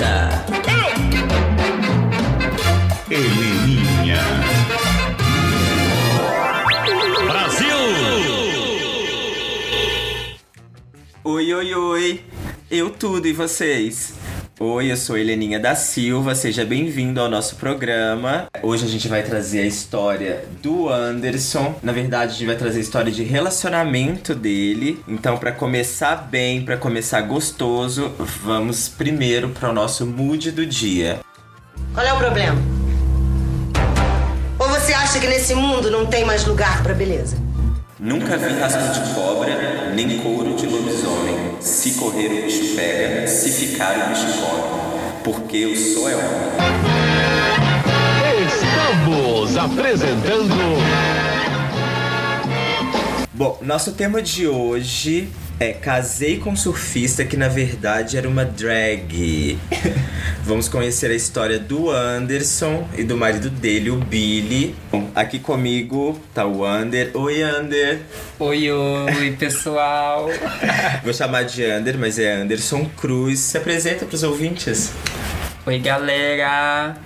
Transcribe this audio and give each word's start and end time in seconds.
apresenta. 0.00 0.44
Heleninha. 3.10 4.20
Brasil! 7.26 7.76
Oi, 11.24 11.54
oi, 11.54 11.74
oi. 11.74 12.24
Eu 12.70 12.90
tudo 12.90 13.26
e 13.26 13.32
vocês? 13.32 14.19
Oi, 14.62 14.92
eu 14.92 14.96
sou 14.98 15.16
Heleninha 15.16 15.58
da 15.58 15.74
Silva, 15.74 16.34
seja 16.34 16.66
bem-vindo 16.66 17.18
ao 17.18 17.30
nosso 17.30 17.56
programa. 17.56 18.46
Hoje 18.62 18.84
a 18.84 18.88
gente 18.88 19.08
vai 19.08 19.22
trazer 19.22 19.62
a 19.62 19.64
história 19.64 20.44
do 20.62 20.86
Anderson. 20.86 21.76
Na 21.82 21.92
verdade, 21.92 22.32
a 22.32 22.34
gente 22.34 22.46
vai 22.46 22.56
trazer 22.56 22.76
a 22.76 22.82
história 22.82 23.10
de 23.10 23.22
relacionamento 23.22 24.34
dele. 24.34 25.02
Então, 25.08 25.38
para 25.38 25.50
começar 25.50 26.14
bem, 26.14 26.62
para 26.62 26.76
começar 26.76 27.22
gostoso, 27.22 28.12
vamos 28.18 28.86
primeiro 28.86 29.48
para 29.48 29.70
o 29.70 29.72
nosso 29.72 30.04
mood 30.04 30.50
do 30.50 30.66
dia. 30.66 31.20
Qual 31.94 32.04
é 32.04 32.12
o 32.12 32.18
problema? 32.18 32.60
Ou 34.58 34.68
você 34.68 34.92
acha 34.92 35.18
que 35.18 35.26
nesse 35.26 35.54
mundo 35.54 35.90
não 35.90 36.04
tem 36.04 36.22
mais 36.22 36.44
lugar 36.44 36.82
pra 36.82 36.92
beleza? 36.92 37.38
Nunca 37.98 38.36
vi 38.36 38.60
rasgo 38.60 38.92
de 38.92 39.14
cobra, 39.14 39.90
nem 39.94 40.18
couro 40.18 40.54
de 40.54 40.66
lobisomem. 40.66 41.39
Se 41.60 41.92
correr 41.92 42.32
o 42.32 42.42
bicho 42.46 42.74
pega, 42.74 43.26
se 43.26 43.50
ficar 43.50 44.06
o 44.06 44.08
bicho 44.08 44.26
come. 44.40 44.62
Porque 45.22 45.58
eu 45.58 45.76
sou 45.76 46.08
é 46.08 46.16
homem. 46.16 46.30
Estamos 48.46 49.56
apresentando 49.56 50.54
Bom, 53.40 53.58
nosso 53.62 53.92
tema 53.92 54.20
de 54.20 54.46
hoje 54.46 55.28
é 55.60 55.74
Casei 55.74 56.38
com 56.38 56.56
surfista 56.56 57.22
que 57.22 57.36
na 57.36 57.46
verdade 57.46 58.16
era 58.16 58.26
uma 58.26 58.46
drag. 58.46 59.58
Vamos 60.42 60.70
conhecer 60.70 61.10
a 61.10 61.14
história 61.14 61.58
do 61.58 61.90
Anderson 61.90 62.88
e 62.96 63.04
do 63.04 63.14
marido 63.14 63.50
dele, 63.50 63.90
o 63.90 63.96
Billy. 63.96 64.74
Bom, 64.90 65.10
aqui 65.14 65.38
comigo 65.38 66.18
tá 66.32 66.46
o 66.46 66.64
Ander. 66.64 67.10
Oi, 67.12 67.42
Ander. 67.42 68.00
Oi, 68.38 68.72
oi, 68.72 69.36
pessoal. 69.38 70.30
Vou 71.04 71.12
chamar 71.12 71.42
de 71.42 71.62
Ander, 71.62 71.98
mas 71.98 72.18
é 72.18 72.32
Anderson 72.32 72.88
Cruz. 72.96 73.38
Se 73.40 73.58
apresenta 73.58 74.06
pros 74.06 74.22
ouvintes. 74.22 74.90
Oi, 75.66 75.78
galera. 75.78 76.96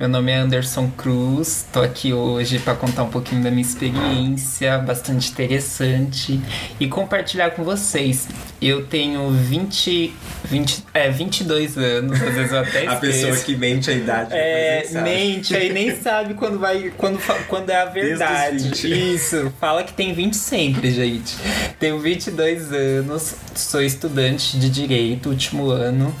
Meu 0.00 0.08
nome 0.08 0.32
é 0.32 0.36
Anderson 0.36 0.90
Cruz. 0.96 1.66
Tô 1.70 1.82
aqui 1.82 2.10
hoje 2.10 2.58
para 2.58 2.74
contar 2.74 3.02
um 3.02 3.10
pouquinho 3.10 3.42
da 3.42 3.50
minha 3.50 3.60
experiência, 3.60 4.78
bastante 4.78 5.30
interessante, 5.30 6.40
e 6.80 6.88
compartilhar 6.88 7.50
com 7.50 7.62
vocês. 7.62 8.26
Eu 8.62 8.86
tenho 8.86 9.30
20, 9.30 10.14
20 10.44 10.84
é, 10.94 11.10
22 11.10 11.76
anos, 11.76 12.22
às 12.22 12.34
vezes 12.34 12.50
eu 12.50 12.60
até 12.60 12.86
A 12.88 12.96
pessoa 12.96 13.34
esqueço. 13.34 13.44
que 13.44 13.56
mente 13.56 13.90
a 13.90 13.92
idade. 13.92 14.30
É, 14.32 14.88
mente, 15.02 15.54
aí 15.54 15.70
nem 15.70 15.94
sabe 16.00 16.32
quando 16.32 16.58
vai. 16.58 16.90
Quando, 16.96 17.18
quando 17.46 17.68
é 17.68 17.76
a 17.76 17.84
verdade. 17.84 18.70
20. 18.70 19.14
Isso, 19.14 19.52
fala 19.60 19.84
que 19.84 19.92
tem 19.92 20.14
20 20.14 20.34
sempre, 20.34 20.90
gente. 20.92 21.36
Tenho 21.78 21.98
22 21.98 22.72
anos, 22.72 23.34
sou 23.60 23.82
estudante 23.82 24.58
de 24.58 24.68
direito, 24.68 25.28
último 25.28 25.70
ano. 25.70 26.14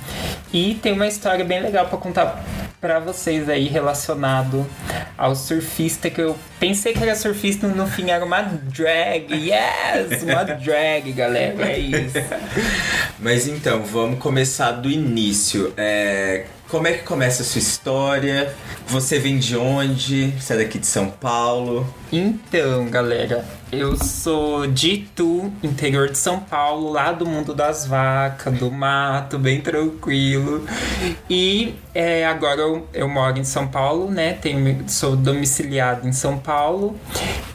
E 0.52 0.74
tem 0.74 0.92
uma 0.92 1.06
história 1.06 1.44
bem 1.44 1.60
legal 1.60 1.86
pra 1.86 1.98
contar 1.98 2.44
pra 2.80 2.98
vocês 2.98 3.48
aí 3.48 3.68
relacionado 3.68 4.66
ao 5.16 5.36
surfista 5.36 6.08
que 6.08 6.20
eu 6.20 6.34
pensei 6.58 6.94
que 6.94 7.02
era 7.02 7.14
surfista, 7.14 7.68
no 7.68 7.86
fim 7.86 8.10
era 8.10 8.24
uma 8.24 8.40
drag. 8.40 9.32
Yes! 9.32 10.22
Uma 10.22 10.44
drag, 10.56 11.12
galera. 11.12 11.70
É 11.70 11.78
isso. 11.78 12.16
Mas 13.18 13.46
então, 13.46 13.82
vamos 13.82 14.18
começar 14.18 14.72
do 14.72 14.90
início. 14.90 15.74
É, 15.76 16.46
como 16.70 16.86
é 16.86 16.92
que 16.92 17.04
começa 17.04 17.42
a 17.42 17.44
sua 17.44 17.58
história? 17.58 18.54
Você 18.86 19.18
vem 19.18 19.38
de 19.38 19.56
onde? 19.56 20.32
Você 20.38 20.54
é 20.54 20.56
daqui 20.58 20.78
de 20.78 20.86
São 20.86 21.10
Paulo? 21.10 21.92
Então, 22.10 22.86
galera, 22.86 23.44
eu 23.72 23.96
sou 23.96 24.66
de 24.66 24.90
Itu, 24.90 25.52
interior 25.62 26.10
de 26.10 26.18
São 26.18 26.40
Paulo, 26.40 26.90
lá 26.90 27.12
do 27.12 27.24
mundo 27.24 27.54
das 27.54 27.86
vacas, 27.86 28.58
do 28.58 28.70
mato, 28.70 29.38
bem 29.38 29.60
tranquilo. 29.60 30.64
E 31.28 31.74
é, 31.94 32.26
agora 32.26 32.60
eu, 32.60 32.88
eu 32.92 33.08
moro 33.08 33.38
em 33.38 33.44
São 33.44 33.68
Paulo, 33.68 34.10
né? 34.10 34.34
Tenho, 34.34 34.84
sou 34.88 35.16
domiciliado 35.16 36.08
em 36.08 36.12
São 36.12 36.38
Paulo. 36.38 36.98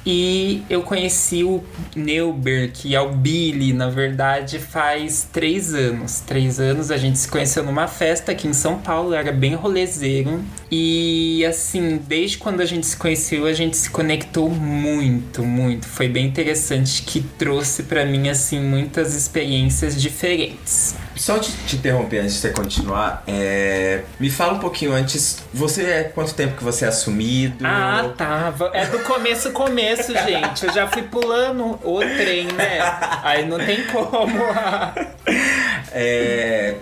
E 0.06 0.64
eu 0.70 0.84
conheci 0.84 1.44
o 1.44 1.64
Neuber, 1.96 2.72
que 2.72 2.96
é 2.96 3.02
o 3.02 3.12
Billy, 3.12 3.74
na 3.74 3.90
verdade, 3.90 4.60
faz 4.60 5.28
três 5.34 5.74
anos. 5.74 6.20
Três 6.20 6.60
anos 6.60 6.92
a 6.92 6.98
gente 6.98 7.18
se 7.18 7.28
conheceu 7.28 7.64
numa 7.64 7.88
festa 7.88 8.32
aqui 8.32 8.48
em 8.48 8.54
São 8.54 8.78
Paulo, 8.78 9.14
era 9.14 9.32
bem 9.32 9.56
rolezeiro. 9.56 10.44
E 10.72 11.44
assim, 11.46 12.00
desde 12.08 12.38
quando 12.38 12.62
a 12.62 12.66
gente 12.66 12.86
se 12.86 12.96
conheceu, 12.96 13.46
a 13.46 13.54
gente 13.54 13.76
se 13.76 13.90
conectou 13.90 14.50
muito, 14.50 15.44
muito. 15.44 15.88
Foi 15.88 16.05
bem 16.08 16.26
interessante 16.26 17.02
que 17.04 17.22
trouxe 17.22 17.84
pra 17.84 18.06
mim 18.06 18.30
assim 18.30 18.60
muitas 18.60 19.16
experiências 19.16 20.00
diferentes. 20.00 20.96
Só 21.16 21.40
te, 21.40 21.52
te 21.66 21.78
interromper 21.78 22.20
antes 22.20 22.36
de 22.36 22.40
você 22.42 22.50
continuar, 22.50 23.24
é, 23.28 24.02
me 24.20 24.30
fala 24.30 24.54
um 24.54 24.60
pouquinho 24.60 24.94
antes. 24.94 25.44
Você 25.54 25.84
é 25.84 26.04
quanto 26.04 26.34
tempo 26.34 26.58
que 26.58 26.64
você 26.64 26.86
é 26.86 26.88
assumido? 26.90 27.66
Ah, 27.66 28.12
tá. 28.18 28.54
É 28.74 28.86
do 28.86 29.00
começo, 29.00 29.52
começo, 29.52 30.14
gente. 30.26 30.66
Eu 30.66 30.74
já 30.74 30.88
fui 30.88 31.04
pulando 31.04 31.80
o 31.84 32.00
trem, 32.00 32.48
né? 32.48 32.80
Aí 33.24 33.46
não 33.46 33.58
tem 33.58 33.86
como. 33.86 34.44
É, 35.92 36.76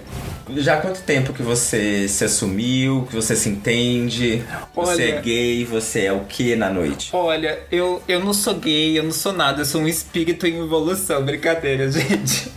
já 0.57 0.75
há 0.75 0.77
quanto 0.81 1.01
tempo 1.01 1.33
que 1.33 1.41
você 1.41 2.07
se 2.07 2.23
assumiu, 2.25 3.07
que 3.09 3.15
você 3.15 3.35
se 3.35 3.49
entende? 3.49 4.43
Você 4.75 4.91
Olha- 4.91 5.03
é 5.15 5.21
gay, 5.21 5.65
você 5.65 6.01
é 6.05 6.13
o 6.13 6.21
que 6.21 6.55
na 6.55 6.69
noite? 6.69 7.09
Olha, 7.13 7.59
eu, 7.71 8.01
eu 8.07 8.19
não 8.19 8.33
sou 8.33 8.55
gay, 8.55 8.97
eu 8.97 9.03
não 9.03 9.11
sou 9.11 9.33
nada, 9.33 9.61
eu 9.61 9.65
sou 9.65 9.81
um 9.81 9.87
espírito 9.87 10.45
em 10.45 10.59
evolução, 10.59 11.23
brincadeira, 11.25 11.89
gente. 11.91 12.51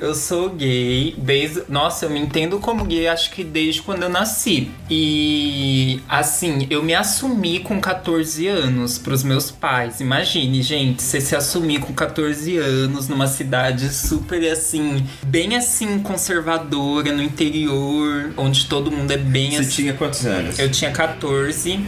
eu 0.00 0.14
sou 0.14 0.50
gay 0.50 1.14
desde. 1.18 1.62
Nossa, 1.68 2.06
eu 2.06 2.10
me 2.10 2.18
entendo 2.20 2.58
como 2.58 2.84
gay, 2.84 3.06
acho 3.08 3.30
que 3.30 3.44
desde 3.44 3.82
quando 3.82 4.02
eu 4.02 4.08
nasci. 4.08 4.70
E 4.90 6.00
assim, 6.08 6.66
eu 6.70 6.82
me 6.82 6.94
assumi 6.94 7.60
com 7.60 7.80
14 7.80 8.46
anos 8.48 8.98
pros 8.98 9.22
meus 9.22 9.50
pais. 9.50 10.00
Imagine, 10.00 10.62
gente, 10.62 11.02
você 11.02 11.20
se 11.20 11.34
assumir 11.36 11.80
com 11.80 11.92
14 11.92 12.56
anos 12.56 13.08
numa 13.08 13.26
cidade 13.26 13.88
super 13.92 14.44
assim, 14.50 15.06
bem 15.24 15.56
assim, 15.56 15.98
conservadora, 16.00 17.03
no 17.12 17.22
interior, 17.22 18.32
onde 18.36 18.66
todo 18.66 18.90
mundo 18.90 19.10
é 19.10 19.16
bem 19.16 19.52
Você 19.52 19.56
assim. 19.58 19.70
tinha 19.70 19.94
quantos 19.94 20.26
anos? 20.26 20.58
Eu 20.58 20.70
tinha 20.70 20.90
14 20.90 21.80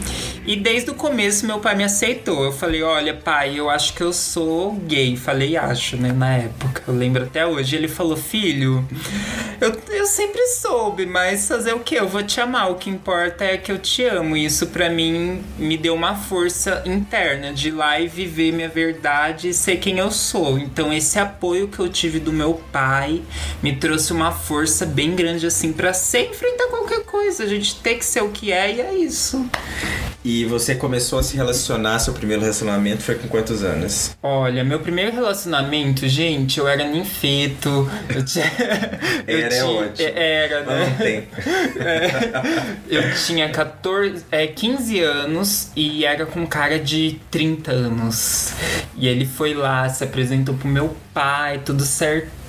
e 0.45 0.55
desde 0.55 0.89
o 0.91 0.95
começo 0.95 1.45
meu 1.45 1.59
pai 1.59 1.75
me 1.75 1.83
aceitou. 1.83 2.43
Eu 2.43 2.51
falei: 2.53 2.81
Olha, 2.81 3.13
pai, 3.13 3.59
eu 3.59 3.69
acho 3.69 3.93
que 3.93 4.01
eu 4.01 4.13
sou 4.13 4.73
gay. 4.73 5.17
Falei, 5.17 5.57
acho, 5.57 5.97
né? 5.97 6.13
Na 6.13 6.35
época. 6.35 6.83
Eu 6.87 6.95
lembro 6.95 7.23
até 7.23 7.45
hoje. 7.45 7.75
Ele 7.75 7.87
falou: 7.89 8.15
Filho, 8.15 8.87
eu, 9.59 9.77
eu 9.89 10.05
sempre 10.05 10.41
soube, 10.47 11.05
mas 11.05 11.47
fazer 11.47 11.73
o 11.73 11.79
que? 11.79 11.95
Eu 11.95 12.07
vou 12.07 12.23
te 12.23 12.39
amar. 12.39 12.71
O 12.71 12.75
que 12.75 12.89
importa 12.89 13.43
é 13.43 13.57
que 13.57 13.71
eu 13.71 13.77
te 13.77 14.03
amo. 14.03 14.37
E 14.37 14.45
isso 14.45 14.67
pra 14.67 14.89
mim 14.89 15.43
me 15.57 15.77
deu 15.77 15.93
uma 15.93 16.15
força 16.15 16.81
interna 16.85 17.51
de 17.53 17.67
ir 17.67 17.71
lá 17.71 17.99
e 17.99 18.07
viver 18.07 18.53
minha 18.53 18.69
verdade 18.69 19.49
e 19.49 19.53
ser 19.53 19.77
quem 19.77 19.99
eu 19.99 20.11
sou. 20.11 20.57
Então, 20.57 20.93
esse 20.93 21.19
apoio 21.19 21.67
que 21.67 21.79
eu 21.79 21.89
tive 21.89 22.19
do 22.19 22.31
meu 22.31 22.61
pai 22.71 23.21
me 23.61 23.75
trouxe 23.75 24.13
uma 24.13 24.31
força 24.31 24.85
bem 24.85 25.06
grande 25.15 25.45
assim 25.45 25.71
pra 25.73 25.93
ser 25.93 26.29
enfrentar 26.29 26.67
qualquer 26.67 27.01
coisa. 27.03 27.43
A 27.43 27.47
gente 27.47 27.75
tem 27.81 27.97
que 27.97 28.05
ser 28.05 28.21
o 28.23 28.29
que 28.29 28.51
é 28.51 28.75
e 28.75 28.81
é 28.81 28.93
isso. 28.95 29.45
E 30.25 30.43
você 30.43 30.75
começou 30.75 31.19
a 31.19 31.23
se 31.23 31.37
relacionar, 31.37 31.99
seu 31.99 32.13
primeiro 32.13 32.41
relacionamento 32.41 33.01
foi 33.01 33.15
com 33.15 33.29
quantos 33.29 33.63
anos? 33.63 34.11
Olha, 34.21 34.61
meu 34.63 34.79
primeiro 34.81 35.13
relacionamento, 35.13 36.05
gente, 36.07 36.59
eu 36.59 36.67
era 36.67 36.83
ninfeto. 36.85 37.89
Eu 38.13 38.25
tinha. 38.25 38.45
eu 39.25 39.37
Era, 39.39 39.45
é 39.55 39.59
tinha- 39.61 39.65
ótimo. 39.65 40.09
Era, 40.15 40.61
né? 40.63 40.85
Não 40.89 40.97
tem. 40.97 41.27
Eu 42.89 43.13
tinha 43.15 43.49
14, 43.49 44.23
é, 44.31 44.47
15 44.47 44.99
anos 45.01 45.69
e 45.75 46.05
era 46.05 46.25
com 46.25 46.41
um 46.41 46.45
cara 46.45 46.79
de 46.79 47.19
30 47.31 47.71
anos. 47.71 48.53
E 48.95 49.07
ele 49.07 49.25
foi 49.25 49.53
lá, 49.53 49.87
se 49.89 50.03
apresentou 50.03 50.55
pro 50.55 50.67
meu 50.67 50.95
pai, 51.13 51.61
tudo 51.63 51.83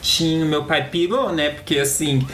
certinho. 0.08 0.46
Meu 0.46 0.64
pai 0.64 0.88
pirou, 0.88 1.32
né? 1.32 1.50
Porque 1.50 1.78
assim, 1.78 2.26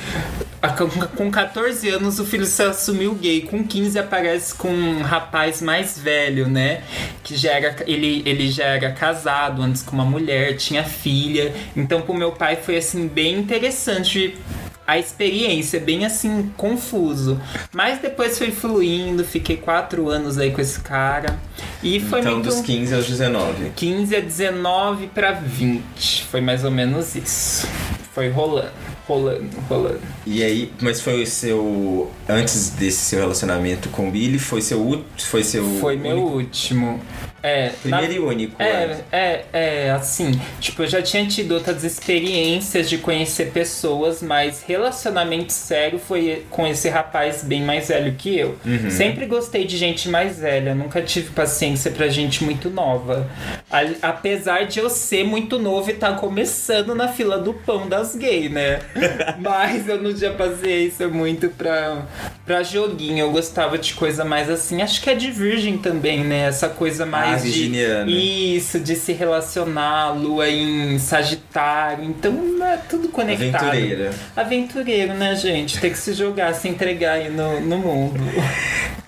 com 1.17 1.31
14 1.31 1.89
anos 1.89 2.21
o 2.21 2.25
filho 2.25 2.47
se 2.47 2.63
assumiu 2.63 3.15
gay. 3.15 3.43
Com 3.43 3.65
15 3.65 3.99
aparece 3.99 4.55
com 4.55 4.69
um 4.69 5.03
rapaz 5.03 5.61
mais 5.61 5.99
velho, 5.99 6.49
né? 6.49 6.83
Que 7.23 7.37
já 7.37 7.53
era. 7.53 7.77
Ele, 7.87 8.23
ele 8.25 8.51
já 8.51 8.65
era 8.65 8.93
casado 8.93 9.61
antes 9.63 9.83
com 9.83 9.97
uma 9.97 10.05
mulher, 10.05 10.57
tinha 10.57 10.85
filha. 10.85 11.53
Então 11.77 12.01
pro 12.03 12.15
meu 12.15 12.33
pai 12.33 12.57
foi 12.57 12.77
assim, 12.77 13.09
bem 13.09 13.39
interessante 13.39 14.39
a 14.87 14.99
experiência, 14.99 15.81
bem 15.81 16.05
assim, 16.05 16.51
confuso. 16.57 17.41
Mas 17.73 17.99
depois 18.01 18.37
foi 18.39 18.51
fluindo, 18.51 19.25
fiquei 19.25 19.57
quatro 19.57 20.09
anos 20.09 20.39
aí 20.39 20.51
com 20.51 20.61
esse 20.61 20.81
cara. 20.81 21.39
E 21.83 22.01
foi 22.01 22.21
então, 22.21 22.35
muito. 22.35 22.49
dos 22.49 22.61
15 22.61 22.95
aos 22.95 23.07
19. 23.07 23.71
15 23.77 24.17
a 24.17 24.21
19 24.21 25.07
pra 25.09 25.33
20. 25.33 26.25
Foi 26.31 26.41
mais 26.41 26.65
ou 26.65 26.71
menos 26.71 27.15
isso. 27.15 27.67
Foi 28.15 28.29
rolando. 28.31 28.71
rolando, 29.09 29.51
rolando. 29.69 30.01
E 30.27 30.43
aí, 30.43 30.73
mas 30.81 31.01
foi 31.01 31.23
o 31.23 31.27
seu. 31.27 32.11
Antes 32.29 32.71
desse 32.71 32.99
seu 32.99 33.19
relacionamento 33.21 33.89
com 33.91 34.09
o 34.09 34.11
Billy, 34.11 34.39
foi 34.39 34.61
seu. 34.63 34.81
ú- 34.81 35.03
Foi 35.19 35.43
seu. 35.45 35.65
Foi 35.81 35.97
meu 35.97 36.13
único- 36.17 36.37
último. 36.37 37.01
É, 37.47 37.73
na- 37.85 37.99
Primeiro 37.99 38.13
e 38.25 38.27
único. 38.27 38.63
É, 38.63 38.97
é, 39.13 39.45
é, 39.53 39.91
assim, 39.91 40.33
tipo, 40.61 40.83
eu 40.83 40.87
já 40.87 41.03
tinha 41.03 41.27
tido 41.27 41.53
outras 41.53 41.85
experiências 41.85 42.89
de 42.89 42.97
conhecer 42.97 43.51
pessoas, 43.53 44.23
mas 44.23 44.63
relacionamento 44.67 45.53
sério 45.53 45.99
foi 45.99 46.45
com 46.49 46.67
esse 46.67 46.89
rapaz 46.89 47.45
bem 47.45 47.63
mais 47.63 47.89
velho 47.89 48.15
que 48.15 48.39
eu. 48.39 48.57
Uhum. 48.65 48.91
Sempre 48.91 49.27
gostei 49.27 49.67
de 49.67 49.77
gente 49.77 50.09
mais 50.09 50.39
velha, 50.39 50.75
nunca 50.75 51.03
tive 51.03 51.31
paciência 51.31 51.91
pra 51.91 52.09
gente 52.09 52.43
muito 52.43 52.71
nova. 52.71 53.29
A- 53.71 54.09
apesar 54.09 54.65
de 54.67 54.79
eu 54.81 54.89
ser 54.89 55.25
muito 55.25 55.59
novo 55.59 55.91
e 55.91 55.95
tá 55.95 56.13
começando 56.15 56.95
na 56.95 57.09
fila 57.09 57.37
do 57.39 57.53
pão 57.53 57.87
das 57.87 58.15
gays, 58.17 58.51
né? 58.51 58.79
mas 59.39 59.87
eu 59.87 60.03
não 60.03 60.15
tinha 60.15 60.33
paciência 60.33 61.09
muito 61.09 61.51
pra, 61.51 62.07
pra 62.45 62.63
joguinho, 62.63 63.21
eu 63.21 63.31
gostava 63.31 63.79
de 63.79 63.95
coisa 63.95 64.23
mais 64.25 64.51
assim, 64.51 64.83
acho 64.83 65.01
que 65.01 65.09
é 65.09 65.15
de 65.15 65.31
virgem 65.31 65.79
também, 65.79 66.23
né? 66.23 66.47
Essa 66.47 66.69
coisa 66.69 67.07
mais 67.07 67.41
Ah, 67.41 67.45
de 67.45 67.51
virginiana. 67.51 68.11
isso, 68.11 68.79
de 68.79 68.95
se 68.97 69.13
relacionar, 69.15 70.11
lua 70.11 70.47
em 70.49 70.99
Sagitário, 70.99 72.05
então 72.05 72.35
é 72.63 72.77
tudo 72.89 73.09
conectado. 73.09 73.65
Aventureira. 73.69 74.11
Aventureiro, 74.37 75.15
né, 75.15 75.35
gente? 75.37 75.81
Tem 75.81 75.91
que 75.91 75.99
se 75.99 76.13
jogar, 76.13 76.53
se 76.55 76.69
entregar 76.69 77.15
aí 77.15 77.31
no, 77.31 77.61
no 77.61 77.79
mundo. 77.79 78.21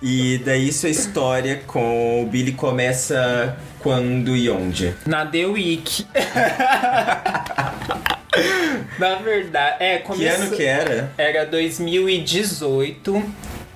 E 0.03 0.39
daí 0.45 0.73
sua 0.73 0.89
história 0.91 1.61
com 1.67 2.23
o 2.23 2.27
Billy 2.27 2.53
começa 2.53 3.57
quando 3.81 4.37
e 4.37 4.49
onde? 4.51 4.95
Na 5.07 5.25
The 5.27 5.47
Week. 5.47 6.07
Na 8.99 9.17
verdade, 9.17 9.77
é, 9.81 9.99
Que 9.99 10.05
começou... 10.05 10.45
ano 10.47 10.57
que 10.57 10.65
era? 10.65 11.11
Era 11.19 11.45
2018, 11.47 13.17
em 13.17 13.23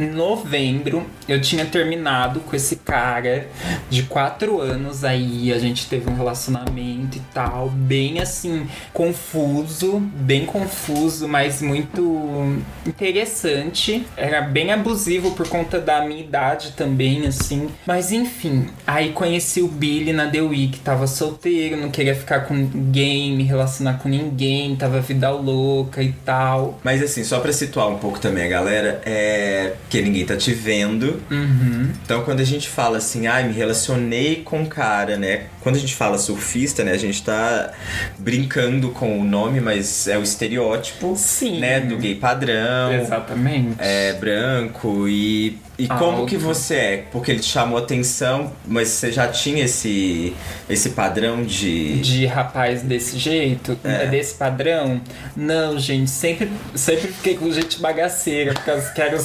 novembro. 0.06 1.06
Eu 1.28 1.40
tinha 1.40 1.64
terminado 1.64 2.40
com 2.40 2.56
esse 2.56 2.76
cara 2.76 3.46
de 3.88 4.04
quatro 4.04 4.60
anos 4.60 5.04
aí. 5.04 5.52
A 5.52 5.58
gente 5.58 5.86
teve 5.86 6.10
um 6.10 6.14
relacionamento 6.14 7.18
e 7.18 7.22
tal. 7.32 7.68
Bem 7.68 8.20
assim, 8.20 8.66
confuso. 8.92 10.00
Bem 10.00 10.46
confuso, 10.46 11.28
mas 11.28 11.62
muito 11.62 12.56
interessante. 12.86 14.06
Era 14.16 14.40
bem 14.40 14.72
abusivo 14.72 15.32
por 15.32 15.48
conta 15.48 15.78
da 15.78 16.04
minha 16.04 16.20
idade 16.20 16.72
também, 16.72 17.26
assim. 17.26 17.68
Mas 17.86 18.12
enfim, 18.12 18.68
aí 18.86 19.12
conheci 19.12 19.62
o 19.62 19.68
Billy 19.68 20.12
na 20.12 20.28
The 20.28 20.40
Week. 20.42 20.78
Tava 20.80 21.06
solteiro, 21.06 21.76
não 21.76 21.90
queria 21.90 22.14
ficar 22.14 22.40
com 22.40 22.54
ninguém, 22.54 23.36
me 23.36 23.44
relacionar 23.44 23.94
com 23.94 24.08
ninguém. 24.08 24.76
Tava 24.76 25.00
vida 25.00 25.30
louca 25.30 26.02
e 26.02 26.12
tal. 26.12 26.78
Mas 26.82 27.02
assim, 27.02 27.24
só 27.24 27.40
pra 27.40 27.52
situar 27.52 27.88
um 27.88 27.98
pouco 27.98 28.18
também 28.18 28.44
a 28.44 28.48
galera, 28.48 29.00
é 29.04 29.74
que 29.90 30.00
ninguém 30.00 30.24
tá 30.24 30.36
te 30.36 30.54
vendo. 30.54 31.20
Uhum. 31.30 31.90
Então 32.04 32.22
quando 32.22 32.40
a 32.40 32.44
gente 32.44 32.68
fala 32.68 32.98
assim, 32.98 33.26
ai, 33.26 33.48
me 33.48 33.52
relacionei 33.52 34.36
com 34.36 34.60
um 34.60 34.66
cara, 34.66 35.16
né? 35.16 35.46
Quando 35.60 35.76
a 35.76 35.78
gente 35.78 35.96
fala 35.96 36.16
surfista, 36.16 36.84
né, 36.84 36.92
a 36.92 36.96
gente 36.96 37.22
tá 37.22 37.72
brincando 38.16 38.90
com 38.90 39.20
o 39.20 39.24
nome, 39.24 39.60
mas 39.60 40.06
é 40.06 40.16
o 40.16 40.22
estereótipo, 40.22 41.14
Sim. 41.16 41.58
né, 41.58 41.80
do 41.80 41.98
gay 41.98 42.14
padrão. 42.14 42.92
Exatamente. 42.94 43.76
É 43.78 44.12
branco 44.14 45.08
e 45.08 45.58
e 45.84 45.86
Ah, 45.88 45.96
como 45.96 46.26
que 46.26 46.36
você 46.36 46.74
é? 46.74 47.04
Porque 47.10 47.30
ele 47.32 47.40
te 47.40 47.46
chamou 47.48 47.78
atenção, 47.78 48.52
mas 48.66 48.88
você 48.88 49.10
já 49.12 49.28
tinha 49.28 49.64
esse 49.64 50.34
esse 50.68 50.90
padrão 50.90 51.42
de 51.42 51.98
De 52.00 52.26
rapaz 52.26 52.82
desse 52.82 53.18
jeito, 53.18 53.76
É. 53.84 54.06
desse 54.06 54.34
padrão. 54.34 55.00
Não, 55.36 55.78
gente, 55.78 56.10
sempre, 56.10 56.50
sempre 56.74 57.08
fiquei 57.08 57.36
com 57.36 57.50
gente 57.50 57.80
bagaceira, 57.80 58.54
porque 58.54 58.70
eu 58.70 58.82
quero. 58.94 59.18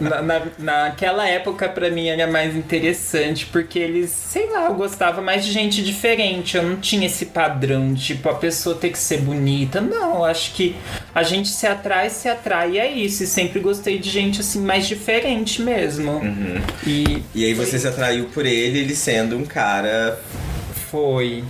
na, 0.00 0.22
na- 0.22 0.42
naquela 0.58 1.26
época, 1.28 1.68
pra 1.68 1.90
mim, 1.90 2.08
era 2.08 2.26
mais 2.26 2.54
interessante, 2.56 3.46
porque 3.46 3.78
eles, 3.78 4.10
sei 4.10 4.50
lá, 4.50 4.66
eu 4.66 4.74
gostava 4.74 5.20
mais 5.20 5.44
de 5.44 5.52
gente 5.52 5.82
diferente. 5.82 6.56
Eu 6.56 6.62
não 6.62 6.76
tinha 6.76 7.06
esse 7.06 7.26
padrão, 7.26 7.94
tipo, 7.94 8.28
a 8.28 8.34
pessoa 8.34 8.76
ter 8.76 8.90
que 8.90 8.98
ser 8.98 9.18
bonita. 9.20 9.80
Não, 9.80 10.16
eu 10.16 10.24
acho 10.24 10.52
que 10.54 10.76
a 11.14 11.22
gente 11.22 11.48
se 11.48 11.66
atrai, 11.66 12.10
se 12.10 12.28
atrai, 12.28 12.72
e 12.72 12.78
é 12.78 12.90
isso. 12.90 13.22
E 13.22 13.26
sempre 13.26 13.60
gostei 13.60 13.98
de 13.98 14.08
gente, 14.10 14.40
assim, 14.40 14.60
mais 14.60 14.86
diferente 14.86 15.43
mesmo. 15.58 16.12
Uhum. 16.12 16.60
E 16.86 17.22
E 17.34 17.44
aí 17.44 17.54
você 17.54 17.78
se 17.78 17.86
atraiu 17.86 18.26
por 18.26 18.44
ele, 18.46 18.78
ele 18.80 18.94
sendo 18.94 19.36
um 19.36 19.44
cara 19.44 20.18
foi. 20.90 21.42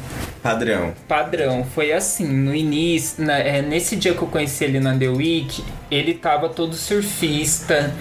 padrão. 0.43 0.93
padrão. 1.08 1.64
Foi 1.75 1.93
assim, 1.93 2.26
no 2.26 2.55
início, 2.55 3.25
na- 3.25 3.38
é, 3.38 3.61
nesse 3.62 3.96
dia 3.96 4.14
que 4.14 4.23
eu 4.23 4.29
conheci 4.29 4.64
ele 4.64 4.81
na 4.81 4.96
The 4.96 5.08
Week, 5.08 5.62
ele 5.91 6.14
tava 6.14 6.49
todo 6.49 6.75
surfista, 6.75 7.93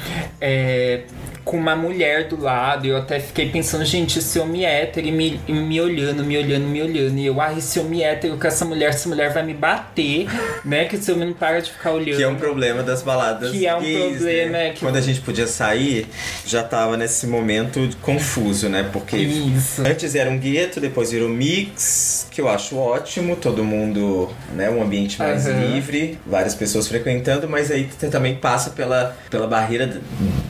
é, 0.41 1.01
com 1.43 1.57
uma 1.57 1.75
mulher 1.75 2.27
do 2.27 2.39
lado. 2.41 2.85
Eu 2.87 2.97
até 2.97 3.19
fiquei 3.19 3.49
pensando, 3.49 3.83
gente, 3.85 4.19
esse 4.19 4.39
homem 4.39 4.65
hétero 4.65 5.07
e 5.07 5.11
me, 5.11 5.39
me 5.47 5.81
olhando, 5.81 6.23
me 6.23 6.37
olhando, 6.37 6.65
me 6.67 6.81
olhando. 6.81 7.17
E 7.17 7.25
eu, 7.25 7.39
ah, 7.41 7.53
esse 7.53 7.79
homem 7.79 8.03
hétero 8.03 8.37
com 8.37 8.47
essa 8.47 8.63
mulher, 8.65 8.89
essa 8.89 9.09
mulher 9.09 9.31
vai 9.33 9.43
me 9.45 9.53
bater, 9.53 10.27
né? 10.63 10.85
Que 10.85 10.95
esse 10.95 11.11
homem 11.11 11.27
não 11.27 11.33
para 11.33 11.61
de 11.61 11.71
ficar 11.71 11.91
olhando. 11.91 12.17
Que 12.17 12.23
é 12.23 12.27
um 12.27 12.35
problema 12.35 12.81
das 12.83 13.01
baladas 13.01 13.51
Que 13.51 13.65
é 13.67 13.75
um 13.75 13.81
gays, 13.81 14.17
problema, 14.17 14.51
né? 14.51 14.67
é 14.67 14.71
que- 14.71 14.79
Quando 14.79 14.95
a 14.97 15.01
gente 15.01 15.21
podia 15.21 15.47
sair, 15.47 16.07
já 16.45 16.63
tava 16.63 16.95
nesse 16.97 17.27
momento 17.27 17.89
confuso, 18.01 18.69
né? 18.69 18.87
Porque 18.93 19.17
Isso. 19.17 19.81
antes 19.85 20.15
era 20.15 20.29
um 20.29 20.37
gueto, 20.37 20.79
depois 20.79 21.11
virou 21.11 21.29
mix, 21.29 22.27
que 22.31 22.39
eu 22.41 22.47
acho 22.49 22.77
ótimo, 22.77 23.35
todo 23.35 23.63
mundo, 23.63 24.29
né? 24.55 24.69
Um 24.69 24.81
ambiente 24.81 25.19
mais 25.19 25.47
Aham. 25.47 25.59
livre, 25.73 26.17
várias 26.25 26.55
pessoas 26.55 26.87
frequentando, 26.87 27.47
mas 27.49 27.69
aí 27.71 27.83
você 27.89 28.07
também 28.07 28.35
passa 28.35 28.69
pela, 28.71 29.15
pela 29.29 29.47
barreira 29.47 30.01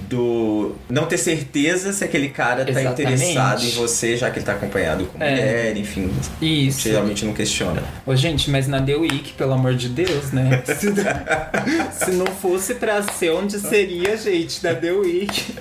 do 0.09 0.75
não 0.93 1.07
ter 1.07 1.17
certeza 1.17 1.91
se 1.91 2.03
aquele 2.03 2.29
cara 2.29 2.63
tá 2.63 2.69
Exatamente. 2.69 3.01
interessado 3.01 3.65
em 3.65 3.71
você, 3.71 4.15
já 4.15 4.29
que 4.29 4.37
ele 4.37 4.45
tá 4.45 4.51
acompanhado 4.53 5.05
com 5.05 5.21
É. 5.23 5.31
mulher, 5.31 5.77
enfim. 5.77 6.11
Isso. 6.39 6.81
Geralmente 6.87 7.25
não 7.25 7.33
questiona. 7.33 7.81
Ô, 8.05 8.15
gente, 8.15 8.51
mas 8.51 8.67
na 8.67 8.79
The 8.79 8.95
Week, 8.95 9.33
pelo 9.33 9.53
amor 9.53 9.73
de 9.73 9.89
Deus, 9.89 10.31
né? 10.31 10.61
Se, 10.77 12.05
se 12.05 12.11
não 12.11 12.27
fosse 12.27 12.75
pra 12.75 13.01
ser 13.01 13.31
onde 13.31 13.59
seria, 13.59 14.15
gente, 14.17 14.63
na 14.63 14.75
The 14.75 14.91
Week. 14.91 15.55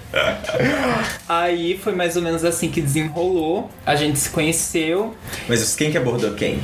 Aí 1.28 1.78
foi 1.82 1.94
mais 1.94 2.14
ou 2.16 2.22
menos 2.22 2.44
assim 2.44 2.68
que 2.68 2.80
desenrolou. 2.82 3.70
A 3.86 3.96
gente 3.96 4.18
se 4.18 4.28
conheceu. 4.28 5.14
Mas 5.48 5.74
quem 5.74 5.90
que 5.90 5.96
abordou 5.96 6.34
quem? 6.34 6.60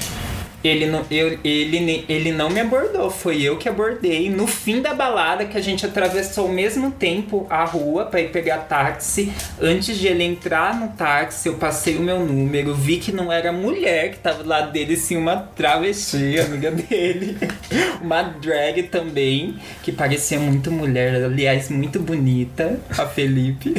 Ele 0.62 0.86
não, 0.86 1.04
eu, 1.10 1.38
ele, 1.44 2.04
ele 2.08 2.32
não 2.32 2.50
me 2.50 2.60
abordou, 2.60 3.10
foi 3.10 3.42
eu 3.42 3.56
que 3.56 3.68
abordei. 3.68 4.28
No 4.28 4.46
fim 4.46 4.82
da 4.82 4.92
balada, 4.92 5.44
que 5.44 5.56
a 5.56 5.60
gente 5.60 5.86
atravessou 5.86 6.46
ao 6.46 6.52
mesmo 6.52 6.90
tempo 6.90 7.46
a 7.48 7.64
rua 7.64 8.06
pra 8.06 8.20
ir 8.20 8.30
pegar 8.30 8.58
táxi. 8.58 9.32
Antes 9.60 9.98
de 9.98 10.08
ele 10.08 10.24
entrar 10.24 10.78
no 10.78 10.88
táxi, 10.88 11.48
eu 11.48 11.54
passei 11.54 11.96
o 11.96 12.02
meu 12.02 12.24
número, 12.24 12.74
vi 12.74 12.98
que 12.98 13.12
não 13.12 13.30
era 13.32 13.52
mulher 13.52 14.10
que 14.10 14.18
tava 14.18 14.42
do 14.42 14.48
lado 14.48 14.72
dele, 14.72 14.96
sim 14.96 15.16
uma 15.16 15.36
travesti, 15.36 16.38
amiga 16.40 16.70
dele. 16.70 17.36
Uma 18.00 18.22
drag 18.22 18.84
também, 18.84 19.56
que 19.82 19.90
parecia 19.90 20.38
muito 20.38 20.70
mulher, 20.70 21.24
aliás, 21.24 21.68
muito 21.68 21.98
bonita, 21.98 22.78
a 22.96 23.06
Felipe. 23.06 23.74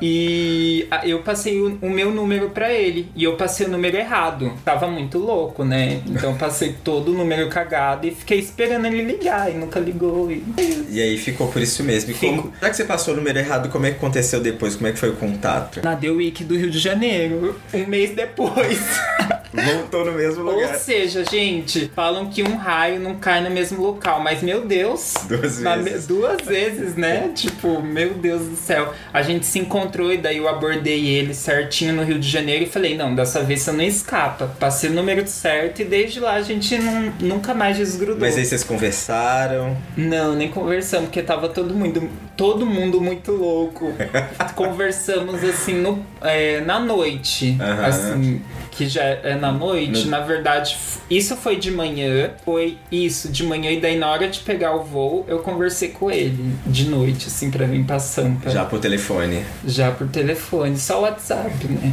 E 0.00 0.86
eu 1.02 1.22
passei 1.22 1.60
o, 1.60 1.76
o 1.82 1.90
meu 1.90 2.12
número 2.12 2.50
pra 2.50 2.72
ele. 2.72 3.10
E 3.16 3.24
eu 3.24 3.36
passei 3.36 3.66
o 3.66 3.68
número 3.68 3.96
errado. 3.96 4.52
Tava 4.64 4.86
muito 4.86 5.18
louco, 5.18 5.64
né? 5.64 5.75
Então 6.06 6.32
eu 6.32 6.36
passei 6.36 6.74
todo 6.84 7.12
o 7.12 7.14
número 7.14 7.48
cagado 7.48 8.06
e 8.06 8.14
fiquei 8.14 8.38
esperando 8.38 8.86
ele 8.86 9.02
ligar. 9.02 9.50
E 9.50 9.54
nunca 9.54 9.78
ligou. 9.78 10.30
E... 10.30 10.42
E 10.90 11.00
aí 11.00 11.18
ficou 11.18 11.48
por 11.48 11.60
isso 11.60 11.82
mesmo. 11.82 12.14
Como, 12.14 12.52
já 12.60 12.70
que 12.70 12.76
você 12.76 12.84
passou 12.84 13.14
o 13.14 13.16
número 13.16 13.38
errado, 13.38 13.68
como 13.68 13.86
é 13.86 13.90
que 13.90 13.96
aconteceu 13.96 14.40
depois? 14.40 14.76
Como 14.76 14.86
é 14.86 14.92
que 14.92 14.98
foi 14.98 15.10
o 15.10 15.16
contato? 15.16 15.80
Na 15.82 15.96
The 15.96 16.10
Week 16.10 16.44
do 16.44 16.56
Rio 16.56 16.70
de 16.70 16.78
Janeiro. 16.78 17.60
Um 17.72 17.86
mês 17.86 18.14
depois. 18.14 18.78
Voltou 19.64 20.04
no 20.04 20.12
mesmo 20.12 20.44
Ou 20.46 20.54
lugar. 20.54 20.74
seja, 20.76 21.24
gente, 21.24 21.90
falam 21.94 22.26
que 22.30 22.42
um 22.42 22.56
raio 22.56 23.00
não 23.00 23.16
cai 23.16 23.42
no 23.42 23.50
mesmo 23.50 23.82
local. 23.82 24.20
Mas, 24.20 24.42
meu 24.42 24.64
Deus. 24.64 25.14
Duas 25.28 25.58
vezes. 25.58 25.82
me- 25.84 25.98
duas 26.16 26.40
vezes, 26.42 26.94
né? 26.96 27.30
Tipo, 27.34 27.80
meu 27.82 28.14
Deus 28.14 28.42
do 28.42 28.56
céu. 28.56 28.92
A 29.12 29.22
gente 29.22 29.46
se 29.46 29.58
encontrou 29.58 30.12
e 30.12 30.16
daí 30.18 30.36
eu 30.38 30.48
abordei 30.48 31.06
ele 31.08 31.34
certinho 31.34 31.94
no 31.94 32.02
Rio 32.04 32.18
de 32.18 32.28
Janeiro 32.28 32.64
e 32.64 32.66
falei, 32.68 32.96
não, 32.96 33.14
dessa 33.14 33.42
vez 33.42 33.62
você 33.62 33.72
não 33.72 33.84
escapa. 33.84 34.46
Passei 34.58 34.90
o 34.90 34.92
número 34.92 35.26
certo 35.26 35.80
e 35.82 35.84
desde 35.84 36.20
lá 36.20 36.34
a 36.34 36.42
gente 36.42 36.76
não, 36.78 37.12
nunca 37.20 37.54
mais 37.54 37.76
desgrudou. 37.76 38.20
Mas 38.20 38.36
aí 38.36 38.44
vocês 38.44 38.62
conversaram. 38.64 39.76
Não, 39.96 40.34
nem 40.34 40.48
conversamos, 40.50 41.06
porque 41.06 41.22
tava 41.22 41.48
todo 41.48 41.74
mundo, 41.74 42.08
todo 42.36 42.64
mundo 42.66 43.00
muito 43.00 43.32
louco. 43.32 43.92
Conversamos 44.54 45.42
assim 45.44 45.74
no, 45.74 46.04
é, 46.22 46.60
na 46.60 46.78
noite. 46.80 47.56
Aham. 47.60 47.84
Assim, 47.86 48.42
que 48.76 48.88
já 48.88 49.02
é 49.02 49.34
na 49.34 49.50
noite. 49.52 50.04
No- 50.04 50.10
Na 50.10 50.20
verdade, 50.20 50.76
isso 51.10 51.36
foi 51.36 51.56
de 51.56 51.70
manhã. 51.70 52.30
Foi 52.44 52.76
isso, 52.92 53.28
de 53.30 53.44
manhã. 53.44 53.70
E 53.70 53.80
daí, 53.80 53.96
na 53.98 54.10
hora 54.10 54.28
de 54.28 54.40
pegar 54.40 54.74
o 54.76 54.84
voo, 54.84 55.24
eu 55.28 55.38
conversei 55.40 55.88
com 55.88 56.10
ele 56.10 56.52
de 56.66 56.88
noite, 56.88 57.26
assim, 57.28 57.50
pra 57.50 57.66
vir 57.66 57.84
pra 57.84 57.98
Sampa. 57.98 58.50
Já 58.50 58.64
por 58.64 58.78
telefone. 58.78 59.44
Já 59.66 59.90
por 59.90 60.06
telefone, 60.08 60.76
só 60.78 61.00
WhatsApp, 61.02 61.66
né? 61.68 61.92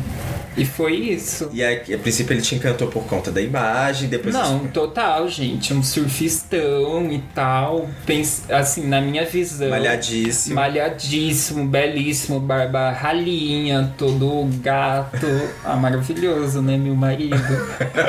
E 0.55 0.65
foi 0.65 0.95
isso. 0.95 1.49
E 1.51 1.63
aí, 1.63 1.81
a 1.93 1.97
princípio 1.97 2.33
ele 2.33 2.41
te 2.41 2.53
encantou 2.55 2.87
por 2.87 3.03
conta 3.05 3.31
da 3.31 3.41
imagem, 3.41 4.07
depois 4.07 4.35
Não, 4.35 4.67
total, 4.67 5.27
gente. 5.27 5.73
Um 5.73 5.81
surfistão 5.81 7.11
e 7.11 7.19
tal. 7.33 7.89
Assim, 8.49 8.87
na 8.87 9.01
minha 9.01 9.25
visão. 9.25 9.69
malhadíssimo. 9.69 10.55
Malhadíssimo, 10.55 11.65
belíssimo, 11.67 12.39
barba 12.39 12.91
ralinha, 12.91 13.91
todo 13.97 14.47
gato. 14.61 15.25
Ah, 15.63 15.75
maravilhoso, 15.75 16.61
né, 16.61 16.72
meu 16.77 16.95
marido? 16.95 17.35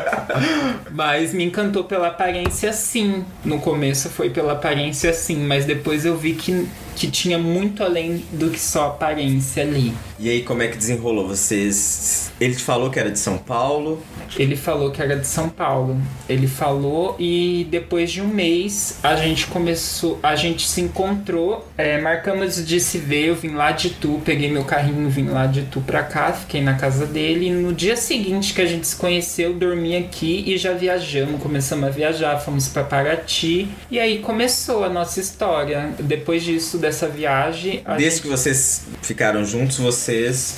mas 0.91 1.33
me 1.33 1.45
encantou 1.45 1.85
pela 1.85 2.09
aparência 2.09 2.73
sim. 2.73 3.25
No 3.45 3.61
começo 3.61 4.09
foi 4.09 4.31
pela 4.31 4.53
aparência 4.53 5.13
sim, 5.13 5.39
mas 5.47 5.65
depois 5.65 6.05
eu 6.05 6.17
vi 6.17 6.35
que, 6.35 6.67
que 6.95 7.11
tinha 7.11 7.39
muito 7.39 7.83
além 7.83 8.25
do 8.33 8.51
que 8.51 8.61
só 8.61 8.89
aparência 8.89 9.63
ali. 9.63 9.93
E 10.19 10.31
aí, 10.31 10.43
como 10.43 10.63
é 10.63 10.69
que 10.69 10.77
desenrolou? 10.77 11.27
Vocês. 11.29 12.33
Ele 12.41 12.55
falou 12.55 12.91
que 12.91 12.99
era 12.99 13.11
de 13.11 13.19
São 13.19 13.37
Paulo. 13.37 14.03
Ele 14.39 14.57
falou 14.57 14.91
que 14.91 15.03
era 15.03 15.17
de 15.17 15.27
São 15.27 15.49
Paulo. 15.49 16.01
Ele 16.29 16.47
falou 16.47 17.17
e 17.19 17.67
depois 17.71 18.11
de 18.11 18.21
um 18.21 18.29
mês 18.29 18.99
a 19.03 19.17
gente 19.17 19.47
começou, 19.47 20.19
a 20.23 20.35
gente 20.35 20.67
se 20.67 20.81
encontrou, 20.81 21.67
é, 21.77 22.01
marcamos 22.01 22.65
de 22.65 22.81
se 22.81 22.99
ver. 22.99 23.27
Eu 23.27 23.35
vim 23.35 23.51
lá 23.51 23.73
de 23.73 23.91
Tu, 23.91 24.21
peguei 24.25 24.51
meu 24.51 24.65
carrinho, 24.65 25.09
vim 25.09 25.27
lá 25.27 25.47
de 25.47 25.63
Tu 25.63 25.81
pra 25.81 26.03
cá, 26.03 26.33
fiquei 26.33 26.63
na 26.63 26.75
casa 26.75 27.07
dele. 27.07 27.49
E 27.49 27.51
no 27.51 27.73
dia 27.73 27.97
seguinte 27.97 28.55
que 28.55 28.61
a 28.61 28.67
gente 28.67 28.87
se 28.87 28.97
conheceu, 28.97 29.55
dormi 29.55 29.97
aqui 29.97 30.45
e 30.47 30.57
já 30.57 30.73
viajamos, 30.73 31.43
começamos 31.43 31.87
a 31.87 31.91
viajar, 31.91 32.39
fomos 32.39 32.69
pra 32.69 32.85
Paraty 32.85 33.69
e 33.91 33.99
aí 33.99 34.19
começou 34.21 34.85
a 34.85 34.89
nossa 34.89 35.21
história. 35.21 35.95
Depois 35.99 36.43
disso, 36.43 36.79
dessa 36.85 37.09
viagem, 37.09 37.83
Desde 37.97 38.05
gente- 38.11 38.23
que 38.23 38.29
vocês 38.29 38.83
ficaram 39.03 39.45
juntos, 39.45 39.79
vocês. 39.79 40.57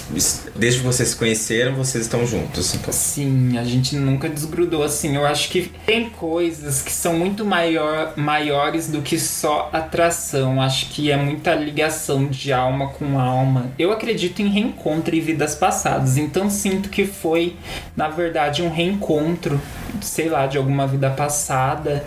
Desde 0.55 0.81
que 0.81 0.87
vocês 0.87 1.11
se 1.11 1.17
conheceram, 1.17 1.75
vocês 1.75 2.05
estão 2.05 2.27
juntos. 2.27 2.75
Então. 2.75 2.93
Sim, 2.93 3.57
a 3.59 3.65
gente 3.65 3.95
nunca 3.97 4.29
desgrudou 4.29 4.83
assim. 4.83 5.15
Eu 5.17 5.25
acho 5.25 5.49
que 5.49 5.71
tem 5.87 6.11
coisas 6.11 6.83
que 6.83 6.93
são 6.93 7.15
muito 7.15 7.45
maior, 7.45 8.13
maiores 8.17 8.89
do 8.89 9.03
que 9.03 9.19
só 9.19 9.71
atração. 9.73 10.61
Acho 10.61 10.87
que 10.91 11.11
é 11.11 11.17
muita 11.17 11.55
ligação 11.55 12.27
de 12.27 12.53
alma 12.53 12.89
com 12.89 13.19
alma. 13.19 13.71
Eu 13.79 13.93
acredito 13.93 14.43
em 14.43 14.49
reencontro 14.49 15.15
e 15.15 15.21
vidas 15.21 15.55
passadas, 15.55 16.17
então 16.17 16.51
sinto 16.51 16.89
que 16.89 17.07
foi, 17.07 17.55
na 17.97 18.09
verdade, 18.09 18.63
um 18.63 18.69
reencontro, 18.71 19.61
sei 20.01 20.29
lá, 20.29 20.47
de 20.47 20.59
alguma 20.59 20.87
vida 20.87 21.09
passada. 21.11 22.05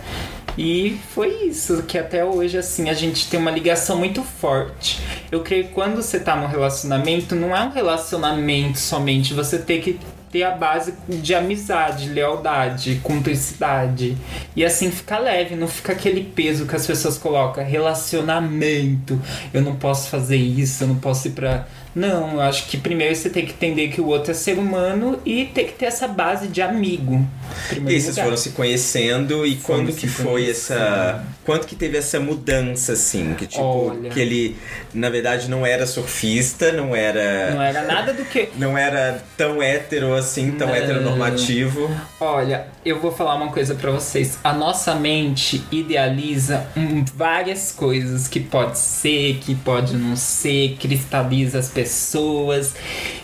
E 0.61 0.99
foi 1.13 1.45
isso, 1.45 1.83
que 1.83 1.97
até 1.97 2.25
hoje, 2.25 2.57
assim, 2.57 2.89
a 2.89 2.93
gente 2.93 3.29
tem 3.29 3.39
uma 3.39 3.49
ligação 3.49 3.97
muito 3.97 4.21
forte. 4.21 4.99
Eu 5.31 5.39
creio 5.41 5.69
que 5.69 5.73
quando 5.73 5.95
você 5.95 6.19
tá 6.19 6.35
num 6.35 6.47
relacionamento, 6.47 7.33
não 7.33 7.55
é 7.55 7.63
um 7.63 7.69
relacionamento 7.69 8.77
somente, 8.77 9.33
você 9.33 9.57
tem 9.57 9.79
que 9.79 9.97
ter 10.29 10.43
a 10.43 10.51
base 10.51 10.93
de 11.07 11.33
amizade, 11.33 12.09
lealdade, 12.09 12.99
cumplicidade. 13.01 14.17
E 14.53 14.65
assim 14.65 14.91
fica 14.91 15.17
leve, 15.17 15.55
não 15.55 15.67
fica 15.67 15.93
aquele 15.93 16.25
peso 16.25 16.65
que 16.65 16.75
as 16.75 16.85
pessoas 16.85 17.17
colocam, 17.17 17.63
relacionamento. 17.63 19.17
Eu 19.53 19.61
não 19.61 19.77
posso 19.77 20.09
fazer 20.09 20.35
isso, 20.35 20.83
eu 20.83 20.89
não 20.89 20.97
posso 20.97 21.29
ir 21.29 21.31
pra. 21.31 21.67
Não, 21.95 22.33
eu 22.33 22.41
acho 22.41 22.67
que 22.67 22.77
primeiro 22.77 23.15
você 23.15 23.29
tem 23.29 23.45
que 23.45 23.51
entender 23.51 23.89
que 23.89 23.99
o 23.99 24.07
outro 24.07 24.31
é 24.31 24.33
ser 24.33 24.57
humano 24.57 25.19
e 25.25 25.45
tem 25.45 25.65
que 25.65 25.73
ter 25.73 25.85
essa 25.85 26.07
base 26.07 26.47
de 26.47 26.61
amigo. 26.61 27.27
E 27.71 27.79
vocês 27.79 28.09
lugar. 28.09 28.23
foram 28.25 28.37
se 28.37 28.51
conhecendo 28.51 29.45
e 29.45 29.55
quando 29.55 29.91
que 29.91 30.07
foi 30.07 30.49
essa. 30.49 31.23
Quando 31.43 31.65
que 31.65 31.75
teve 31.75 31.97
essa 31.97 32.19
mudança, 32.19 32.93
assim? 32.93 33.33
Que 33.33 33.47
tipo, 33.47 33.63
Olha. 33.63 34.11
que 34.11 34.19
ele, 34.19 34.55
na 34.93 35.09
verdade, 35.09 35.49
não 35.49 35.65
era 35.65 35.87
surfista, 35.87 36.71
não 36.71 36.95
era. 36.95 37.51
Não 37.51 37.61
era 37.61 37.81
nada 37.83 38.13
do 38.13 38.23
que. 38.23 38.49
Não 38.59 38.77
era 38.77 39.23
tão 39.37 39.61
hétero 39.61 40.13
assim, 40.13 40.51
tão 40.51 40.67
Não. 40.67 40.75
heteronormativo. 40.75 41.89
Olha, 42.19 42.67
eu 42.85 42.99
vou 42.99 43.11
falar 43.11 43.35
uma 43.35 43.51
coisa 43.51 43.73
pra 43.73 43.89
vocês. 43.91 44.37
A 44.43 44.53
nossa 44.53 44.93
mente 44.95 45.63
idealiza 45.71 46.67
várias 47.15 47.71
coisas 47.71 48.27
que 48.27 48.39
pode 48.39 48.77
ser, 48.77 49.39
que 49.39 49.55
pode 49.55 49.95
não 49.95 50.15
ser, 50.15 50.77
cristaliza 50.79 51.59
as 51.59 51.69
pessoas. 51.69 51.78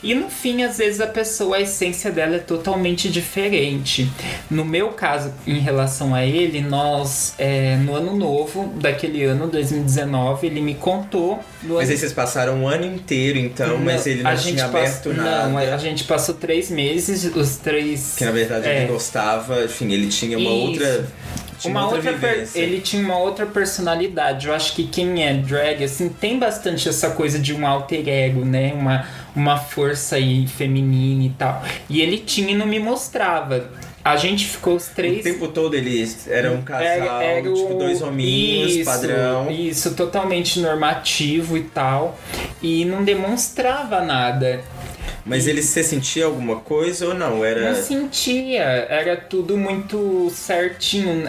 E 0.04 0.14
no 0.14 0.30
fim, 0.30 0.64
às 0.64 0.78
vezes 0.78 1.02
a 1.02 1.08
pessoa, 1.08 1.58
a 1.58 1.62
essência 1.62 2.12
dela 2.12 2.36
é 2.36 2.40
totalmente 2.40 3.10
diferente. 3.10 4.10
No 4.50 4.64
meu 4.64 4.90
caso, 4.90 5.34
em 5.48 5.60
relação 5.60 6.14
a 6.14 6.26
ele, 6.26 6.62
nós, 6.62 7.34
é, 7.38 7.76
no 7.78 7.96
ano 7.96 8.16
novo 8.16 8.72
daquele 8.80 9.24
ano, 9.24 9.48
2019, 9.48 10.48
ele 10.48 10.62
me 10.62 10.76
contou. 10.76 11.40
Mas 11.64 11.90
aí 11.90 11.98
vocês 11.98 12.14
passaram 12.14 12.54
um 12.62 12.68
ano 12.68 12.86
inteiro, 12.86 13.38
então, 13.40 13.78
mas 13.80 14.06
ele 14.06 14.22
não 14.24 14.32
a 14.32 14.36
gente 14.36 14.54
tinha 14.56 14.68
passou- 14.70 14.80
aberto 15.12 15.14
nada. 15.14 15.48
Não, 15.48 15.58
a 15.58 15.78
gente 15.78 16.04
passou 16.04 16.36
três 16.36 16.70
meses, 16.70 17.24
os 17.36 17.58
três. 17.58 18.16
Que 18.18 18.26
na 18.26 18.32
verdade 18.32 18.68
É. 18.68 18.84
ele 18.84 18.92
gostava, 18.92 19.64
enfim, 19.64 19.92
ele 19.92 20.08
tinha 20.08 20.38
uma 20.38 20.50
Isso. 20.50 20.60
outra. 20.68 21.08
Tinha 21.60 21.72
uma 21.74 21.86
outra, 21.88 22.02
per- 22.02 22.14
vivência. 22.14 22.60
ele 22.60 22.82
tinha 22.82 23.04
uma 23.04 23.18
outra 23.18 23.46
personalidade. 23.46 24.48
Eu 24.48 24.54
acho 24.54 24.74
que 24.76 24.86
quem 24.88 25.26
é 25.26 25.34
drag 25.34 25.84
assim 25.84 26.10
tem 26.10 26.38
bastante 26.40 26.88
essa 26.90 27.12
coisa 27.12 27.38
de 27.40 27.54
um 27.54 27.66
alter 27.66 28.08
ego, 28.08 28.44
né? 28.46 28.74
Uma 28.74 29.06
uma 29.36 29.58
força 29.58 30.16
aí 30.16 30.48
feminina 30.48 31.24
e 31.24 31.30
tal. 31.30 31.62
E 31.90 32.02
ele 32.02 32.20
tinha 32.20 32.52
e 32.52 32.56
não 32.56 32.66
me 32.66 32.80
mostrava. 32.80 33.70
A 34.04 34.16
gente 34.18 34.46
ficou 34.46 34.76
os 34.76 34.88
O 34.88 34.92
três 34.96 35.24
tempo 35.24 35.48
todo 35.50 35.74
eles 35.74 36.28
eram 36.30 36.56
um 36.56 36.62
casal, 36.62 36.86
era- 36.86 37.24
era 37.24 37.42
tipo, 37.42 37.74
o- 37.74 37.78
dois 37.78 38.02
hominhos, 38.02 38.76
isso, 38.76 38.86
padrão. 38.86 39.50
Isso, 39.52 39.94
totalmente 39.96 40.60
normativo 40.60 41.58
e 41.58 41.64
tal. 41.64 42.18
E 42.62 42.86
não 42.86 43.04
demonstrava 43.04 44.02
nada. 44.02 44.62
Mas 45.26 45.48
ele 45.48 45.62
se 45.64 45.84
sentia 45.84 46.26
alguma 46.26 46.58
coisa 46.58 47.08
ou 47.08 47.14
não? 47.16 47.44
Era. 47.44 47.72
Não 47.72 47.82
sentia, 47.82 48.62
era 48.62 49.18
tudo 49.18 49.58
muito 49.58 50.30
certinho, 50.32 51.28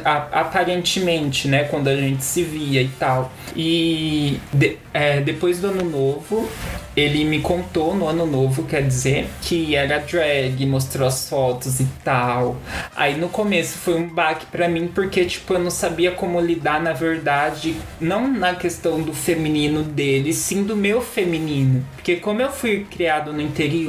aparentemente, 0.60 1.48
né? 1.48 1.64
Quando 1.64 1.88
a 1.88 1.96
gente 1.96 2.22
se 2.24 2.42
via 2.42 2.82
e 2.82 2.88
tal. 2.88 3.32
E 3.54 4.38
de- 4.52 4.76
é, 4.92 5.20
depois 5.20 5.60
do 5.60 5.68
ano 5.68 5.84
novo, 5.84 6.48
ele 6.96 7.24
me 7.24 7.40
contou 7.40 7.94
no 7.94 8.06
ano 8.08 8.26
novo, 8.26 8.64
quer 8.64 8.82
dizer, 8.82 9.28
que 9.42 9.74
era 9.74 9.98
drag, 9.98 10.64
mostrou 10.66 11.06
as 11.06 11.28
fotos 11.28 11.80
e 11.80 11.86
tal. 12.02 12.56
Aí 12.94 13.16
no 13.18 13.28
começo 13.28 13.76
foi 13.78 13.94
um 13.94 14.08
baque 14.08 14.46
pra 14.46 14.68
mim, 14.68 14.90
porque 14.94 15.24
tipo, 15.26 15.54
eu 15.54 15.58
não 15.58 15.70
sabia 15.70 16.10
como 16.12 16.40
lidar, 16.40 16.82
na 16.82 16.92
verdade, 16.92 17.76
não 18.00 18.26
na 18.30 18.54
questão 18.54 19.00
do 19.02 19.12
feminino 19.12 19.82
dele, 19.82 20.32
sim 20.32 20.64
do 20.64 20.74
meu 20.76 21.00
feminino. 21.02 21.84
Porque 21.94 22.16
como 22.16 22.40
eu 22.40 22.50
fui 22.50 22.86
criado 22.90 23.32
no 23.32 23.40
interior 23.42 23.85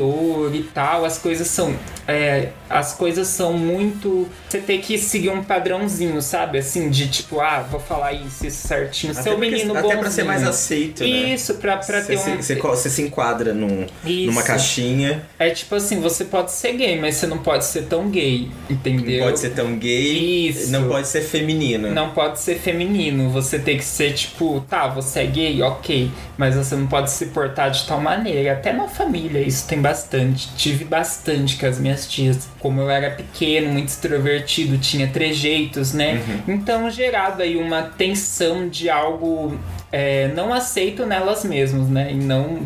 e 0.54 0.64
tal, 0.64 1.06
as 1.06 1.18
coisas 1.18 1.48
são. 1.48 1.76
é, 2.08 2.50
as 2.70 2.94
coisas 2.94 3.28
são 3.28 3.54
muito. 3.54 4.28
Você 4.50 4.60
tem 4.60 4.80
que 4.82 4.98
seguir 4.98 5.30
um 5.30 5.44
padrãozinho, 5.44 6.22
sabe? 6.22 6.58
Assim, 6.60 6.90
de 6.90 7.08
tipo, 7.08 7.40
ah, 7.40 7.66
vou 7.70 7.80
falar 7.80 8.14
isso, 8.14 8.46
isso 8.46 8.68
certinho. 8.68 9.14
Até 9.14 9.24
Seu 9.24 9.34
porque- 9.36 9.50
menino 9.52 9.72
até 9.74 9.82
bonzinho. 9.82 10.00
pra 10.00 10.12
ser 10.12 10.24
mais 10.24 10.44
aceito, 10.44 11.04
né? 11.04 11.10
Isso, 11.10 11.56
pra, 11.56 11.78
pra 11.78 12.02
Você 12.02 12.16
ter 12.18 12.58
um. 12.60 12.62
você 12.70 12.90
se 12.90 13.02
enquadra 13.02 13.54
num, 13.54 13.86
Isso. 14.06 14.26
numa 14.28 14.44
caixinha, 14.44 15.26
É 15.40 15.50
tipo 15.50 15.76
assim, 15.76 16.00
você 16.00 16.26
pode 16.26 16.52
ser 16.52 16.74
gay, 16.74 17.00
mas 17.00 17.16
você 17.16 17.28
não 17.28 17.38
pode 17.40 17.66
ser 17.66 17.84
tão 17.84 18.10
gay, 18.10 18.50
entendeu? 18.70 19.20
não 19.20 19.26
pode 19.28 19.40
ser 19.40 19.50
tão 19.52 19.78
gay, 19.78 20.50
Isso. 20.50 20.72
não 20.72 20.88
pode 20.88 21.08
ser 21.08 21.22
feminino. 21.22 21.90
Não 21.94 22.12
pode 22.12 22.40
ser 22.40 22.58
feminino, 22.60 23.30
você 23.30 23.60
tem 23.60 23.78
que 23.78 23.86
ser 23.86 24.14
tipo, 24.14 24.62
tá, 24.70 24.88
você 24.88 25.22
é 25.22 25.26
gay, 25.26 25.62
ok, 25.62 26.12
mas 26.38 26.56
você 26.56 26.76
não 26.76 26.88
pode 26.88 27.12
se 27.12 27.28
portar 27.28 27.72
de 27.72 27.86
tal 27.86 28.00
maneira. 28.02 28.54
Até 28.54 28.74
na 28.74 28.88
família 28.88 29.40
isso 29.42 29.68
tem 29.68 29.82
bastante. 29.82 30.50
Tive 30.56 30.86
bastante 30.86 31.58
com 31.58 31.66
as 31.66 31.80
minhas 31.80 32.08
tias. 32.08 32.48
Como 32.60 32.82
eu 32.82 32.90
era 32.90 33.12
pequeno, 33.12 33.72
muito 33.72 33.90
extrovertido, 33.90 34.78
tinha 34.78 35.08
trejeitos, 35.08 35.94
né? 35.94 36.22
Então 36.48 36.90
gerava 36.90 37.44
aí 37.44 37.56
uma 37.56 37.84
tensão 37.84 38.68
de 38.68 38.90
algo 38.90 39.58
é, 39.90 40.28
não 40.36 40.54
aceito 40.54 41.06
nelas 41.06 41.46
mesmas, 41.46 41.88
né? 41.88 42.12
E 42.12 42.16
não 42.16 42.60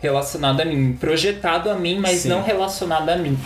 relacionado 0.00 0.60
a 0.60 0.64
mim. 0.64 0.92
Projetado 0.98 1.70
a 1.70 1.74
mim, 1.74 1.98
mas 2.00 2.20
Sim. 2.20 2.30
não 2.30 2.42
relacionado 2.42 3.08
a 3.10 3.16
mim. 3.16 3.38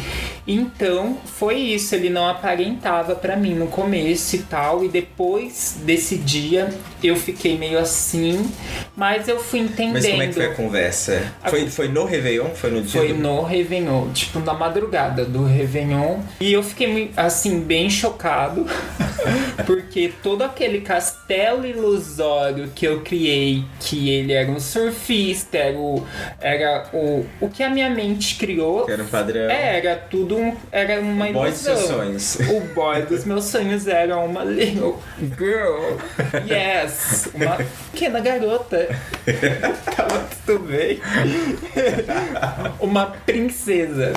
Então, 0.47 1.19
foi 1.25 1.57
isso. 1.57 1.95
Ele 1.95 2.09
não 2.09 2.27
aparentava 2.27 3.15
pra 3.15 3.37
mim 3.37 3.55
no 3.55 3.67
começo 3.67 4.37
e 4.37 4.39
tal. 4.41 4.83
E 4.83 4.89
depois 4.89 5.79
desse 5.85 6.17
dia, 6.17 6.71
eu 7.03 7.17
fiquei 7.17 7.57
meio 7.57 7.79
assim. 7.79 8.51
Mas 8.97 9.29
eu 9.29 9.39
fui 9.39 9.61
entendendo. 9.61 9.95
Mas 9.95 10.07
como 10.07 10.23
é 10.23 10.27
que 10.27 10.33
foi 10.35 10.47
a 10.47 10.55
conversa? 10.55 11.33
A 11.43 11.51
Foi, 11.51 11.69
foi 11.71 11.89
no 11.89 12.05
Réveillon? 12.05 12.51
Foi 12.55 12.71
no 12.71 12.83
dia 12.83 13.01
Foi 13.01 13.13
do... 13.13 13.19
no 13.19 13.43
Réveillon, 13.43 14.11
tipo 14.13 14.41
na 14.41 14.55
madrugada 14.55 15.25
do 15.25 15.45
Réveillon. 15.45 16.19
E 16.41 16.53
eu 16.53 16.63
fiquei 16.63 17.11
assim, 17.17 17.61
bem 17.61 17.89
chocado. 17.89 18.67
porque 19.67 20.13
todo 20.23 20.43
aquele 20.43 20.81
castelo 20.81 21.67
ilusório 21.67 22.71
que 22.75 22.87
eu 22.87 23.01
criei, 23.03 23.65
que 23.81 24.11
ele 24.11 24.33
era 24.33 24.51
um 24.51 24.61
surfista, 24.61 25.59
era 25.59 25.77
o, 25.79 26.07
era 26.41 26.89
o, 26.93 27.25
o 27.41 27.49
que 27.49 27.63
a 27.63 27.71
minha 27.71 27.91
mente 27.91 28.37
criou. 28.37 28.85
Que 28.85 28.93
era 28.93 29.03
um 29.03 29.07
padrão. 29.09 29.51
É, 29.51 29.79
era 29.79 29.97
tudo 29.97 30.37
um, 30.37 30.57
era 30.71 31.01
uma 31.01 31.29
O 31.29 31.33
boy 31.33 31.51
dos 31.51 31.61
seus 31.61 31.79
ilusão. 31.81 31.99
sonhos. 31.99 32.39
O 32.49 32.61
boy 32.75 33.03
dos 33.03 33.25
meus 33.25 33.45
sonhos 33.45 33.87
era 33.87 34.17
uma 34.19 34.45
little 34.45 34.99
girl. 35.37 35.99
Yes, 36.49 36.88
uma 37.35 37.57
pequena 37.93 38.21
garota. 38.21 38.89
Tava 39.97 40.29
tudo 40.47 40.61
bem. 40.67 41.01
uma 42.81 43.07
princesa. 43.07 44.13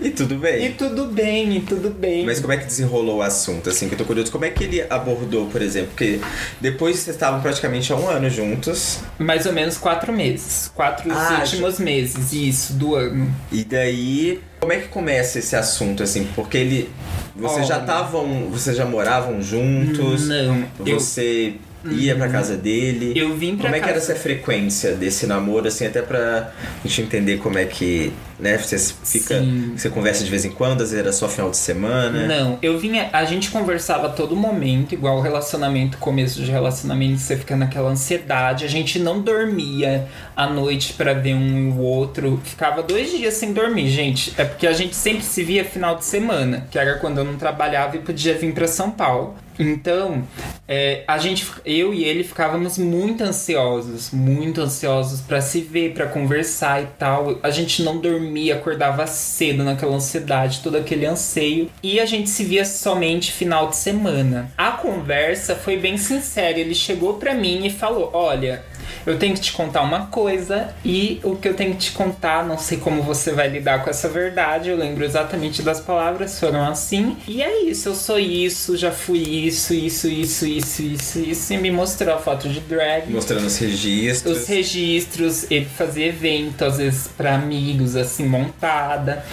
E 0.00 0.10
tudo 0.10 0.36
bem. 0.36 0.66
E 0.66 0.68
tudo 0.72 1.06
bem, 1.06 1.56
e 1.56 1.60
tudo 1.60 1.90
bem. 1.90 2.26
Mas 2.26 2.40
como 2.40 2.52
é 2.52 2.56
que 2.58 2.66
desenrolou 2.66 3.18
o 3.18 3.22
assunto, 3.22 3.70
assim? 3.70 3.88
Que 3.88 3.94
eu 3.94 3.98
tô 3.98 4.04
curioso. 4.04 4.30
Como 4.30 4.44
é 4.44 4.50
que 4.50 4.64
ele 4.64 4.84
abordou, 4.90 5.46
por 5.46 5.62
exemplo? 5.62 5.88
Porque 5.90 6.20
depois 6.60 6.96
vocês 6.98 7.16
estavam 7.16 7.40
praticamente 7.40 7.92
há 7.92 7.96
um 7.96 8.08
ano 8.08 8.28
juntos. 8.28 9.00
Mais 9.18 9.46
ou 9.46 9.52
menos 9.52 9.78
quatro 9.78 10.12
meses. 10.12 10.70
Quatro 10.74 11.10
Ah, 11.10 11.38
últimos 11.40 11.78
meses, 11.78 12.32
isso, 12.32 12.74
do 12.74 12.94
ano. 12.94 13.34
E 13.50 13.64
daí, 13.64 14.40
como 14.60 14.72
é 14.72 14.76
que 14.78 14.88
começa 14.88 15.38
esse 15.38 15.56
assunto, 15.56 16.02
assim? 16.02 16.28
Porque 16.34 16.58
ele. 16.58 16.90
Vocês 17.34 17.66
já 17.66 17.74
Olha. 17.76 17.82
estavam. 17.82 18.50
Vocês 18.50 18.76
já 18.76 18.84
moravam 18.84 19.40
juntos? 19.42 20.28
Não, 20.28 20.64
eu, 20.84 21.00
Você 21.00 21.54
ia 21.84 22.14
pra 22.16 22.28
casa 22.28 22.56
dele? 22.56 23.12
eu 23.16 23.34
vim 23.36 23.56
pra 23.56 23.64
Como 23.66 23.76
é 23.76 23.78
que 23.80 23.84
era 23.88 23.94
casa- 23.98 24.12
essa 24.12 24.20
frequência 24.20 24.92
desse 24.92 25.26
namoro, 25.26 25.68
assim, 25.68 25.86
até 25.86 26.02
pra 26.02 26.52
gente 26.84 27.02
entender 27.02 27.38
como 27.38 27.58
é 27.58 27.64
que, 27.64 28.12
né, 28.38 28.58
você 28.58 28.78
fica, 28.78 29.40
Sim. 29.40 29.72
você 29.76 29.88
conversa 29.88 30.24
de 30.24 30.30
vez 30.30 30.44
em 30.44 30.50
quando, 30.50 30.82
às 30.82 30.90
vezes 30.90 30.98
era 30.98 31.12
só 31.12 31.28
final 31.28 31.50
de 31.50 31.56
semana. 31.56 32.26
Não, 32.26 32.58
eu 32.60 32.78
vinha. 32.78 33.08
A 33.12 33.24
gente 33.24 33.50
conversava 33.50 34.08
a 34.08 34.10
todo 34.10 34.36
momento, 34.36 34.92
igual 34.92 35.18
o 35.18 35.20
relacionamento, 35.20 35.98
começo 35.98 36.42
de 36.42 36.50
relacionamento, 36.50 37.18
você 37.18 37.36
fica 37.36 37.56
naquela 37.56 37.90
ansiedade. 37.90 38.64
A 38.64 38.68
gente 38.68 38.98
não 38.98 39.20
dormia 39.20 40.06
à 40.36 40.46
noite 40.46 40.92
pra 40.92 41.14
ver 41.14 41.34
um 41.34 41.58
e 41.58 41.72
o 41.72 41.78
outro. 41.78 42.40
Ficava 42.44 42.82
dois 42.82 43.10
dias 43.10 43.34
sem 43.34 43.52
dormir, 43.52 43.88
gente. 43.88 44.34
É 44.36 44.44
porque 44.44 44.66
a 44.66 44.72
gente 44.72 44.94
sempre 44.94 45.22
se 45.24 45.42
via 45.42 45.64
final 45.64 45.96
de 45.96 46.04
semana, 46.04 46.66
que 46.70 46.78
era 46.78 46.98
quando 46.98 47.18
eu 47.18 47.24
não 47.24 47.36
trabalhava 47.36 47.96
e 47.96 48.00
podia 48.00 48.34
vir 48.34 48.52
pra 48.52 48.66
São 48.66 48.90
Paulo. 48.90 49.34
Então, 49.58 50.22
é, 50.68 51.02
a 51.06 51.18
gente, 51.18 51.46
eu 51.64 51.94
e 51.94 52.04
ele 52.04 52.22
ficávamos 52.22 52.76
muito 52.76 53.22
ansiosos, 53.24 54.10
muito 54.10 54.60
ansiosos 54.60 55.20
pra 55.20 55.40
se 55.40 55.60
ver, 55.60 55.94
pra 55.94 56.06
conversar 56.06 56.82
e 56.82 56.86
tal. 56.98 57.38
A 57.42 57.50
gente 57.50 57.82
não 57.82 57.98
dormia, 57.98 58.25
acordava 58.52 59.06
cedo 59.06 59.62
naquela 59.64 59.94
ansiedade, 59.94 60.60
todo 60.62 60.76
aquele 60.76 61.06
anseio. 61.06 61.70
E 61.82 62.00
a 62.00 62.06
gente 62.06 62.30
se 62.30 62.44
via 62.44 62.64
somente 62.64 63.32
final 63.32 63.68
de 63.68 63.76
semana. 63.76 64.50
A 64.56 64.72
conversa 64.72 65.54
foi 65.54 65.76
bem 65.76 65.96
sincera. 65.96 66.58
Ele 66.58 66.74
chegou 66.74 67.14
pra 67.14 67.34
mim 67.34 67.66
e 67.66 67.70
falou: 67.70 68.10
Olha, 68.12 68.64
eu 69.06 69.18
tenho 69.18 69.34
que 69.34 69.40
te 69.40 69.52
contar 69.52 69.82
uma 69.82 70.06
coisa 70.06 70.74
e 70.84 71.20
o 71.22 71.36
que 71.36 71.48
eu 71.48 71.54
tenho 71.54 71.72
que 71.72 71.78
te 71.78 71.92
contar, 71.92 72.44
não 72.44 72.58
sei 72.58 72.78
como 72.78 73.02
você 73.02 73.32
vai 73.32 73.48
lidar 73.48 73.84
com 73.84 73.88
essa 73.88 74.08
verdade. 74.08 74.68
Eu 74.68 74.76
lembro 74.76 75.04
exatamente 75.04 75.62
das 75.62 75.80
palavras, 75.80 76.38
foram 76.40 76.64
assim. 76.64 77.16
E 77.28 77.42
é 77.42 77.62
isso, 77.62 77.88
eu 77.88 77.94
sou 77.94 78.18
isso, 78.18 78.76
já 78.76 78.90
fui 78.90 79.18
isso, 79.18 79.72
isso, 79.72 80.08
isso, 80.08 80.46
isso, 80.46 80.82
isso, 80.82 81.18
isso. 81.20 81.52
E 81.52 81.56
me 81.56 81.70
mostrou 81.70 82.14
a 82.14 82.18
foto 82.18 82.48
de 82.48 82.60
drag. 82.60 83.10
Mostrando 83.10 83.46
os 83.46 83.56
registros. 83.58 84.38
Os 84.38 84.48
registros, 84.48 85.50
ele 85.50 85.66
fazia 85.66 86.06
evento, 86.06 86.64
às 86.64 86.78
vezes 86.78 87.08
pra 87.08 87.34
amigos, 87.34 87.94
assim, 87.94 88.26
montada. 88.26 89.24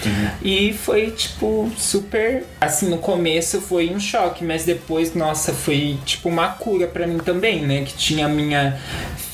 E 0.41 0.73
foi, 0.73 1.11
tipo, 1.11 1.71
super. 1.77 2.45
Assim, 2.61 2.89
no 2.89 2.99
começo 2.99 3.59
foi 3.61 3.89
um 3.89 3.99
choque, 3.99 4.43
mas 4.43 4.65
depois, 4.65 5.15
nossa, 5.15 5.53
foi, 5.53 5.97
tipo, 6.05 6.29
uma 6.29 6.49
cura 6.49 6.87
pra 6.87 7.07
mim 7.07 7.17
também, 7.17 7.65
né? 7.65 7.83
Que 7.83 7.93
tinha 7.93 8.25
a 8.25 8.29
minha 8.29 8.79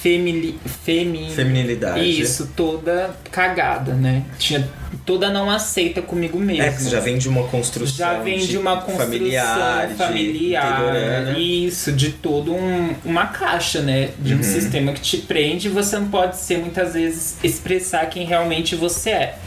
femili... 0.02 0.60
femi... 0.84 1.32
Feminilidade. 1.32 2.22
Isso, 2.22 2.52
toda 2.56 3.12
cagada, 3.32 3.94
né? 3.94 4.24
Tinha 4.38 4.68
toda 5.06 5.30
não 5.32 5.50
aceita 5.50 6.02
comigo 6.02 6.40
mesmo. 6.40 6.64
É, 6.64 6.72
que 6.72 6.84
você 6.84 6.90
já 6.90 7.00
vem 7.00 7.18
de 7.18 7.28
uma 7.28 7.44
construção. 7.48 7.96
Já 7.96 8.20
vem 8.20 8.40
de 8.40 8.58
uma 8.58 8.78
construção 8.78 9.06
familiar, 9.06 9.90
familiar, 9.98 11.34
de 11.34 11.66
isso, 11.66 11.92
de 11.92 12.12
todo 12.12 12.54
um, 12.54 12.96
uma 13.04 13.28
caixa, 13.28 13.82
né? 13.82 14.10
De 14.20 14.34
Uhum. 14.34 14.40
um 14.40 14.44
sistema 14.44 14.94
que 14.94 15.02
te 15.02 15.18
prende 15.18 15.68
e 15.68 15.72
você 15.72 15.98
não 15.98 16.10
pode 16.10 16.38
ser 16.38 16.60
muitas 16.60 16.94
vezes 16.94 17.38
expressar 17.44 18.06
quem 18.08 18.26
realmente 18.26 18.76
você 18.76 19.10
é. 19.10 19.38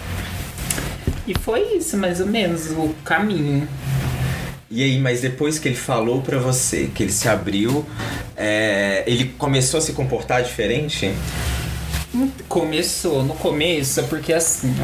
E 1.27 1.35
foi 1.39 1.77
isso, 1.77 1.97
mais 1.97 2.21
ou 2.21 2.27
menos, 2.27 2.71
o 2.71 2.95
caminho. 3.05 3.69
E 4.75 4.83
aí, 4.83 4.99
mas 4.99 5.21
depois 5.21 5.59
que 5.59 5.69
ele 5.69 5.77
falou 5.77 6.23
pra 6.23 6.39
você, 6.39 6.91
que 6.95 7.03
ele 7.03 7.13
se 7.13 7.29
abriu, 7.29 7.85
é, 8.35 9.05
ele 9.07 9.27
começou 9.37 9.77
a 9.77 9.81
se 9.83 9.93
comportar 9.93 10.43
diferente? 10.43 11.13
Começou, 12.49 13.23
no 13.23 13.35
começo, 13.35 14.03
porque 14.05 14.33
assim. 14.33 14.75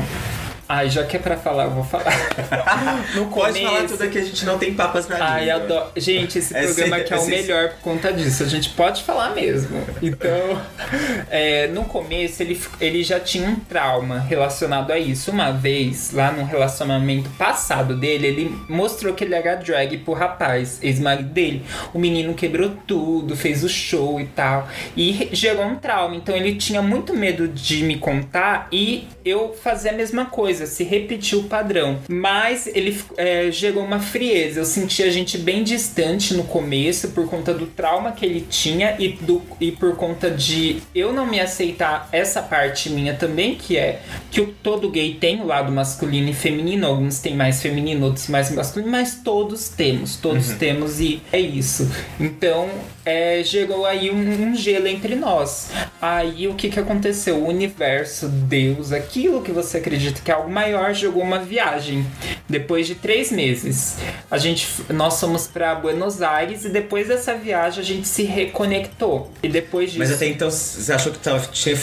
Ai, 0.68 0.90
já 0.90 1.04
que 1.04 1.16
é 1.16 1.18
pra 1.20 1.36
falar, 1.36 1.64
eu 1.64 1.70
vou 1.70 1.84
falar. 1.84 2.04
No 3.14 3.26
Pode 3.26 3.60
falar 3.60 3.76
começo- 3.76 3.94
tudo 3.94 4.04
aqui, 4.04 4.18
a 4.18 4.22
gente 4.24 4.44
não 4.44 4.58
tem 4.58 4.74
papas 4.74 5.08
na 5.08 5.16
Ai, 5.24 5.40
língua. 5.46 5.54
adoro. 5.62 5.86
Gente, 5.96 6.38
esse 6.38 6.54
É 6.54 6.62
programa 6.62 6.96
sempre- 6.96 7.00
aqui 7.00 7.12
é 7.12 7.16
o 7.16 7.18
é 7.18 7.22
sempre- 7.22 7.40
melhor 7.42 7.68
por 7.70 7.78
conta 7.80 8.12
disso. 8.12 8.42
A 8.42 8.46
gente 8.46 8.70
pode 8.70 9.02
falar 9.02 9.30
mesmo. 9.34 9.82
Então, 10.02 10.60
é, 11.30 11.66
no 11.68 11.84
começo, 11.84 12.42
ele, 12.42 12.60
ele 12.80 13.02
já 13.02 13.18
tinha 13.18 13.48
um 13.48 13.56
trauma 13.56 14.18
relacionado 14.20 14.90
a 14.92 14.98
isso. 14.98 15.30
Uma 15.30 15.50
vez, 15.52 16.12
lá 16.12 16.30
num 16.32 16.44
relacionamento 16.44 17.30
passado 17.30 17.96
dele, 17.96 18.26
ele 18.26 18.58
mostrou 18.68 19.14
que 19.14 19.24
ele 19.24 19.34
era 19.34 19.54
drag 19.56 19.96
pro 19.98 20.12
rapaz, 20.12 20.78
ex-marido 20.82 21.30
dele. 21.30 21.64
O 21.94 21.98
menino 21.98 22.34
quebrou 22.34 22.70
tudo, 22.86 23.34
fez 23.36 23.64
o 23.64 23.68
show 23.68 24.20
e 24.20 24.26
tal. 24.26 24.68
E 24.96 25.30
gerou 25.32 25.64
um 25.64 25.76
trauma. 25.76 26.14
Então, 26.14 26.36
ele 26.36 26.56
tinha 26.56 26.82
muito 26.82 27.14
medo 27.14 27.48
de 27.48 27.82
me 27.84 27.96
contar 27.96 28.68
e 28.70 29.08
eu 29.24 29.54
fazer 29.54 29.90
a 29.90 29.92
mesma 29.92 30.26
coisa, 30.26 30.57
se 30.66 30.84
repetir 30.84 31.38
o 31.38 31.44
padrão. 31.44 31.98
Mas 32.08 32.66
ele 32.66 32.98
é, 33.16 33.50
gerou 33.50 33.84
uma 33.84 34.00
frieza. 34.00 34.60
Eu 34.60 34.64
senti 34.64 35.02
a 35.02 35.10
gente 35.10 35.38
bem 35.38 35.62
distante 35.62 36.34
no 36.34 36.44
começo 36.44 37.08
por 37.08 37.28
conta 37.28 37.52
do 37.54 37.66
trauma 37.66 38.12
que 38.12 38.24
ele 38.24 38.46
tinha 38.48 38.96
e, 38.98 39.08
do, 39.08 39.42
e 39.60 39.72
por 39.72 39.96
conta 39.96 40.30
de 40.30 40.82
eu 40.94 41.12
não 41.12 41.26
me 41.26 41.40
aceitar 41.40 42.08
essa 42.12 42.42
parte 42.42 42.90
minha 42.90 43.14
também, 43.14 43.54
que 43.54 43.76
é 43.76 44.00
que 44.30 44.40
o, 44.40 44.52
todo 44.62 44.90
gay 44.90 45.14
tem 45.14 45.40
o 45.40 45.46
lado 45.46 45.70
masculino 45.72 46.28
e 46.28 46.34
feminino. 46.34 46.86
Alguns 46.86 47.20
têm 47.20 47.34
mais 47.34 47.62
feminino, 47.62 48.06
outros 48.06 48.28
mais 48.28 48.50
masculino, 48.50 48.90
mas 48.90 49.16
todos 49.22 49.68
temos, 49.68 50.16
todos 50.16 50.50
temos 50.50 51.00
e 51.00 51.20
é 51.32 51.40
isso. 51.40 51.90
Então, 52.20 52.68
é, 53.04 53.42
gerou 53.42 53.86
aí 53.86 54.10
um, 54.10 54.48
um 54.48 54.54
gelo 54.54 54.86
entre 54.86 55.14
nós. 55.14 55.70
Aí 56.00 56.46
o 56.46 56.54
que 56.54 56.68
que 56.68 56.78
aconteceu? 56.78 57.36
O 57.36 57.48
universo, 57.48 58.28
Deus, 58.28 58.92
aquilo 58.92 59.42
que 59.42 59.50
você 59.50 59.78
acredita 59.78 60.20
que 60.22 60.30
é 60.30 60.34
algo 60.34 60.47
maior, 60.48 60.94
jogou 60.94 61.22
uma 61.22 61.38
viagem. 61.38 62.04
Depois 62.48 62.86
de 62.86 62.94
três 62.94 63.30
meses, 63.30 63.98
a 64.30 64.38
gente, 64.38 64.66
nós 64.88 65.20
fomos 65.20 65.46
para 65.46 65.74
Buenos 65.74 66.22
Aires 66.22 66.64
e 66.64 66.70
depois 66.70 67.08
dessa 67.08 67.34
viagem 67.34 67.80
a 67.82 67.84
gente 67.84 68.08
se 68.08 68.22
reconectou. 68.22 69.30
E 69.42 69.48
depois 69.48 69.90
disso, 69.90 69.98
Mas 69.98 70.10
até 70.12 70.26
então, 70.26 70.50
você 70.50 70.90
achou 70.92 71.12
que 71.12 71.18
tava, 71.18 71.46
tinha, 71.52 71.76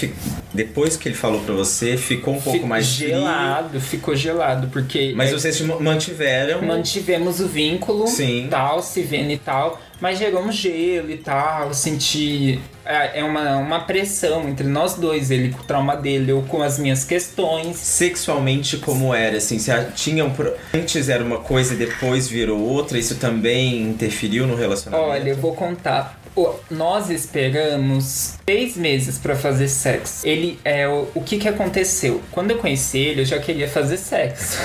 depois 0.54 0.98
que 0.98 1.08
ele 1.08 1.16
falou 1.16 1.42
pra 1.42 1.54
você, 1.54 1.98
ficou 1.98 2.34
um 2.36 2.42
pouco 2.42 2.66
mais 2.66 2.96
frio? 2.96 3.10
gelado, 3.10 3.80
ficou 3.80 4.16
gelado 4.16 4.68
porque 4.70 5.14
Mas 5.16 5.30
é, 5.30 5.34
vocês 5.34 5.62
mantiveram. 5.62 6.62
mantivemos 6.62 7.40
o 7.40 7.48
vínculo, 7.48 8.08
Sim. 8.08 8.48
tal, 8.50 8.82
se 8.82 9.02
vendo 9.04 9.32
e 9.32 9.38
tal, 9.38 9.80
mas 10.00 10.20
gerou 10.20 10.42
um 10.44 10.52
gelo 10.52 11.10
e 11.10 11.18
tal, 11.18 11.74
senti 11.74 12.60
é 12.86 13.20
é 13.20 13.24
uma, 13.24 13.58
uma 13.58 13.80
pressão 13.80 14.48
entre 14.48 14.68
nós 14.68 14.96
dois, 14.96 15.32
ele 15.32 15.50
com 15.50 15.62
o 15.62 15.64
trauma 15.64 15.96
dele, 15.96 16.32
eu 16.32 16.42
com 16.44 16.62
as 16.62 16.78
minhas 16.78 17.04
questões. 17.04 17.78
Sexualmente, 17.78 18.78
como 18.78 19.14
era? 19.14 19.38
Assim, 19.38 19.58
você 19.58 19.88
tinha 19.96 20.24
um 20.24 20.36
Antes 20.74 21.10
era 21.10 21.24
uma 21.24 21.40
coisa 21.40 21.74
e 21.74 21.78
depois 21.78 22.28
virou 22.28 22.60
outra, 22.60 22.98
isso 22.98 23.16
também 23.16 23.82
interferiu 23.82 24.46
no 24.46 24.56
relacionamento? 24.56 25.10
Olha, 25.10 25.30
eu 25.30 25.38
vou 25.38 25.56
contar. 25.56 26.20
Nós 26.70 27.10
esperamos 27.10 28.34
três 28.46 28.76
meses 28.76 29.18
pra 29.18 29.36
fazer 29.36 29.68
sexo. 29.68 30.28
Ele 30.28 30.60
é 30.66 30.88
o, 30.88 31.08
o 31.16 31.22
que 31.22 31.38
que 31.38 31.48
aconteceu? 31.48 32.22
Quando 32.32 32.52
eu 32.52 32.58
conheci 32.58 32.98
ele, 33.00 33.22
eu 33.22 33.26
já 33.26 33.40
queria 33.40 33.68
fazer 33.68 33.98
sexo. 33.98 34.58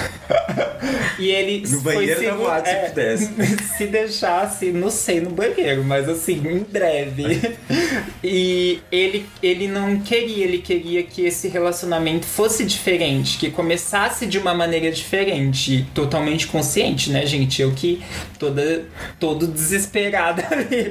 e 1.19 1.31
ele 1.31 1.61
No 1.69 1.81
foi 1.81 1.95
banheiro 1.95 2.21
da 2.23 2.27
segu- 2.31 2.39
boate, 2.39 2.69
se 2.69 2.75
é, 2.75 2.89
pudesse. 2.89 3.31
se 3.79 3.87
deixasse, 3.87 4.73
não 4.73 4.91
sei, 4.91 5.21
no 5.21 5.31
banheiro, 5.31 5.85
mas 5.85 6.09
assim, 6.09 6.37
em 6.45 6.59
breve. 6.61 7.41
e 8.23 8.81
ele, 8.91 9.27
ele 9.43 9.69
não 9.69 10.01
queria, 10.01 10.45
ele 10.45 10.59
queria 10.59 11.03
que 11.03 11.25
esse 11.25 11.49
relacionamento 11.49 12.27
fosse 12.27 12.65
diferente, 12.65 13.39
que 13.39 13.51
começasse 13.51 14.27
de 14.27 14.39
uma 14.39 14.55
maneira 14.55 14.91
diferente, 14.91 15.87
totalmente 15.95 16.47
consciente, 16.47 17.11
né, 17.11 17.25
gente? 17.27 17.63
Eu 17.63 17.73
que 17.73 18.03
toda 18.39 18.85
todo 19.19 19.47
desesperada 19.47 20.47
ali 20.51 20.91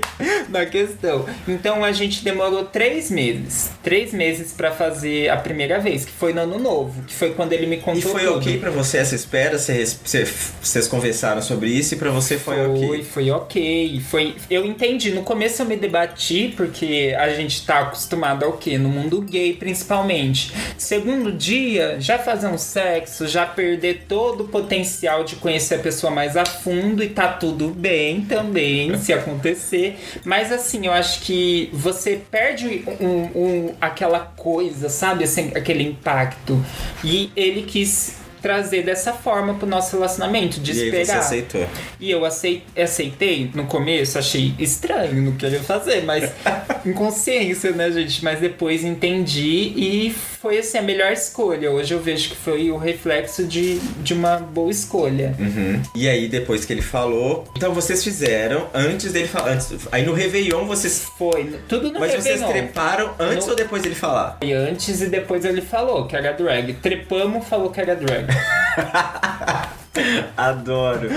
na 0.49 0.65
questão. 0.69 1.25
Então 1.47 1.83
a 1.83 1.91
gente 1.91 2.23
demorou 2.23 2.65
três 2.65 3.09
meses, 3.11 3.71
três 3.83 4.13
meses 4.13 4.51
pra 4.51 4.71
fazer 4.71 5.29
a 5.29 5.37
primeira 5.37 5.79
vez, 5.79 6.05
que 6.05 6.11
foi 6.11 6.33
no 6.33 6.41
ano 6.41 6.59
novo, 6.59 7.03
que 7.03 7.13
foi 7.13 7.31
quando 7.33 7.53
ele 7.53 7.65
me 7.67 7.77
contou 7.77 7.97
E 7.97 8.01
foi 8.01 8.23
tudo. 8.25 8.37
ok 8.37 8.57
pra 8.59 8.69
você 8.71 8.97
essa 8.97 9.15
espera? 9.15 9.57
Vocês 9.57 10.87
conversaram 10.87 11.41
sobre 11.41 11.69
isso 11.69 11.93
e 11.93 11.97
pra 11.97 12.11
você 12.11 12.37
foi, 12.37 12.55
Foi, 12.55 12.65
ok? 12.85 13.03
foi 13.03 13.31
ok. 13.31 14.01
Foi, 14.09 14.35
eu 14.49 14.65
entendi. 14.65 15.11
No 15.11 15.23
começo 15.23 15.61
eu 15.61 15.65
me 15.65 15.75
debati, 15.75 16.53
porque 16.55 17.15
a 17.17 17.29
gente 17.33 17.65
tá 17.65 17.79
acostumado 17.79 18.45
ao 18.45 18.53
quê? 18.53 18.77
No 18.77 18.89
mundo 18.89 19.21
gay, 19.21 19.53
principalmente. 19.53 20.53
Segundo 20.77 21.31
dia, 21.31 21.97
já 21.99 22.17
fazer 22.19 22.47
um 22.47 22.57
sexo, 22.57 23.27
já 23.27 23.45
perder 23.45 24.05
todo 24.07 24.41
o 24.43 24.47
potencial 24.47 25.23
de 25.23 25.35
conhecer 25.37 25.75
a 25.75 25.79
pessoa 25.79 26.11
mais 26.11 26.37
a 26.37 26.45
fundo 26.45 27.03
e 27.03 27.09
tá 27.09 27.27
tudo 27.27 27.69
bem 27.69 28.21
também, 28.21 28.97
se 28.97 29.11
acontecer. 29.13 29.97
Mas 30.23 30.51
assim, 30.51 30.58
eu 30.85 30.93
acho 30.93 31.21
que 31.21 31.69
você 31.73 32.19
perde 32.29 32.83
um, 32.99 33.05
um- 33.35 33.75
aquela 33.81 34.19
coisa, 34.19 34.89
sabe? 34.89 35.23
Assim, 35.23 35.51
aquele 35.55 35.83
impacto. 35.83 36.63
E 37.03 37.31
ele 37.35 37.63
quis 37.63 38.17
trazer 38.41 38.83
dessa 38.83 39.11
forma 39.11 39.55
pro 39.55 39.67
nosso 39.67 39.97
relacionamento, 39.97 40.61
de 40.61 40.71
E 40.71 40.85
esperar. 40.85 41.05
você 41.05 41.11
aceitou. 41.11 41.67
E 41.99 42.09
eu 42.09 42.23
acei- 42.23 42.63
aceitei 42.77 43.51
no 43.53 43.65
começo, 43.65 44.17
achei 44.17 44.53
estranho, 44.57 45.21
não 45.21 45.33
queria 45.33 45.59
fazer, 45.59 46.05
mas 46.05 46.31
inconsciência, 46.85 47.71
né, 47.71 47.91
gente? 47.91 48.23
Mas 48.23 48.39
depois 48.39 48.83
entendi 48.85 49.73
e 49.75 50.15
foi 50.41 50.57
assim 50.59 50.77
a 50.77 50.81
melhor 50.81 51.11
escolha. 51.11 51.69
Hoje 51.69 51.93
eu 51.93 51.99
vejo 51.99 52.29
que 52.29 52.35
foi 52.35 52.71
o 52.71 52.77
reflexo 52.77 53.43
de, 53.45 53.77
de 54.01 54.13
uma 54.13 54.37
boa 54.37 54.71
escolha. 54.71 55.35
Uhum. 55.37 55.81
E 55.93 56.07
aí, 56.07 56.27
depois 56.29 56.63
que 56.65 56.71
ele 56.71 56.81
falou. 56.81 57.45
Então 57.57 57.73
vocês 57.73 58.03
fizeram 58.03 58.67
antes 58.73 59.11
dele 59.11 59.27
falar. 59.27 59.51
Antes, 59.51 59.87
aí 59.91 60.05
no 60.05 60.13
Réveillon 60.13 60.65
vocês. 60.65 61.05
Foi 61.17 61.59
tudo 61.67 61.91
no 61.91 61.99
Mas 61.99 62.11
vocês 62.13 62.39
Réveillon. 62.41 62.51
treparam 62.51 63.13
antes 63.19 63.45
No- 63.45 63.51
ou 63.51 63.55
depois 63.57 63.81
dele 63.83 63.95
falar? 63.95 64.37
E 64.41 64.53
antes 64.53 65.01
e 65.01 65.07
depois 65.07 65.43
ele 65.43 65.61
falou 65.61 66.05
que 66.07 66.15
era 66.15 66.31
drag. 66.31 66.73
Trepamos, 66.75 67.45
falou 67.47 67.69
que 67.69 67.81
era 67.81 67.95
drag. 67.95 68.25
Adoro. 70.37 71.09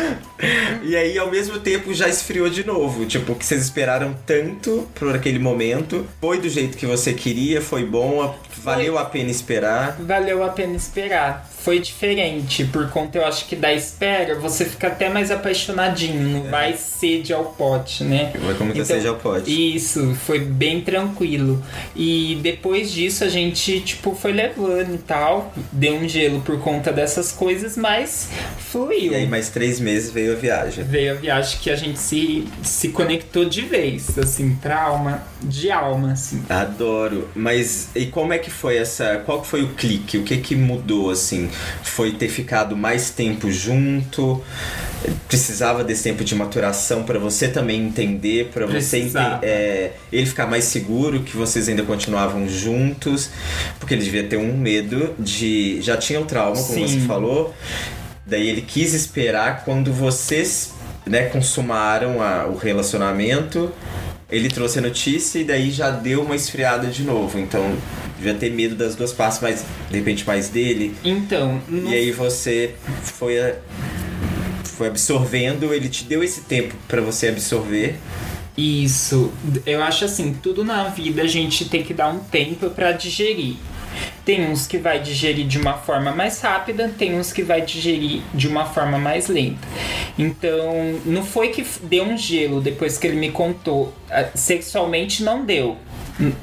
E 0.83 0.97
aí, 0.97 1.19
ao 1.19 1.31
mesmo 1.31 1.59
tempo, 1.59 1.93
já 1.95 2.09
esfriou 2.09 2.49
de 2.49 2.65
novo. 2.67 3.07
Tipo, 3.07 3.35
que 3.35 3.45
vocês 3.45 3.63
esperaram 3.63 4.15
tanto 4.27 4.89
por 4.95 5.15
aquele 5.15 5.39
momento. 5.39 6.07
Foi 6.21 6.41
do 6.41 6.49
jeito 6.49 6.77
que 6.77 6.87
você 6.87 7.13
queria, 7.13 7.61
foi 7.61 7.85
bom, 7.85 8.35
valeu 8.59 8.99
a 8.99 9.05
pena 9.05 9.31
esperar. 9.31 9.97
Valeu 10.01 10.45
a 10.45 10.49
pena 10.49 10.77
esperar. 10.77 11.49
Foi 11.63 11.79
diferente, 11.79 12.65
por 12.65 12.89
conta, 12.91 13.19
eu 13.19 13.27
acho 13.27 13.47
que 13.47 13.55
da 13.55 13.73
espera, 13.73 14.35
você 14.39 14.65
fica 14.65 14.89
até 14.89 15.09
mais 15.09 15.31
apaixonadinho, 15.31 16.29
não 16.29 16.51
vai 16.51 16.75
sede 16.75 17.33
ao 17.33 17.45
pote, 17.45 18.03
né? 18.03 18.33
Vai 18.45 18.55
com 18.55 18.65
muita 18.65 18.85
sede 18.85 19.07
ao 19.07 19.15
pote. 19.15 19.77
Isso, 19.77 20.13
foi 20.27 20.41
bem 20.41 20.81
tranquilo. 20.81 21.63
E 21.95 22.39
depois 22.43 22.91
disso 22.91 23.23
a 23.23 23.29
gente, 23.29 23.81
tipo, 23.81 24.13
foi 24.13 24.33
levando 24.33 24.95
e 24.95 24.99
tal. 24.99 25.53
Deu 25.71 25.95
um 25.95 26.09
gelo 26.09 26.41
por 26.41 26.59
conta 26.59 26.93
dessas 26.93 27.31
coisas, 27.31 27.77
mas 27.77 28.29
fluiu. 28.59 29.13
E 29.13 29.15
aí, 29.15 29.29
mais 29.29 29.49
três 29.49 29.79
meses 29.79 30.11
veio 30.11 30.33
a 30.33 30.37
viagem. 30.37 30.83
Veio 30.83 31.13
a 31.13 31.15
viagem 31.15 31.59
que 31.61 31.71
a 31.71 31.77
gente 31.77 31.99
se, 31.99 32.49
se 32.65 32.89
conectou 32.89 33.45
de 33.45 33.63
vez, 33.63 34.19
assim, 34.19 34.57
trauma 34.57 35.23
de 35.41 35.71
alma, 35.71 36.13
assim. 36.13 36.43
Adoro. 36.49 37.29
Mas 37.37 37.89
e 37.95 38.07
como 38.07 38.33
é 38.33 38.39
que 38.39 38.51
foi 38.51 38.79
essa. 38.79 39.23
Qual 39.25 39.45
foi 39.45 39.63
o 39.63 39.69
clique? 39.69 40.19
O 40.19 40.25
que 40.25 40.39
que 40.39 40.57
mudou, 40.57 41.11
assim? 41.11 41.52
Foi 41.83 42.13
ter 42.13 42.29
ficado 42.29 42.77
mais 42.77 43.11
tempo 43.11 43.51
junto? 43.51 44.43
Precisava 45.29 45.83
desse 45.83 46.05
tempo 46.05 46.23
de 46.23 46.35
maturação 46.35 47.03
pra 47.03 47.19
você 47.19 47.49
também 47.49 47.81
entender, 47.85 48.51
pra 48.53 48.67
você 48.67 48.99
ente- 49.01 49.17
é, 49.43 49.93
ele 50.13 50.27
ficar 50.27 50.47
mais 50.47 50.65
seguro 50.65 51.21
que 51.21 51.37
vocês 51.37 51.69
ainda 51.69 51.83
continuavam 51.83 52.49
juntos, 52.49 53.31
porque 53.81 53.95
ele 53.95 54.05
devia 54.05 54.25
ter 54.25 54.37
um 54.37 54.57
medo 54.57 55.15
de. 55.19 55.81
Já 55.83 55.97
tinha 55.97 56.21
o 56.21 56.25
trauma, 56.25 56.63
como 56.63 56.87
Sim. 56.89 57.01
você 57.01 57.07
falou. 57.07 57.55
Daí 58.25 58.49
ele 58.49 58.63
quis 58.63 58.95
esperar 58.95 59.65
quando 59.65 59.93
vocês 59.93 60.73
né, 61.05 61.23
consumaram 61.25 62.23
a- 62.23 62.47
o 62.47 62.57
relacionamento. 62.57 63.73
Ele 64.31 64.49
trouxe 64.49 64.79
a 64.79 64.83
notícia 64.83 65.41
e 65.41 65.45
daí 65.45 65.71
já 65.71 65.91
deu 65.91 66.23
uma 66.23 66.37
esfriada 66.37 66.87
de 66.87 67.03
novo. 67.03 67.39
Então, 67.39 67.75
devia 68.23 68.35
ter 68.35 68.51
medo 68.51 68.77
das 68.77 68.95
duas 68.95 69.13
partes, 69.13 69.41
mas 69.43 69.65
de 69.91 69.97
repente 69.97 70.25
mais 70.27 70.49
dele. 70.49 70.95
Então, 71.05 71.61
E 71.69 71.93
aí 71.93 72.13
você 72.13 72.75
foi, 73.03 73.35
foi 74.65 74.87
absorvendo, 74.87 75.75
ele 75.75 75.89
te 75.89 76.05
deu 76.05 76.23
esse 76.23 76.43
tempo 76.43 76.75
pra 76.87 77.01
você 77.01 77.29
absorver. 77.29 77.97
Isso, 78.57 79.33
eu 79.67 79.83
acho 79.83 80.05
assim, 80.05 80.35
tudo 80.35 80.63
na 80.63 80.85
vida 80.85 81.23
a 81.23 81.27
gente 81.27 81.65
tem 81.65 81.83
que 81.83 81.93
dar 81.93 82.09
um 82.09 82.19
tempo 82.19 82.71
pra 82.71 82.93
digerir. 82.93 83.57
Tem 84.25 84.49
uns 84.49 84.67
que 84.67 84.79
vai 84.79 85.01
digerir 85.01 85.47
de 85.47 85.59
uma 85.59 85.75
forma 85.75 86.13
mais 86.13 86.41
rápida, 86.41 86.91
tem 86.97 87.19
uns 87.19 87.33
que 87.33 87.43
vai 87.43 87.61
digerir 87.63 88.23
de 88.33 88.47
uma 88.47 88.65
forma 88.65 88.99
mais 88.99 89.27
lenta. 89.27 89.67
Então, 90.19 91.01
não 91.05 91.25
foi 91.25 91.49
que 91.49 91.65
deu 91.83 92.05
um 92.05 92.17
gelo 92.17 92.61
depois 92.61 92.97
que 92.99 93.07
ele 93.07 93.17
me 93.17 93.31
contou. 93.31 93.93
Ah, 94.11 94.29
Sexualmente 94.35 95.23
não 95.23 95.45
deu 95.45 95.77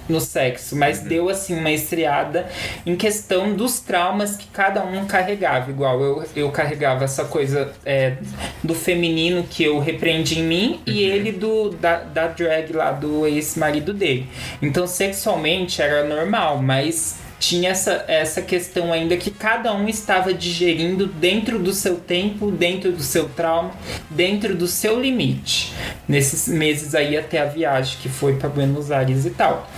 no 0.08 0.20
sexo, 0.20 0.76
mas 0.76 1.00
deu 1.00 1.30
assim 1.30 1.58
uma 1.58 1.72
estreada 1.72 2.48
em 2.86 2.96
questão 2.96 3.54
dos 3.54 3.80
traumas 3.80 4.36
que 4.36 4.48
cada 4.48 4.84
um 4.84 5.06
carregava. 5.06 5.70
Igual 5.70 6.02
eu, 6.02 6.26
eu 6.36 6.52
carregava 6.52 7.04
essa 7.04 7.26
coisa 7.26 7.72
é, 7.86 8.18
do 8.64 8.74
feminino 8.74 9.44
que 9.44 9.64
eu 9.64 9.80
repreendi 9.80 10.40
em 10.40 10.44
mim 10.44 10.80
e 10.86 11.04
ele 11.04 11.32
do 11.32 11.70
da, 11.70 11.98
da 11.98 12.28
drag 12.28 12.74
lá 12.74 12.92
do 12.92 13.26
ex-marido 13.26 13.94
dele. 13.94 14.28
Então 14.62 14.88
sexualmente 14.88 15.82
era 15.82 16.04
normal, 16.04 16.62
mas 16.62 17.29
tinha 17.40 17.70
essa, 17.70 18.04
essa 18.08 18.42
questão 18.42 18.92
ainda 18.92 19.16
que 19.16 19.32
cada 19.32 19.74
um 19.74 19.88
estava 19.88 20.34
digerindo 20.34 21.08
dentro 21.08 21.58
do 21.58 21.74
seu 21.74 21.96
tempo, 21.96 22.52
dentro 22.52 22.92
do 22.92 23.02
seu 23.02 23.30
trauma, 23.30 23.72
dentro 24.10 24.56
do 24.56 24.68
seu 24.68 25.00
limite. 25.00 25.74
Nesses 26.08 26.48
meses 26.48 26.94
aí 26.94 27.18
até 27.18 27.40
a 27.40 27.46
viagem 27.46 27.98
que 28.02 28.10
foi 28.10 28.36
para 28.36 28.50
Buenos 28.50 28.92
Aires 28.92 29.26
e 29.26 29.30
tal. 29.30 29.70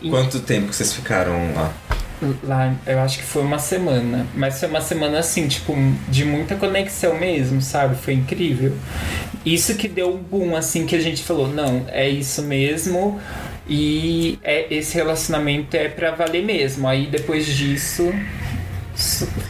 E 0.00 0.08
Quanto 0.08 0.40
tempo 0.40 0.68
que 0.68 0.76
vocês 0.76 0.92
ficaram 0.92 1.52
lá? 1.54 1.74
lá, 2.44 2.74
eu 2.86 3.00
acho 3.00 3.18
que 3.18 3.24
foi 3.24 3.42
uma 3.42 3.58
semana, 3.58 4.26
mas 4.34 4.60
foi 4.60 4.68
uma 4.68 4.80
semana 4.80 5.18
assim, 5.18 5.48
tipo, 5.48 5.74
de 6.08 6.24
muita 6.24 6.54
conexão 6.54 7.18
mesmo, 7.18 7.62
sabe? 7.62 7.96
Foi 7.96 8.14
incrível. 8.14 8.76
Isso 9.44 9.74
que 9.74 9.88
deu 9.88 10.14
um 10.14 10.18
boom 10.18 10.54
assim 10.54 10.86
que 10.86 10.94
a 10.94 11.00
gente 11.00 11.22
falou, 11.22 11.48
não, 11.48 11.86
é 11.88 12.08
isso 12.08 12.42
mesmo. 12.42 13.18
E 13.70 14.36
é, 14.42 14.66
esse 14.74 14.96
relacionamento 14.96 15.76
é 15.76 15.88
pra 15.88 16.10
valer 16.10 16.44
mesmo. 16.44 16.88
Aí 16.88 17.06
depois 17.06 17.46
disso. 17.46 18.12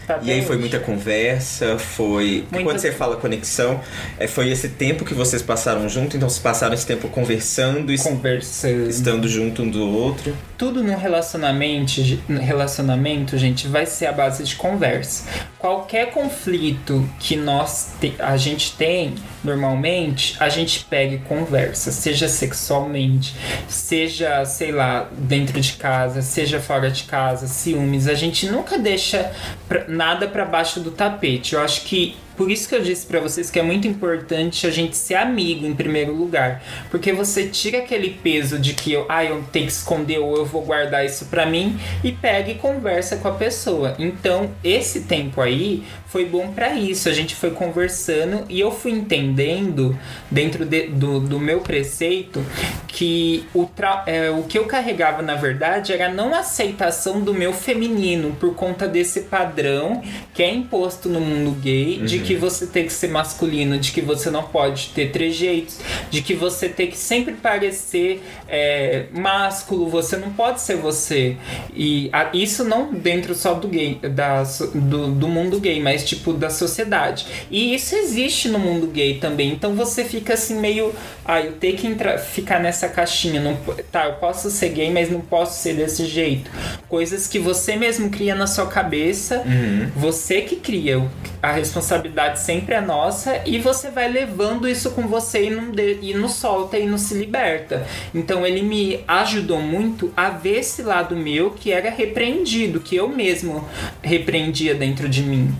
Tá 0.07 0.19
E 0.23 0.31
aí 0.31 0.43
foi 0.45 0.57
muita 0.59 0.79
conversa, 0.79 1.79
foi. 1.79 2.43
Porque 2.43 2.57
Muita- 2.57 2.71
quando 2.71 2.79
você 2.81 2.93
fala 2.93 3.17
conexão, 3.17 3.81
é, 4.19 4.27
foi 4.27 4.51
esse 4.51 4.69
tempo 4.71 5.05
que 5.05 5.15
vocês 5.15 5.43
passaram 5.43 5.89
junto, 5.89 6.17
então 6.17 6.29
vocês 6.29 6.43
passaram 6.43 6.75
esse 6.75 6.87
tempo 6.87 7.09
conversando 7.09 7.93
e 7.93 7.99
conversando. 7.99 8.89
estando 8.89 9.29
junto 9.29 9.63
um 9.63 9.71
do 9.71 9.87
outro. 9.89 10.37
Tudo 10.57 10.83
no 10.85 10.97
relacionamento, 10.97 12.01
relacionamento, 12.29 13.37
gente, 13.39 13.67
vai 13.67 13.87
ser 13.87 14.07
a 14.07 14.13
base 14.13 14.45
de 14.45 14.57
conversa. 14.57 15.25
Qualquer 15.59 16.11
conflito 16.11 17.09
que 17.19 17.37
nós 17.37 17.93
te- 18.01 18.15
a 18.19 18.37
gente 18.37 18.73
tem 18.77 19.15
normalmente, 19.43 20.37
a 20.39 20.49
gente 20.49 20.85
pega 20.85 21.15
e 21.15 21.19
conversa, 21.19 21.91
seja 21.91 22.29
sexualmente, 22.29 23.35
seja, 23.69 24.45
sei 24.45 24.73
lá, 24.73 25.09
dentro 25.17 25.61
de 25.61 25.73
casa, 25.75 26.23
seja 26.23 26.61
fora 26.61 26.91
de 26.91 27.05
casa, 27.05 27.47
ciúmes, 27.47 28.07
a 28.07 28.15
gente 28.15 28.47
nunca 28.51 28.79
deixa 28.79 29.31
pra- 29.69 29.85
nada 29.89 30.27
pra 30.29 30.45
baixo 30.45 30.81
do 30.81 30.91
tapete. 30.91 31.55
Eu 31.55 31.61
acho 31.63 31.83
que 31.83 32.17
por 32.41 32.51
isso 32.51 32.67
que 32.67 32.75
eu 32.75 32.81
disse 32.81 33.05
pra 33.05 33.21
vocês 33.21 33.51
que 33.51 33.59
é 33.59 33.63
muito 33.63 33.87
importante 33.87 34.67
a 34.67 34.71
gente 34.71 34.97
ser 34.97 35.17
amigo 35.17 35.67
em 35.67 35.75
primeiro 35.75 36.15
lugar, 36.15 36.63
porque 36.91 37.13
você 37.13 37.47
tira 37.49 37.77
aquele 37.81 38.09
peso 38.23 38.59
de 38.59 38.73
que 38.73 38.91
eu, 38.95 39.05
ah, 39.11 39.23
eu 39.23 39.45
tenho 39.53 39.67
que 39.67 39.73
esconder 39.73 40.17
ou 40.21 40.35
eu 40.39 40.47
vou 40.47 40.63
guardar 40.63 41.05
isso 41.05 41.27
pra 41.27 41.45
mim 41.45 41.79
e 42.03 42.11
pega 42.13 42.51
e 42.51 42.55
conversa 42.55 43.17
com 43.19 43.29
a 43.29 43.33
pessoa. 43.33 43.95
Então, 43.99 44.51
esse 44.65 45.01
tempo 45.03 45.43
aí 45.43 45.83
foi 46.07 46.25
bom 46.25 46.49
pra 46.53 46.73
isso. 46.75 47.11
A 47.11 47.13
gente 47.13 47.35
foi 47.35 47.51
conversando 47.51 48.45
e 48.49 48.59
eu 48.59 48.71
fui 48.71 48.91
entendendo 48.93 49.95
dentro 50.31 50.65
de- 50.65 50.87
do, 50.87 51.21
do 51.21 51.39
meu 51.39 51.61
preceito 51.61 52.43
que 52.89 53.45
o, 53.55 53.69
é, 54.07 54.31
o 54.31 54.43
que 54.45 54.59
eu 54.59 54.65
carregava 54.65 55.21
na 55.23 55.35
verdade 55.37 55.93
era 55.93 56.09
não 56.09 56.35
aceitação 56.35 57.21
do 57.21 57.33
meu 57.35 57.53
feminino 57.53 58.35
por 58.41 58.55
conta 58.55 58.89
desse 58.89 59.21
padrão 59.23 60.03
que 60.35 60.43
é 60.43 60.53
imposto 60.53 61.09
no 61.09 61.21
mundo 61.21 61.53
gay 61.61 61.99
de 61.99 62.19
que 62.21 62.30
você 62.35 62.67
tem 62.67 62.85
que 62.87 62.93
ser 62.93 63.09
masculino, 63.09 63.79
de 63.79 63.93
que 63.93 64.01
você 64.01 64.31
não 64.31 64.43
pode 64.45 64.89
ter 64.95 65.11
trejeitos, 65.11 65.79
de 66.11 66.23
que 66.23 66.35
você 66.35 66.69
tem 66.69 66.89
que 66.89 66.97
sempre 66.97 67.35
parecer 67.35 68.23
é, 68.49 69.07
másculo, 69.13 69.89
você 69.89 70.17
não 70.17 70.31
pode 70.33 70.61
ser 70.61 70.77
você. 70.77 71.37
E 71.75 72.09
a- 72.13 72.31
isso 72.33 72.65
não 72.65 72.93
dentro 72.93 73.35
só 73.35 73.55
do 73.55 73.69
gay, 73.69 73.99
da, 74.03 74.43
do, 74.75 75.09
do 75.13 75.29
mundo 75.29 75.59
gay, 75.61 75.81
mas 75.81 76.05
tipo 76.09 76.33
da 76.33 76.51
sociedade. 76.51 77.27
E 77.51 77.75
isso 77.75 77.95
existe 77.95 78.49
no 78.49 78.59
mundo 78.59 78.87
gay 78.87 79.19
também. 79.19 79.51
Então 79.53 79.75
você 79.75 80.05
fica 80.05 80.35
assim 80.35 80.59
meio, 80.59 80.93
ah, 81.25 81.41
eu 81.41 81.53
tenho 81.53 81.77
que 81.77 81.87
entrar, 81.87 82.19
ficar 82.19 82.61
nessa 82.61 82.89
caixinha, 82.89 83.41
não, 83.41 83.57
tá, 83.91 84.07
eu 84.07 84.15
posso 84.15 84.51
ser 84.51 84.71
gay, 84.71 84.91
mas 84.91 85.11
não 85.11 85.21
posso 85.21 85.61
ser 85.63 85.75
desse 85.75 86.05
jeito. 86.07 86.51
Coisas 86.89 87.27
que 87.27 87.39
você 87.39 87.77
mesmo 87.77 88.11
cria 88.11 88.35
na 88.35 88.47
sua 88.47 88.67
cabeça, 88.67 89.43
você 89.97 90.43
que 90.43 90.57
cria. 90.57 90.91
A 91.43 91.53
responsabilidade 91.53 92.20
sempre 92.35 92.75
é 92.75 92.81
nossa 92.81 93.41
e 93.47 93.59
você 93.59 93.91
vai 93.91 94.09
levando 94.09 94.69
isso 94.69 94.91
com 94.91 95.07
você 95.07 95.47
e 95.47 95.51
não, 95.51 95.71
de- 95.71 95.99
e 96.03 96.15
não 96.15 96.29
solta 96.29 96.79
e 96.79 96.87
não 96.87 96.99
se 96.99 97.15
liberta. 97.15 97.87
Então 98.15 98.47
ele 98.47 98.63
me 98.63 99.01
ajudou 99.07 99.61
muito 99.61 100.13
a 100.17 100.31
ver 100.31 100.61
esse 100.61 100.83
lado 100.83 101.17
meu 101.17 101.51
que 101.51 101.73
era 101.73 101.91
repreendido, 101.91 102.81
que 102.81 102.97
eu 102.97 103.09
mesmo 103.09 103.67
repreendia 104.03 104.75
dentro 104.75 105.09
de 105.09 105.23
mim. 105.23 105.55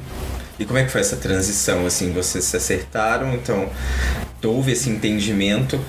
E 0.59 0.65
como 0.65 0.79
é 0.79 0.85
que 0.85 0.91
foi 0.91 1.01
essa 1.01 1.17
transição? 1.17 1.87
Assim, 1.87 2.13
vocês 2.13 2.45
se 2.45 2.57
acertaram, 2.57 3.33
então 3.35 3.69
houve 4.45 4.73
esse 4.73 4.91
entendimento, 4.91 5.81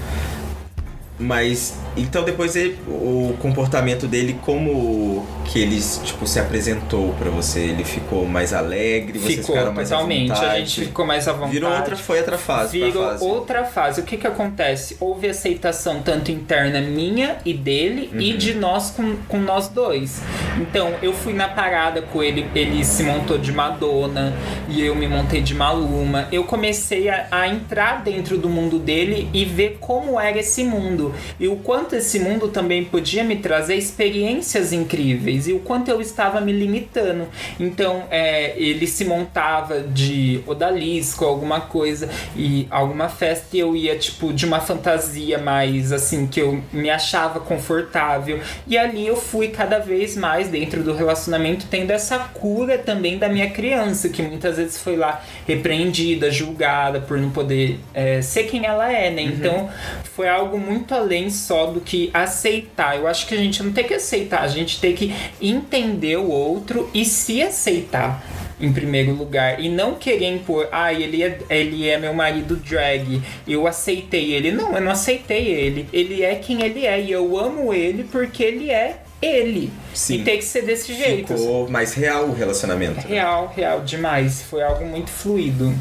mas 1.20 1.74
Então 1.98 2.24
depois 2.24 2.56
ele- 2.56 2.78
o 2.88 3.36
comportamento 3.42 4.08
dele, 4.08 4.38
como 4.46 5.26
que 5.46 5.60
ele 5.60 5.82
tipo, 6.04 6.26
se 6.26 6.40
apresentou 6.40 7.14
pra 7.20 7.30
você? 7.30 7.60
Ele 7.60 7.84
ficou 7.84 8.26
mais 8.26 8.54
alegre, 8.54 9.20
vocês 9.20 9.40
ficou 9.40 9.56
ficaram 9.56 9.74
mais 9.74 9.90
totalmente. 9.90 10.32
à 10.32 10.36
vontade? 10.36 10.56
A 10.56 10.60
gente 10.60 10.82
ficou 10.86 11.06
mais 11.06 11.28
à 11.28 11.34
vontade. 11.34 11.52
Virou 11.52 11.72
outra, 11.74 11.96
foi 11.98 12.18
outra 12.20 12.38
fase. 12.38 12.80
Virou 12.80 13.04
fase. 13.04 13.24
outra 13.26 13.64
fase. 13.66 14.02
O 14.02 14.04
que 14.04 14.18
que 14.18 14.28
acontece? 14.28 14.96
Houve 15.00 15.28
aceitação 15.28 16.02
tanto 16.02 16.32
interna 16.32 16.80
minha 16.82 17.38
e 17.46 17.54
dele 17.54 18.10
Uhum. 18.14 18.22
e 18.22 18.34
de 18.38 18.54
nós 18.54 18.92
com, 18.92 19.16
com 19.28 19.40
nós 19.40 19.68
dois. 19.68 20.22
Então, 20.60 20.94
eu 21.02 21.12
fui 21.14 21.34
na 21.34 21.50
parada 21.50 22.02
com 22.02 22.24
ele, 22.24 22.46
ele 22.56 22.84
se 22.86 23.04
montou 23.04 23.38
de 23.38 23.52
Madonna 23.52 24.34
e 24.70 24.82
eu 24.86 24.96
me 24.96 25.08
montei 25.08 25.42
de 25.42 25.54
Maluma. 25.54 26.28
Eu 26.32 26.44
comecei 26.46 27.10
a, 27.10 27.28
a 27.32 27.48
entrar 27.48 28.02
dentro 28.04 28.38
do 28.38 28.48
mundo 28.50 28.80
dele 28.80 29.30
e 29.34 29.44
ver 29.44 29.78
como 29.82 30.20
era 30.20 30.40
esse 30.40 30.64
mundo. 30.64 31.14
E 31.40 31.48
o 31.48 31.58
quanto 31.58 31.81
esse 31.96 32.20
mundo 32.20 32.48
também 32.48 32.84
podia 32.86 33.24
me 33.24 33.38
trazer 33.38 33.76
experiências 33.76 34.74
incríveis 34.74 35.48
e 35.48 35.54
o 35.54 35.60
quanto 35.60 35.90
eu 35.90 36.02
estava 36.02 36.42
me 36.42 36.52
limitando. 36.52 37.28
Então, 37.60 38.04
é, 38.10 38.54
ele 38.58 38.88
se 38.88 39.06
montava 39.06 39.82
de 39.82 40.42
odalisco, 40.46 41.26
alguma 41.26 41.62
coisa, 41.62 42.10
e 42.36 42.68
alguma 42.70 43.10
festa 43.10 43.56
e 43.56 43.60
eu 43.60 43.76
ia, 43.76 43.98
tipo, 43.98 44.34
de 44.34 44.46
uma 44.46 44.60
fantasia 44.60 45.38
mais 45.38 45.92
assim, 45.92 46.28
que 46.28 46.42
eu 46.42 46.64
me 46.72 46.90
achava 46.90 47.40
confortável. 47.40 48.40
E 48.68 48.78
ali 48.78 49.08
eu 49.08 49.16
fui 49.16 49.50
cada 49.50 49.80
vez 49.80 50.16
mais 50.16 50.50
dentro 50.50 50.84
do 50.84 50.94
relacionamento, 50.94 51.66
tendo 51.70 51.92
essa 51.92 52.18
cura 52.20 52.78
também 52.78 53.18
da 53.18 53.28
minha 53.28 53.50
criança, 53.50 54.10
que 54.10 54.22
muitas 54.22 54.58
vezes 54.58 54.78
foi 54.78 54.96
lá 54.96 55.24
repreendida, 55.48 56.32
julgada 56.32 57.02
por 57.02 57.18
não 57.18 57.30
poder 57.30 57.80
é, 57.94 58.22
ser 58.22 58.44
quem 58.44 58.66
ela 58.66 58.92
é, 58.92 59.10
né? 59.10 59.22
Então 59.22 59.70
foi 60.16 60.28
algo 60.28 60.58
muito 60.58 60.94
além 60.94 61.30
só 61.30 61.71
do 61.72 61.82
que 61.82 62.10
aceitar. 62.14 62.98
Eu 62.98 63.08
acho 63.08 63.28
que 63.28 63.34
a 63.34 63.38
gente 63.38 63.64
não 63.64 63.72
tem 63.72 63.84
que 63.84 63.94
aceitar, 63.94 64.42
a 64.42 64.48
gente 64.48 64.80
tem 64.80 64.94
que 64.94 65.14
entender 65.42 66.18
o 66.18 66.30
outro 66.30 66.90
e 66.94 67.04
se 67.06 67.42
aceitar 67.42 68.24
em 68.62 68.72
primeiro 68.72 69.14
lugar 69.14 69.60
e 69.60 69.68
não 69.68 69.96
querer 69.96 70.28
impor, 70.28 70.70
ah, 70.72 70.94
ele 70.94 71.24
é, 71.24 71.40
ele 71.50 71.90
é 71.90 71.98
meu 71.98 72.14
marido 72.14 72.56
drag, 72.56 73.22
eu 73.48 73.66
aceitei 73.68 74.34
ele. 74.34 74.52
Não, 74.52 74.74
eu 74.76 74.82
não 74.82 74.92
aceitei 74.92 75.48
ele. 75.48 75.90
Ele 75.92 76.22
é 76.22 76.36
quem 76.36 76.62
ele 76.62 76.86
é 76.86 77.02
e 77.02 77.12
eu 77.12 77.38
amo 77.38 77.74
ele 77.74 78.04
porque 78.04 78.44
ele 78.44 78.70
é 78.70 79.02
ele. 79.22 79.72
Sim. 79.94 80.16
E 80.16 80.24
tem 80.24 80.38
que 80.38 80.46
ser 80.46 80.64
desse 80.64 80.94
jeito. 80.94 81.36
Ficou 81.36 81.70
mais 81.70 81.94
real 81.94 82.26
o 82.26 82.34
relacionamento. 82.34 83.06
Real, 83.08 83.52
real 83.56 83.82
demais. 83.82 84.44
Foi 84.44 84.62
algo 84.62 84.86
muito 84.86 85.10
fluido. 85.10 85.74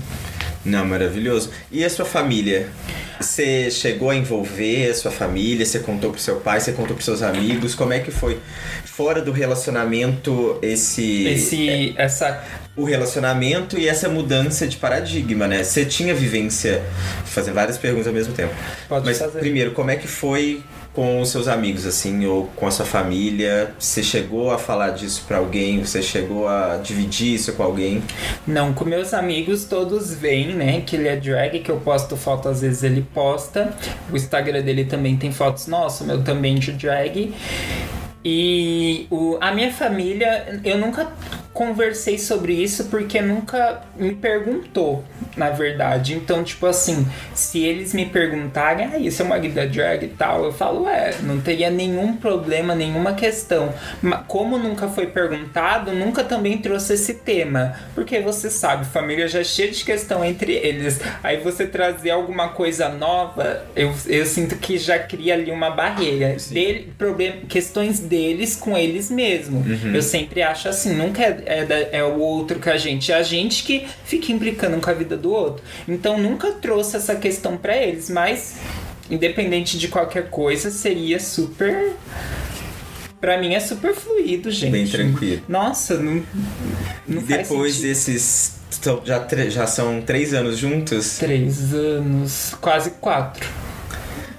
Não, 0.64 0.84
maravilhoso. 0.84 1.50
E 1.70 1.84
a 1.84 1.90
sua 1.90 2.04
família? 2.04 2.68
Você 3.20 3.70
chegou 3.70 4.10
a 4.10 4.16
envolver 4.16 4.90
a 4.90 4.94
sua 4.94 5.10
família? 5.10 5.64
Você 5.64 5.78
contou 5.78 6.10
pro 6.10 6.20
seu 6.20 6.36
pai? 6.36 6.60
Você 6.60 6.72
contou 6.72 6.94
pros 6.94 7.04
seus 7.04 7.22
amigos? 7.22 7.74
Como 7.74 7.92
é 7.92 8.00
que 8.00 8.10
foi? 8.10 8.38
Fora 8.84 9.20
do 9.22 9.32
relacionamento, 9.32 10.58
esse... 10.62 11.26
Esse, 11.26 11.94
essa 11.96 12.42
O 12.76 12.84
relacionamento 12.84 13.78
e 13.78 13.88
essa 13.88 14.08
mudança 14.08 14.66
de 14.66 14.76
paradigma, 14.76 15.46
né? 15.46 15.62
Você 15.62 15.84
tinha 15.84 16.14
vivência... 16.14 16.82
Vou 17.18 17.26
fazer 17.26 17.52
várias 17.52 17.78
perguntas 17.78 18.06
ao 18.06 18.12
mesmo 18.12 18.32
tempo. 18.34 18.54
Pode 18.88 19.04
Mas, 19.04 19.18
fazer. 19.18 19.38
primeiro, 19.38 19.72
como 19.72 19.90
é 19.90 19.96
que 19.96 20.08
foi 20.08 20.62
com 21.00 21.22
os 21.22 21.30
seus 21.30 21.48
amigos, 21.48 21.86
assim, 21.86 22.26
ou 22.26 22.44
com 22.54 22.66
a 22.66 22.70
sua 22.70 22.84
família? 22.84 23.72
Você 23.78 24.02
chegou 24.02 24.50
a 24.50 24.58
falar 24.58 24.90
disso 24.90 25.24
pra 25.26 25.38
alguém? 25.38 25.82
Você 25.82 26.02
chegou 26.02 26.46
a 26.46 26.76
dividir 26.76 27.36
isso 27.36 27.54
com 27.54 27.62
alguém? 27.62 28.02
Não, 28.46 28.74
com 28.74 28.84
meus 28.84 29.14
amigos 29.14 29.64
todos 29.64 30.12
veem, 30.12 30.48
né, 30.48 30.82
que 30.82 30.96
ele 30.96 31.08
é 31.08 31.16
drag, 31.16 31.60
que 31.60 31.70
eu 31.70 31.78
posto 31.78 32.18
foto, 32.18 32.50
às 32.50 32.60
vezes 32.60 32.82
ele 32.82 33.00
posta. 33.14 33.72
O 34.12 34.16
Instagram 34.16 34.60
dele 34.60 34.84
também 34.84 35.16
tem 35.16 35.32
fotos, 35.32 35.66
nossa, 35.66 36.04
o 36.04 36.06
meu 36.06 36.22
também 36.22 36.56
de 36.56 36.72
drag. 36.72 37.32
E 38.22 39.06
o, 39.10 39.38
a 39.40 39.54
minha 39.54 39.72
família, 39.72 40.60
eu 40.62 40.76
nunca 40.76 41.10
conversei 41.52 42.18
sobre 42.18 42.52
isso 42.52 42.84
porque 42.84 43.20
nunca 43.20 43.82
me 43.96 44.14
perguntou, 44.14 45.04
na 45.36 45.50
verdade. 45.50 46.14
Então, 46.14 46.44
tipo 46.44 46.66
assim, 46.66 47.06
se 47.34 47.64
eles 47.64 47.92
me 47.92 48.06
perguntarem, 48.06 48.88
ah, 48.92 48.98
isso 48.98 49.22
é 49.22 49.24
uma 49.24 49.38
guida 49.38 49.66
drag 49.66 50.04
e 50.04 50.08
tal, 50.08 50.44
eu 50.44 50.52
falo, 50.52 50.88
é, 50.88 51.14
não 51.22 51.40
teria 51.40 51.70
nenhum 51.70 52.16
problema, 52.16 52.74
nenhuma 52.74 53.14
questão. 53.14 53.74
Mas 54.00 54.20
como 54.28 54.58
nunca 54.58 54.88
foi 54.88 55.08
perguntado, 55.08 55.92
nunca 55.92 56.22
também 56.22 56.58
trouxe 56.58 56.94
esse 56.94 57.14
tema. 57.14 57.74
Porque 57.94 58.20
você 58.20 58.48
sabe, 58.48 58.86
família 58.86 59.26
já 59.26 59.40
é 59.40 59.44
cheia 59.44 59.70
de 59.70 59.84
questão 59.84 60.24
entre 60.24 60.52
eles. 60.52 61.00
Aí 61.22 61.38
você 61.38 61.66
trazer 61.66 62.10
alguma 62.10 62.48
coisa 62.48 62.88
nova, 62.88 63.64
eu, 63.74 63.92
eu 64.06 64.24
sinto 64.24 64.56
que 64.56 64.78
já 64.78 64.98
cria 64.98 65.34
ali 65.34 65.50
uma 65.50 65.70
barreira. 65.70 66.36
Dele, 66.50 66.92
problem, 66.96 67.42
questões 67.48 67.98
deles 67.98 68.54
com 68.54 68.76
eles 68.76 69.10
mesmos. 69.10 69.66
Eu 69.94 70.02
sempre 70.02 70.42
acho 70.42 70.68
assim, 70.68 70.94
nunca 70.94 71.22
é, 71.22 71.39
é, 71.46 71.64
da- 71.64 71.78
é 71.92 72.02
o 72.04 72.18
outro 72.18 72.58
que 72.58 72.68
a 72.70 72.76
gente, 72.76 73.10
é 73.12 73.16
a 73.16 73.22
gente 73.22 73.62
que 73.64 73.86
fica 74.04 74.32
implicando 74.32 74.80
com 74.80 74.90
a 74.90 74.94
vida 74.94 75.16
do 75.16 75.32
outro. 75.32 75.62
Então 75.88 76.18
nunca 76.18 76.52
trouxe 76.52 76.96
essa 76.96 77.14
questão 77.14 77.56
pra 77.56 77.76
eles, 77.76 78.08
mas 78.10 78.56
independente 79.10 79.78
de 79.78 79.88
qualquer 79.88 80.30
coisa, 80.30 80.70
seria 80.70 81.18
super. 81.18 81.92
Pra 83.20 83.36
mim 83.38 83.54
é 83.54 83.60
super 83.60 83.94
fluido, 83.94 84.50
gente. 84.50 84.70
Bem 84.72 84.86
tranquilo. 84.86 85.42
Nossa, 85.48 85.98
não. 85.98 86.22
não 87.06 87.22
Depois 87.22 87.80
desses... 87.80 88.58
Já, 89.04 89.26
já 89.50 89.66
são 89.66 90.00
três 90.00 90.32
anos 90.32 90.56
juntos? 90.56 91.18
Três 91.18 91.74
anos, 91.74 92.54
quase 92.60 92.92
quatro. 92.92 93.46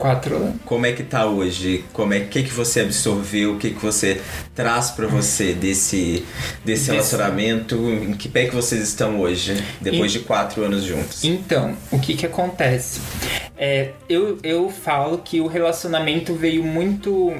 Quatro 0.01 0.35
anos. 0.35 0.55
Como 0.65 0.83
é 0.87 0.93
que 0.93 1.03
tá 1.03 1.27
hoje? 1.27 1.85
Como 1.93 2.11
é 2.11 2.21
que 2.21 2.41
que 2.41 2.51
você 2.51 2.79
absorveu? 2.81 3.53
O 3.53 3.57
que 3.59 3.69
que 3.69 3.79
você 3.79 4.19
traz 4.55 4.89
pra 4.89 5.05
você 5.05 5.53
desse 5.53 6.25
desse 6.65 6.89
relacionamento? 6.89 7.75
Em 7.87 8.13
que 8.13 8.27
pé 8.27 8.45
que 8.47 8.55
vocês 8.55 8.81
estão 8.81 9.19
hoje? 9.19 9.63
Depois 9.79 10.11
E- 10.15 10.17
de 10.17 10.25
quatro 10.25 10.63
anos 10.63 10.83
juntos? 10.83 11.23
Então, 11.23 11.77
o 11.91 11.99
que 11.99 12.15
que 12.15 12.25
acontece? 12.25 12.99
É, 13.55 13.91
eu, 14.09 14.39
eu 14.41 14.71
falo 14.71 15.19
que 15.19 15.39
o 15.39 15.45
relacionamento 15.45 16.33
veio 16.33 16.63
muito. 16.63 17.31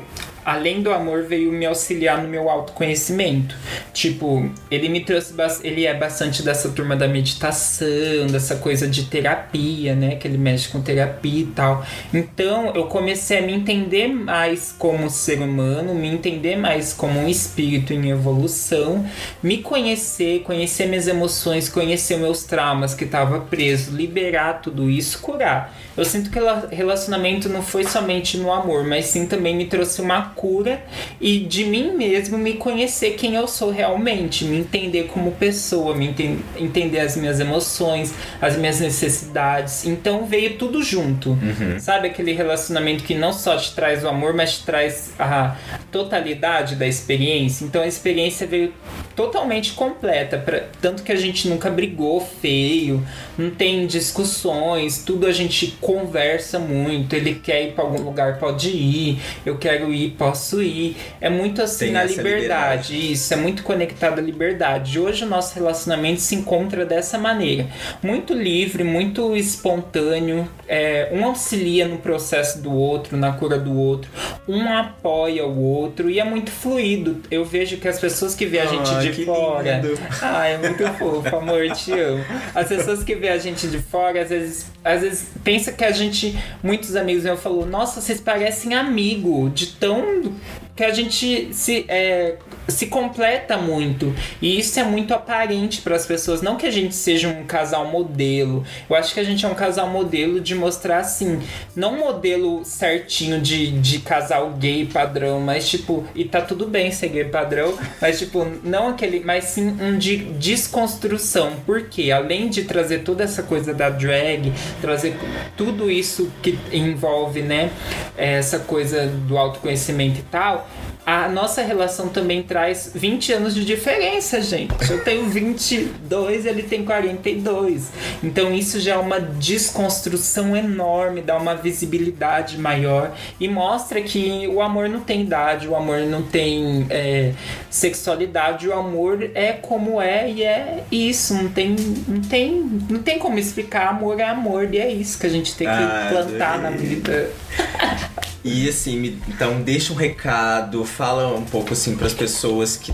Além 0.46 0.82
do 0.82 0.92
amor, 0.92 1.24
veio 1.24 1.52
me 1.52 1.66
auxiliar 1.66 2.22
no 2.22 2.28
meu 2.28 2.50
autoconhecimento. 2.50 3.56
Tipo, 3.94 4.50
ele 4.70 4.90
me 4.90 5.02
trouxe. 5.02 5.34
Ele 5.64 5.86
é 5.86 5.94
bastante 5.94 6.44
dessa 6.44 6.70
turma 6.70 6.96
da 6.96 7.08
meditação, 7.08 8.28
dessa 8.32 8.56
coisa 8.56 8.88
de 8.88 9.06
terapia, 9.06 9.96
né? 9.96 10.16
Que 10.16 10.28
ele 10.28 10.38
mexe 10.38 10.70
com 10.70 10.82
terapia 10.82 11.42
e 11.42 11.46
tal. 11.48 11.86
Então, 12.14 12.74
eu 12.76 12.86
comecei 12.86 13.40
a 13.40 13.42
me 13.42 13.54
entender 13.54 14.08
mais 14.08 14.74
como 14.78 15.10
ser 15.10 15.40
humano, 15.40 15.94
me 15.94 16.08
entender 16.08 16.56
mais 16.56 16.94
como 16.94 17.20
um 17.20 17.28
espírito 17.28 17.94
em 17.94 18.10
evolução, 18.10 19.06
me 19.44 19.60
conhecer, 19.60 20.42
conhecer 20.42 20.88
minhas 20.88 21.08
emoções, 21.08 21.70
conhecer 21.70 22.18
meus 22.18 22.44
traumas 22.44 22.94
que 22.94 23.04
estava 23.04 23.40
preso, 23.42 23.96
liberar 23.96 24.62
tudo 24.62 24.90
isso, 24.90 25.20
curar. 25.20 25.74
Eu 26.02 26.06
sinto 26.06 26.32
que 26.32 26.40
o 26.40 26.68
relacionamento 26.72 27.48
não 27.48 27.62
foi 27.62 27.84
somente 27.84 28.36
no 28.36 28.52
amor, 28.52 28.84
mas 28.84 29.06
sim 29.06 29.28
também 29.28 29.56
me 29.56 29.68
trouxe 29.68 30.02
uma 30.02 30.30
cura 30.32 30.82
e 31.22 31.38
de 31.42 31.64
mim 31.64 31.94
mesmo 31.96 32.40
me 32.40 32.54
conhecer 32.54 33.12
quem 33.12 33.36
eu 33.36 33.48
sou 33.48 33.70
realmente, 33.70 34.44
me 34.44 34.58
entender 34.58 35.04
como 35.04 35.32
pessoa, 35.34 35.96
me 35.96 36.08
enten- 36.08 36.40
entender 36.58 37.02
as 37.02 37.16
minhas 37.16 37.40
emoções, 37.40 38.16
as 38.42 38.58
minhas 38.58 38.80
necessidades. 38.80 39.86
Então 39.86 40.26
veio 40.26 40.58
tudo 40.58 40.82
junto. 40.82 41.38
Sabe 41.80 42.08
aquele 42.08 42.34
relacionamento 42.34 43.04
que 43.04 43.14
não 43.14 43.32
só 43.32 43.56
te 43.56 43.76
traz 43.76 44.04
o 44.04 44.08
amor, 44.08 44.34
mas 44.34 44.58
te 44.58 44.66
traz 44.66 45.12
a 45.20 45.56
totalidade 45.92 46.76
da 46.78 46.88
experiência? 46.88 47.64
Então 47.64 47.84
a 47.84 47.88
experiência 47.88 48.48
veio 48.48 48.74
totalmente 49.22 49.74
completa, 49.74 50.40
pra, 50.40 50.64
tanto 50.82 51.04
que 51.04 51.12
a 51.12 51.16
gente 51.16 51.48
nunca 51.48 51.70
brigou 51.70 52.20
feio, 52.20 53.06
não 53.38 53.52
tem 53.52 53.86
discussões, 53.86 55.04
tudo 55.06 55.28
a 55.28 55.32
gente 55.32 55.78
conversa 55.80 56.58
muito. 56.58 57.16
Ele 57.16 57.36
quer 57.36 57.68
ir 57.68 57.72
para 57.74 57.84
algum 57.84 58.02
lugar, 58.02 58.40
pode 58.40 58.70
ir. 58.70 59.20
Eu 59.46 59.58
quero 59.58 59.94
ir, 59.94 60.12
posso 60.18 60.62
ir. 60.62 60.98
É 61.20 61.30
muito 61.30 61.62
assim 61.62 61.86
Tem 61.86 61.94
na 61.94 62.04
essa 62.04 62.22
liberdade. 62.22 63.12
Isso, 63.12 63.32
é 63.34 63.38
muito 63.38 63.62
conectado 63.62 64.18
à 64.18 64.22
liberdade. 64.22 65.00
Hoje 65.00 65.24
o 65.24 65.28
nosso 65.28 65.54
relacionamento 65.54 66.20
se 66.20 66.34
encontra 66.34 66.84
dessa 66.84 67.20
maneira. 67.20 67.68
Muito 68.02 68.34
livre, 68.34 68.84
muito 68.84 69.36
espontâneo. 69.36 70.48
É, 70.68 71.10
um 71.12 71.26
auxilia 71.26 71.88
no 71.88 71.98
processo 71.98 72.60
do 72.60 72.74
outro, 72.74 73.18
na 73.18 73.34
cura 73.34 73.60
do 73.60 73.78
outro. 73.78 74.10
Um 74.48 74.68
apoia 74.68 75.46
o 75.46 75.62
outro 75.62 76.10
e 76.10 76.20
é 76.20 76.24
muito 76.24 76.50
fluido. 76.50 77.22
Eu 77.30 77.46
vejo 77.46 77.78
que 77.78 77.88
as 77.88 78.00
pessoas 78.00 78.34
que 78.34 78.46
vêem 78.46 78.64
a 78.64 78.66
gente 78.66 78.90
Ai, 78.90 79.11
de 79.12 79.26
fora. 79.26 79.78
lindo. 79.78 80.00
Ah, 80.22 80.48
é 80.48 80.58
muito 80.58 80.84
fofo, 80.94 81.36
amor, 81.36 81.70
te 81.72 81.92
amo. 81.94 82.24
As 82.54 82.68
pessoas 82.68 83.04
que 83.04 83.16
vêem 83.16 83.32
a 83.32 83.38
gente 83.38 83.68
de 83.68 83.80
fora, 83.80 84.22
às 84.22 84.30
vezes, 84.30 84.66
às 84.84 85.02
vezes 85.02 85.28
pensa 85.44 85.72
que 85.72 85.84
a 85.84 85.92
gente. 85.92 86.38
Muitos 86.64 86.96
amigos 86.96 87.24
meus 87.24 87.40
falaram, 87.40 87.66
nossa, 87.66 88.02
vocês 88.02 88.20
parecem 88.20 88.74
amigo, 88.74 89.50
de 89.50 89.68
tão. 89.68 90.34
Que 90.76 90.84
a 90.84 90.94
gente 90.94 91.54
se. 91.54 91.86
É, 91.88 92.36
se 92.68 92.88
completa 92.88 93.58
muito. 93.58 94.14
E 94.42 94.60
isso 94.60 94.80
é 94.80 94.84
muito 94.84 95.14
aparente 95.14 95.82
para 95.82 95.96
as 95.96 96.06
pessoas. 96.06 96.42
Não 96.42 96.56
que 96.56 96.66
a 96.66 96.72
gente 96.72 96.96
seja 96.96 97.28
um 97.28 97.44
casal 97.46 97.86
modelo. 97.88 98.64
Eu 98.90 98.96
acho 98.96 99.14
que 99.14 99.20
a 99.20 99.24
gente 99.24 99.46
é 99.46 99.50
um 99.50 99.56
casal 99.56 99.90
modelo 99.90 100.40
de 100.40 100.56
mostrar 100.56 101.00
assim, 101.00 101.40
não 101.76 101.98
modelo 101.98 102.64
certinho 102.64 103.40
de, 103.42 103.72
de 103.80 104.00
casal 104.00 104.52
gay 104.52 104.86
padrão, 104.86 105.40
mas 105.40 105.70
tipo, 105.70 106.06
e 106.16 106.26
tá 106.26 106.42
tudo 106.42 106.68
bem 106.68 106.92
ser 106.92 107.10
gay 107.10 107.26
padrão, 107.26 107.78
mas 108.02 108.20
tipo, 108.20 108.46
não 108.64 108.90
aquele, 108.90 109.22
mas 109.22 109.46
sim 109.46 109.78
um 109.82 109.98
de 109.98 110.18
desconstrução. 110.18 111.54
Porque 111.66 112.12
além 112.12 112.50
de 112.50 112.64
trazer 112.64 113.00
toda 113.00 113.24
essa 113.24 113.44
coisa 113.44 113.74
da 113.74 113.90
drag, 113.90 114.52
trazer 114.82 115.18
tudo 115.58 115.90
isso 115.90 116.32
que 116.42 116.58
envolve, 116.72 117.42
né, 117.42 117.72
essa 118.18 118.60
coisa 118.60 119.08
do 119.08 119.38
autoconhecimento 119.38 120.20
e 120.20 120.24
tal, 120.24 120.68
a 121.12 121.28
nossa 121.28 121.62
relação 121.62 122.08
também 122.08 122.42
traz 122.42 122.90
20 122.96 123.34
anos 123.34 123.54
de 123.54 123.66
diferença, 123.66 124.42
gente. 124.42 124.90
Eu 124.90 125.04
tenho 125.04 125.28
22, 125.28 126.46
ele 126.46 126.64
tem 126.64 126.86
42. 126.86 127.92
Então 128.24 128.54
isso 128.54 128.80
já 128.80 128.94
é 128.94 128.98
uma 128.98 129.20
desconstrução 129.20 130.56
enorme, 130.56 131.22
dá 131.22 131.36
uma 131.36 131.54
visibilidade 131.54 132.58
maior 132.58 133.12
e 133.42 133.50
mostra 133.50 134.02
que 134.02 134.48
o 134.48 134.62
amor 134.62 134.88
não 134.88 135.02
tem 135.02 135.24
idade, 135.24 135.68
o 135.68 135.76
amor 135.76 136.00
não 136.00 136.22
tem 136.22 136.86
é, 136.90 137.34
sexualidade, 137.70 138.70
o 138.70 138.74
amor 138.74 139.30
é 139.36 139.52
como 139.52 140.02
é 140.02 140.30
e 140.32 140.44
é 140.44 140.84
isso. 140.90 141.34
Não 141.34 141.50
tem, 141.50 141.76
não 142.08 142.22
tem, 142.22 142.54
não 142.90 143.04
tem 143.04 143.20
como 143.20 143.38
explicar. 143.38 143.90
Amor 143.90 144.18
é 144.18 144.24
amor 144.24 144.74
e 144.74 144.78
é 144.78 144.90
isso 144.90 145.20
que 145.20 145.28
a 145.28 145.30
gente 145.30 145.56
tem 145.56 145.68
que 145.68 145.74
Ah, 145.74 146.08
plantar 146.10 146.58
na 146.60 146.70
vida. 146.70 147.30
E 148.44 148.68
assim, 148.68 148.98
me- 149.00 149.22
então 149.28 149.62
deixa 149.62 149.94
um 149.94 149.96
recado, 149.96 150.84
fala 150.84 151.36
um 151.36 151.44
pouco 151.46 151.74
assim 151.74 151.96
para 151.96 152.08
as 152.08 152.14
pessoas 152.14 152.76
que 152.76 152.92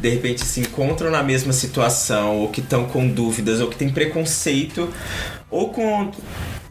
de 0.00 0.08
repente 0.08 0.44
se 0.44 0.60
encontram 0.60 1.10
na 1.10 1.22
mesma 1.22 1.52
situação, 1.52 2.36
ou 2.38 2.48
que 2.48 2.60
estão 2.60 2.86
com 2.86 3.06
dúvidas, 3.06 3.60
ou 3.60 3.68
que 3.68 3.76
têm 3.76 3.90
preconceito, 3.90 4.92
ou 5.50 5.70
com, 5.70 6.10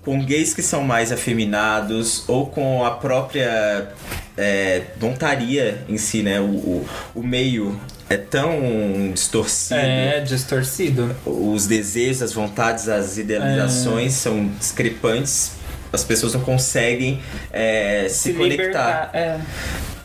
com 0.02 0.24
gays 0.26 0.54
que 0.54 0.62
são 0.62 0.84
mais 0.84 1.12
afeminados, 1.12 2.24
ou 2.28 2.48
com 2.48 2.84
a 2.86 2.92
própria 2.92 3.90
é, 4.38 4.82
montaria 5.00 5.84
em 5.88 5.98
si, 5.98 6.22
né? 6.22 6.40
O, 6.42 6.46
o, 6.46 6.86
o 7.16 7.24
meio 7.24 7.80
é 8.10 8.18
tão 8.18 9.12
distorcido 9.14 9.80
É 9.80 10.20
distorcido. 10.20 11.16
os 11.26 11.66
desejos, 11.66 12.22
as 12.22 12.34
vontades, 12.34 12.88
as 12.90 13.18
idealizações 13.18 14.14
são 14.14 14.48
discrepantes. 14.60 15.52
As 15.96 16.04
pessoas 16.04 16.34
não 16.34 16.42
conseguem 16.42 17.20
é, 17.52 18.08
se, 18.10 18.34
conectar. 18.34 18.64
libertar. 18.64 19.10
É. 19.14 19.40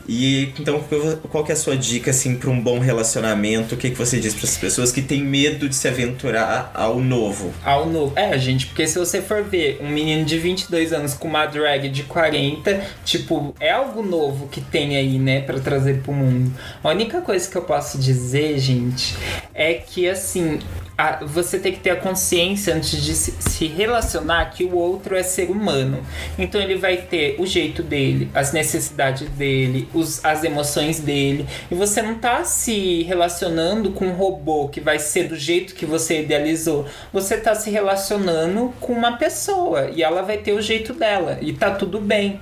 E 0.07 0.53
então, 0.59 0.83
qual 1.29 1.43
que 1.43 1.51
é 1.51 1.55
a 1.55 1.57
sua 1.57 1.77
dica 1.77 2.11
assim 2.11 2.35
para 2.35 2.49
um 2.49 2.59
bom 2.59 2.79
relacionamento? 2.79 3.75
O 3.75 3.77
que, 3.77 3.91
que 3.91 3.97
você 3.97 4.19
diz 4.19 4.33
para 4.33 4.43
as 4.43 4.57
pessoas 4.57 4.91
que 4.91 5.01
têm 5.01 5.23
medo 5.23 5.69
de 5.69 5.75
se 5.75 5.87
aventurar 5.87 6.71
ao 6.73 6.99
novo? 6.99 7.53
Ao 7.63 7.85
novo. 7.85 8.11
É, 8.17 8.37
gente, 8.37 8.65
porque 8.65 8.85
se 8.87 8.99
você 8.99 9.21
for 9.21 9.43
ver 9.43 9.79
um 9.81 9.89
menino 9.89 10.25
de 10.25 10.37
22 10.37 10.91
anos 10.91 11.13
com 11.13 11.27
uma 11.27 11.45
drag 11.45 11.87
de 11.89 12.03
40, 12.03 12.81
tipo, 13.05 13.55
é 13.59 13.71
algo 13.71 14.03
novo 14.03 14.47
que 14.47 14.59
tem 14.59 14.97
aí, 14.97 15.17
né, 15.17 15.41
pra 15.41 15.59
trazer 15.59 16.01
pro 16.01 16.11
mundo. 16.13 16.51
A 16.83 16.89
única 16.89 17.21
coisa 17.21 17.49
que 17.49 17.57
eu 17.57 17.63
posso 17.63 17.97
dizer, 17.97 18.59
gente, 18.59 19.15
é 19.53 19.75
que 19.75 20.09
assim. 20.09 20.59
A- 21.01 21.19
você 21.25 21.57
tem 21.59 21.71
que 21.73 21.79
ter 21.79 21.89
a 21.91 21.95
consciência 21.95 22.75
antes 22.75 23.01
de 23.01 23.13
se, 23.13 23.31
se 23.39 23.65
relacionar 23.67 24.45
que 24.51 24.63
o 24.63 24.75
outro 24.75 25.15
é 25.15 25.23
ser 25.23 25.49
humano. 25.49 26.03
Então 26.37 26.61
ele 26.61 26.75
vai 26.75 26.97
ter 26.97 27.35
o 27.39 27.45
jeito 27.45 27.81
dele, 27.81 28.29
as 28.33 28.51
necessidades 28.53 29.27
dele, 29.29 29.87
os, 29.93 30.23
as 30.23 30.43
emoções 30.43 30.99
dele. 30.99 31.45
E 31.69 31.75
você 31.75 32.01
não 32.01 32.15
tá 32.15 32.43
se 32.43 33.03
relacionando 33.03 33.91
com 33.91 34.05
um 34.07 34.13
robô 34.13 34.67
que 34.69 34.79
vai 34.79 34.99
ser 34.99 35.23
do 35.27 35.35
jeito 35.35 35.73
que 35.75 35.85
você 35.85 36.21
idealizou. 36.21 36.85
Você 37.11 37.37
tá 37.37 37.55
se 37.55 37.69
relacionando 37.69 38.73
com 38.79 38.93
uma 38.93 39.17
pessoa 39.17 39.89
e 39.95 40.03
ela 40.03 40.21
vai 40.21 40.37
ter 40.37 40.53
o 40.53 40.61
jeito 40.61 40.93
dela. 40.93 41.37
E 41.41 41.53
tá 41.53 41.71
tudo 41.71 41.99
bem. 41.99 42.39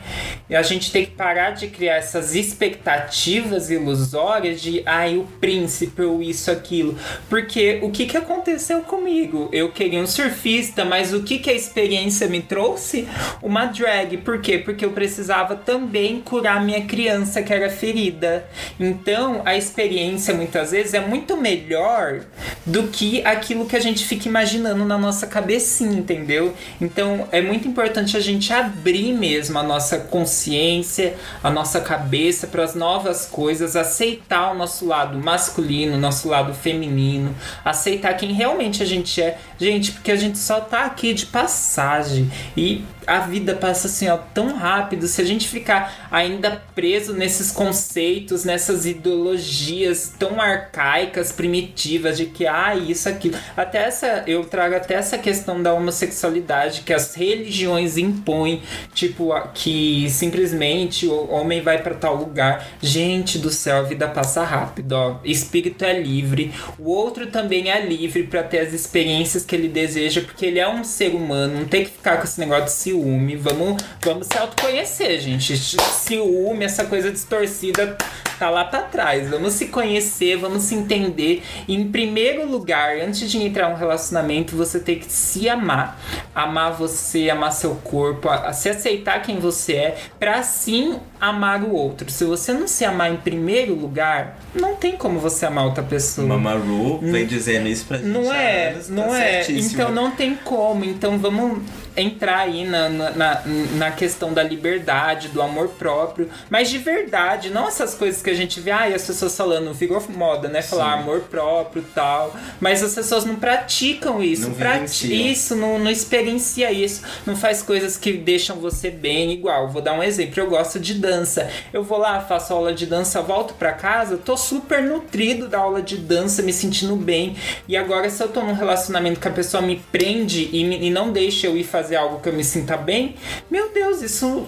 E 0.50 0.56
a 0.56 0.62
gente 0.64 0.92
tem 0.92 1.06
que 1.06 1.12
parar 1.12 1.52
de 1.52 1.68
criar 1.68 1.96
essas 1.96 2.36
expectativas 2.36 3.70
ilusórias 3.70 4.62
de 4.62 4.82
ai, 4.86 5.18
o 5.18 5.24
príncipe 5.40 6.02
ou 6.02 6.22
isso, 6.22 6.50
aquilo. 6.52 6.98
Porque 7.30 7.80
o 7.82 7.92
que, 7.92 8.06
que 8.06 8.18
aconteceu 8.50 8.82
comigo? 8.82 9.48
Eu 9.52 9.72
queria 9.72 10.02
um 10.02 10.08
surfista, 10.08 10.84
mas 10.84 11.14
o 11.14 11.22
que, 11.22 11.38
que 11.38 11.50
a 11.50 11.54
experiência 11.54 12.28
me 12.28 12.42
trouxe? 12.42 13.08
Uma 13.44 13.66
drag. 13.66 14.18
Por 14.18 14.42
quê? 14.42 14.58
Porque 14.58 14.84
eu 14.84 14.92
precisava 14.92 15.56
também 15.56 16.20
curar 16.22 16.64
minha 16.64 16.86
criança 16.86 17.44
que 17.44 17.54
era 17.54 17.70
ferida. 17.70 18.48
Então, 18.80 19.44
a 19.46 19.56
experiência 19.56 20.34
muitas 20.34 20.72
vezes 20.72 20.96
é 20.96 21.00
muito 21.00 21.38
melhor 21.38 22.22
do 22.66 22.88
que 22.88 23.24
aquilo 23.24 23.68
que 23.68 23.76
a 23.76 23.80
gente 23.80 24.06
fica 24.06 24.28
imaginando 24.28 24.84
na 24.84 24.98
nossa 24.98 25.28
cabecinha, 25.28 26.00
entendeu? 26.00 26.54
Então, 26.82 27.28
é 27.32 27.42
muito 27.42 27.68
importante 27.68 28.18
a 28.18 28.20
gente 28.20 28.52
abrir 28.52 29.14
mesmo 29.14 29.60
a 29.60 29.64
nossa 29.64 30.00
consciência, 30.00 31.16
a 31.44 31.52
nossa 31.52 31.80
cabeça 31.82 32.48
para 32.48 32.64
as 32.64 32.74
novas 32.74 33.26
coisas, 33.26 33.76
aceitar 33.76 34.52
o 34.52 34.58
nosso 34.58 34.88
lado 34.88 35.20
masculino, 35.20 35.98
nosso 35.98 36.30
lado 36.30 36.54
feminino, 36.54 37.36
aceitar 37.64 38.16
quem 38.16 38.39
realmente 38.40 38.82
a 38.82 38.86
gente 38.86 39.22
é. 39.22 39.38
Gente, 39.60 39.92
porque 39.92 40.12
a 40.12 40.16
gente 40.16 40.38
só 40.38 40.62
tá 40.62 40.86
aqui 40.86 41.14
de 41.14 41.26
passagem 41.26 42.32
e 42.56 42.84
a 43.10 43.20
vida 43.22 43.56
passa 43.56 43.88
assim, 43.88 44.08
ó, 44.08 44.18
tão 44.18 44.56
rápido. 44.56 45.08
Se 45.08 45.20
a 45.22 45.26
gente 45.26 45.48
ficar 45.48 46.08
ainda 46.12 46.62
preso 46.76 47.14
nesses 47.14 47.52
conceitos, 47.52 48.46
nessas 48.46 48.86
ideologias 48.86 50.14
tão 50.18 50.40
arcaicas, 50.40 51.32
primitivas, 51.32 52.18
de 52.18 52.28
que, 52.28 52.46
ah, 52.46 52.76
isso, 52.76 53.10
aquilo. 53.10 53.36
Até 53.58 53.80
essa, 53.80 54.24
eu 54.28 54.46
trago 54.46 54.76
até 54.76 54.94
essa 54.94 55.18
questão 55.18 55.62
da 55.62 55.74
homossexualidade 55.74 56.82
que 56.82 56.94
as 56.94 57.16
religiões 57.16 57.98
impõem, 57.98 58.62
tipo, 58.94 59.34
que 59.54 60.08
simplesmente 60.10 61.08
o 61.08 61.32
homem 61.32 61.62
vai 61.62 61.82
para 61.82 61.96
tal 61.96 62.16
lugar. 62.16 62.68
Gente 62.80 63.40
do 63.40 63.50
céu, 63.50 63.78
a 63.78 63.84
vida 63.84 64.08
passa 64.08 64.44
rápido, 64.44 64.94
ó. 64.94 65.20
Espírito 65.24 65.84
é 65.84 66.00
livre, 66.00 66.54
o 66.78 66.90
outro 66.92 67.28
também 67.28 67.72
é 67.72 67.84
livre 67.84 68.24
para 68.24 68.44
ter 68.44 68.60
as 68.60 68.74
experiências 68.74 69.44
que 69.44 69.56
ele 69.56 69.68
deseja, 69.68 70.22
porque 70.22 70.46
ele 70.46 70.60
é 70.60 70.70
um 70.70 70.84
ser 70.84 71.16
humano, 71.16 71.60
não 71.60 71.66
tem 71.66 71.84
que 71.84 71.92
ficar 71.92 72.18
com 72.18 72.24
esse 72.24 72.40
negócio 72.40 72.66
de 72.66 72.72
ciúme. 72.72 72.99
Vamos, 73.38 73.82
vamos 74.02 74.28
se 74.28 74.38
autoconhecer, 74.38 75.20
gente. 75.20 75.58
Ciúme, 75.58 76.66
essa 76.66 76.86
coisa 76.86 77.12
distorcida 77.12 77.98
tá 78.40 78.50
lá 78.50 78.64
pra 78.64 78.82
trás. 78.84 79.30
Vamos 79.30 79.54
se 79.54 79.68
conhecer, 79.68 80.38
vamos 80.38 80.64
se 80.64 80.76
entender. 80.76 81.44
E, 81.68 81.76
em 81.76 81.92
primeiro 81.92 82.50
lugar, 82.50 82.98
antes 82.98 83.30
de 83.30 83.38
entrar 83.38 83.70
em 83.70 83.74
um 83.74 83.78
relacionamento, 83.78 84.56
você 84.56 84.80
tem 84.80 84.98
que 84.98 85.12
se 85.12 85.50
amar. 85.50 86.00
Amar 86.34 86.72
você, 86.74 87.30
amar 87.30 87.52
seu 87.52 87.76
corpo, 87.76 88.30
a, 88.30 88.48
a 88.48 88.54
se 88.54 88.70
aceitar 88.70 89.22
quem 89.22 89.40
você 89.40 89.74
é, 89.74 89.98
pra 90.18 90.40
assim 90.40 91.00
amar 91.20 91.64
o 91.64 91.74
outro. 91.74 92.10
Se 92.10 92.24
você 92.24 92.54
não 92.54 92.68
se 92.68 92.86
amar 92.86 93.12
em 93.12 93.18
primeiro 93.18 93.76
lugar, 93.76 94.40
não 94.56 94.76
tem 94.76 94.96
como 94.96 95.20
você 95.20 95.46
amar 95.46 95.66
outra 95.66 95.84
pessoa. 95.84 96.26
Mamaru 96.26 97.00
vem 97.00 97.26
dizendo 97.26 97.68
isso 97.68 97.86
pra 97.86 97.98
gente. 97.98 98.08
Não 98.08 98.32
há 98.32 98.38
é, 98.38 98.72
anos, 98.72 98.88
tá 98.88 98.94
não 98.94 99.16
é. 99.16 99.44
certíssimo. 99.44 99.74
Então 99.74 99.92
não 99.92 100.12
tem 100.12 100.36
como. 100.36 100.86
Então 100.86 101.18
vamos 101.18 101.62
entrar 102.02 102.40
aí 102.40 102.66
na, 102.66 102.90
na, 102.90 103.12
na, 103.16 103.92
questão 103.92 104.34
da 104.34 104.42
liberdade, 104.44 105.28
do 105.30 105.42
amor 105.42 105.70
próprio, 105.70 106.30
mas 106.50 106.70
de 106.70 106.78
verdade, 106.78 107.50
não 107.50 107.68
essas 107.68 107.94
coisas 107.96 108.22
que 108.22 108.30
a 108.30 108.34
gente 108.34 108.60
vê, 108.60 108.72
ai, 108.72 108.94
as 108.94 109.06
pessoas 109.06 109.36
falando, 109.36 109.74
virou 109.74 110.04
moda, 110.10 110.48
né? 110.48 110.62
Falar 110.62 110.94
amor 110.94 111.22
próprio 111.22 111.82
e 111.82 111.94
tal. 111.94 112.36
Mas 112.60 112.82
as 112.84 112.94
pessoas 112.96 113.26
não 113.26 113.36
praticam 113.36 114.22
isso. 114.24 114.50
Não 114.50 114.54
Prati- 114.56 115.08
vivenciam. 115.08 115.32
isso, 115.32 115.56
não, 115.56 115.80
não 115.80 115.92
experiencia 115.92 116.72
isso, 116.72 117.02
não 117.26 117.36
faz 117.36 117.62
coisas 117.62 117.98
que 117.98 118.14
deixam 118.14 118.58
você 118.58 118.90
bem 118.90 119.32
igual. 119.32 119.70
Vou 119.70 119.82
dar 119.82 119.94
um 119.94 120.04
exemplo, 120.04 120.40
eu 120.40 120.50
gosto 120.50 120.80
de 120.80 120.94
dança. 120.94 121.50
Eu 121.74 121.84
vou 121.84 121.98
lá, 121.98 122.20
faço 122.22 122.54
aula 122.54 122.74
de 122.74 122.86
dança, 122.86 123.22
volto 123.22 123.54
pra 123.56 123.74
casa, 123.74 124.18
tô 124.18 124.36
super 124.38 124.82
nutrido 124.84 125.48
da 125.48 125.60
aula 125.60 125.82
de 125.82 125.98
dança, 125.98 126.42
me 126.42 126.54
sentindo 126.54 126.96
bem. 126.96 127.36
E 127.68 127.76
agora, 127.76 128.10
se 128.10 128.22
eu 128.24 128.28
tô 128.30 128.42
num 128.42 128.54
relacionamento 128.54 129.20
que 129.20 129.28
a 129.28 129.32
pessoa 129.32 129.62
me 129.62 129.78
prende 129.92 130.50
e, 130.52 130.64
me- 130.64 130.80
e 130.88 130.90
não 130.90 131.12
deixa 131.12 131.48
eu 131.48 131.58
ir 131.58 131.64
fazer 131.64 131.89
algo 131.96 132.20
que 132.22 132.30
eu 132.30 132.34
me 132.34 132.44
sinta 132.44 132.78
bem, 132.78 133.16
meu 133.50 133.72
Deus, 133.72 134.02
isso 134.02 134.48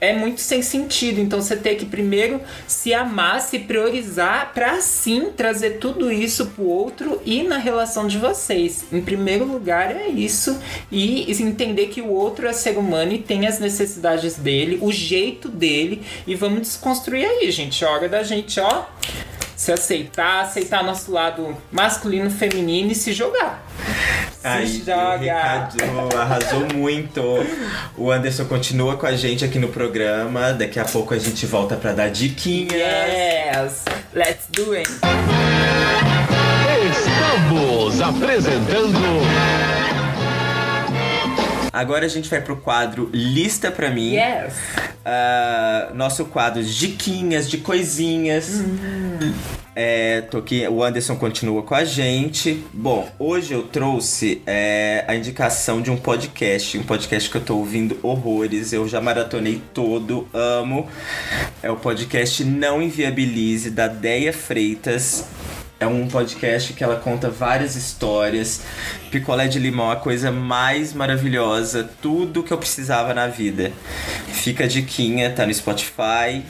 é 0.00 0.12
muito 0.12 0.40
sem 0.40 0.62
sentido. 0.62 1.20
Então 1.20 1.40
você 1.40 1.56
tem 1.56 1.76
que 1.76 1.86
primeiro 1.86 2.40
se 2.66 2.94
amar, 2.94 3.40
se 3.40 3.58
priorizar 3.58 4.52
pra 4.54 4.72
assim 4.72 5.32
trazer 5.36 5.78
tudo 5.78 6.10
isso 6.10 6.46
pro 6.46 6.64
outro 6.64 7.20
e 7.24 7.42
na 7.42 7.58
relação 7.58 8.06
de 8.06 8.18
vocês. 8.18 8.84
Em 8.92 9.00
primeiro 9.00 9.44
lugar 9.44 9.94
é 9.94 10.08
isso 10.08 10.58
e 10.90 11.30
entender 11.42 11.86
que 11.86 12.00
o 12.00 12.08
outro 12.08 12.46
é 12.46 12.52
ser 12.52 12.76
humano 12.76 13.12
e 13.12 13.18
tem 13.18 13.46
as 13.46 13.58
necessidades 13.58 14.34
dele, 14.36 14.78
o 14.80 14.92
jeito 14.92 15.48
dele 15.48 16.02
e 16.26 16.34
vamos 16.34 16.60
desconstruir 16.60 17.24
aí, 17.24 17.50
gente. 17.50 17.84
É 17.84 17.88
hora 17.88 18.08
da 18.08 18.22
gente, 18.22 18.60
ó, 18.60 18.84
se 19.58 19.72
aceitar, 19.72 20.44
aceitar 20.44 20.84
nosso 20.84 21.10
lado 21.10 21.54
masculino, 21.72 22.30
feminino 22.30 22.92
e 22.92 22.94
se 22.94 23.12
jogar. 23.12 23.66
Aí, 24.44 24.84
joga. 24.86 25.68
arrasou 26.16 26.72
muito. 26.72 27.20
O 27.96 28.08
Anderson 28.12 28.44
continua 28.44 28.96
com 28.96 29.04
a 29.04 29.16
gente 29.16 29.44
aqui 29.44 29.58
no 29.58 29.68
programa. 29.68 30.52
Daqui 30.52 30.78
a 30.78 30.84
pouco 30.84 31.12
a 31.12 31.18
gente 31.18 31.44
volta 31.44 31.74
pra 31.74 31.92
dar 31.92 32.08
diquinhas. 32.08 32.72
Yes, 32.72 33.84
let's 34.14 34.46
do 34.52 34.74
it. 34.74 34.88
Estamos 36.92 38.00
apresentando 38.00 39.77
Agora 41.78 42.06
a 42.06 42.08
gente 42.08 42.28
vai 42.28 42.40
pro 42.40 42.56
quadro 42.56 43.08
Lista 43.12 43.70
pra 43.70 43.88
mim. 43.88 44.16
Yes. 44.16 44.52
Ah, 45.04 45.92
nosso 45.94 46.24
quadro 46.24 46.60
Diquinhas 46.60 47.48
de 47.48 47.58
coisinhas. 47.58 48.64
É, 49.76 50.22
tô 50.22 50.38
aqui, 50.38 50.66
o 50.66 50.82
Anderson 50.82 51.14
continua 51.14 51.62
com 51.62 51.76
a 51.76 51.84
gente. 51.84 52.64
Bom, 52.72 53.08
hoje 53.16 53.54
eu 53.54 53.62
trouxe 53.62 54.42
é, 54.44 55.04
a 55.06 55.14
indicação 55.14 55.80
de 55.80 55.88
um 55.88 55.96
podcast, 55.96 56.76
um 56.76 56.82
podcast 56.82 57.30
que 57.30 57.36
eu 57.36 57.42
tô 57.42 57.58
ouvindo 57.58 57.96
horrores. 58.02 58.72
Eu 58.72 58.88
já 58.88 59.00
maratonei 59.00 59.62
todo, 59.72 60.26
amo. 60.34 60.88
É 61.62 61.70
o 61.70 61.76
podcast 61.76 62.42
Não 62.42 62.82
Inviabilize, 62.82 63.70
da 63.70 63.86
Deia 63.86 64.32
Freitas. 64.32 65.26
É 65.80 65.86
um 65.86 66.08
podcast 66.08 66.72
que 66.72 66.82
ela 66.82 66.96
conta 66.96 67.30
várias 67.30 67.76
histórias. 67.76 68.62
Picolé 69.10 69.46
de 69.46 69.60
limão 69.60 69.90
é 69.90 69.94
a 69.94 69.96
coisa 69.96 70.32
mais 70.32 70.92
maravilhosa. 70.92 71.88
Tudo 72.02 72.42
que 72.42 72.52
eu 72.52 72.58
precisava 72.58 73.14
na 73.14 73.28
vida. 73.28 73.70
Fica 74.32 74.64
a 74.64 74.66
diquinha, 74.66 75.30
tá 75.30 75.46
no 75.46 75.54
Spotify. 75.54 76.42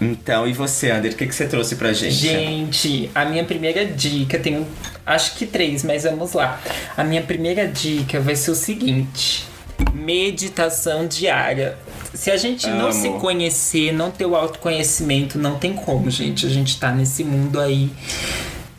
Então, 0.00 0.46
e 0.46 0.52
você, 0.52 0.90
Ander, 0.90 1.12
o 1.12 1.16
que, 1.16 1.26
que 1.26 1.34
você 1.34 1.46
trouxe 1.46 1.76
pra 1.76 1.92
gente? 1.92 2.14
Gente, 2.14 3.10
a 3.14 3.24
minha 3.24 3.44
primeira 3.44 3.84
dica, 3.84 4.38
tenho 4.38 4.66
acho 5.04 5.34
que 5.34 5.46
três, 5.46 5.82
mas 5.82 6.04
vamos 6.04 6.32
lá. 6.32 6.60
A 6.96 7.02
minha 7.02 7.22
primeira 7.22 7.66
dica 7.66 8.20
vai 8.20 8.36
ser 8.36 8.50
o 8.50 8.54
seguinte: 8.54 9.44
meditação 9.92 11.06
diária. 11.06 11.76
Se 12.14 12.30
a 12.30 12.36
gente 12.36 12.68
não 12.68 12.86
Amo. 12.86 12.92
se 12.92 13.08
conhecer, 13.10 13.92
não 13.92 14.10
ter 14.10 14.24
o 14.24 14.36
autoconhecimento, 14.36 15.36
não 15.36 15.58
tem 15.58 15.74
como, 15.74 16.08
gente. 16.10 16.46
A 16.46 16.48
gente 16.48 16.78
tá 16.78 16.92
nesse 16.92 17.24
mundo 17.24 17.60
aí 17.60 17.90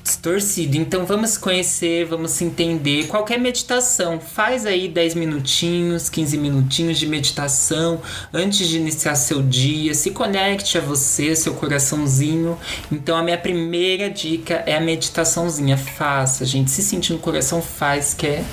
distorcido. 0.06 0.78
Então 0.78 1.06
vamos 1.06 1.32
se 1.32 1.40
conhecer, 1.40 2.06
vamos 2.06 2.32
se 2.32 2.46
entender. 2.46 3.08
Qualquer 3.08 3.40
meditação, 3.40 4.20
faz 4.20 4.66
aí 4.66 4.88
10 4.88 5.16
minutinhos, 5.16 6.10
15 6.10 6.38
minutinhos 6.38 6.98
de 6.98 7.08
meditação 7.08 8.02
antes 8.34 8.68
de 8.68 8.78
iniciar 8.78 9.16
seu 9.16 9.42
dia. 9.42 9.94
Se 9.94 10.12
conecte 10.12 10.78
a 10.78 10.82
você, 10.82 11.36
seu 11.36 11.56
coraçãozinho. 11.56 12.58
Então 12.92 13.18
a 13.18 13.24
minha 13.24 13.38
primeira 13.38 14.10
dica 14.10 14.64
é 14.66 14.76
a 14.76 14.82
meditaçãozinha. 14.82 15.78
Faça, 15.78 16.46
gente. 16.46 16.72
Se 16.72 16.82
sentir 16.82 17.14
no 17.14 17.20
coração, 17.20 17.62
faz, 17.62 18.14
que 18.14 18.28
é 18.28 18.46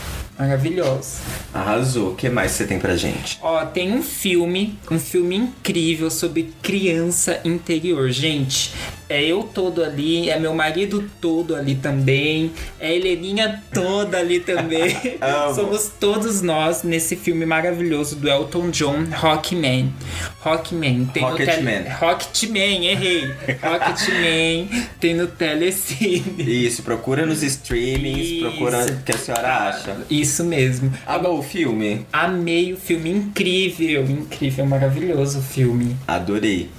maravilhoso. 0.43 1.21
Arrasou. 1.55 2.13
O 2.13 2.15
que 2.17 2.29
mais 2.29 2.53
você 2.53 2.67
tem 2.67 2.79
pra 2.79 2.97
gente? 2.97 3.39
Ó, 3.43 3.65
tem 3.65 3.93
um 3.93 4.03
filme, 4.03 4.79
um 4.91 4.99
filme 4.99 5.37
incrível 5.37 6.11
sobre 6.11 6.53
criança 6.63 7.41
interior. 7.45 8.11
Gente, 8.11 8.73
é 9.13 9.23
eu 9.23 9.43
todo 9.43 9.85
ali, 9.85 10.31
é 10.31 10.39
meu 10.39 10.55
marido 10.55 11.09
todo 11.21 11.55
ali 11.55 11.75
também, 11.75 12.51
é 12.81 12.89
a 12.89 12.93
Heleninha 12.93 13.63
toda 13.73 14.17
ali 14.17 14.41
também. 14.41 14.97
Somos 15.55 15.93
todos 16.01 16.41
nós 16.41 16.83
nesse 16.83 17.15
filme 17.15 17.45
maravilhoso 17.45 18.17
do 18.17 18.27
Elton 18.27 18.71
John, 18.71 19.05
Rockman. 19.13 19.93
Rockman. 20.41 21.05
Tem 21.13 21.23
no 21.23 21.29
Rocketman. 21.29 21.83
tele... 21.83 21.95
Rocketman, 21.95 22.87
errei. 22.87 23.31
Rocketman 23.63 24.69
tem 24.99 25.15
no 25.15 25.27
Telecine. 25.27 26.35
Isso, 26.39 26.83
procura 26.83 27.27
nos 27.27 27.43
streamings, 27.43 28.29
Isso. 28.29 28.41
procura 28.41 28.87
o 28.87 29.03
que 29.03 29.13
a 29.13 29.19
senhora 29.19 29.69
acha. 29.69 29.97
Isso 30.09 30.32
mesmo. 30.41 30.93
Amou 31.07 31.39
o 31.39 31.43
filme? 31.43 32.07
Amei 32.13 32.73
o 32.73 32.77
filme, 32.77 33.11
incrível, 33.11 34.05
incrível, 34.05 34.65
maravilhoso 34.65 35.41
o 35.41 35.43
filme. 35.43 35.97
Adorei. 36.07 36.71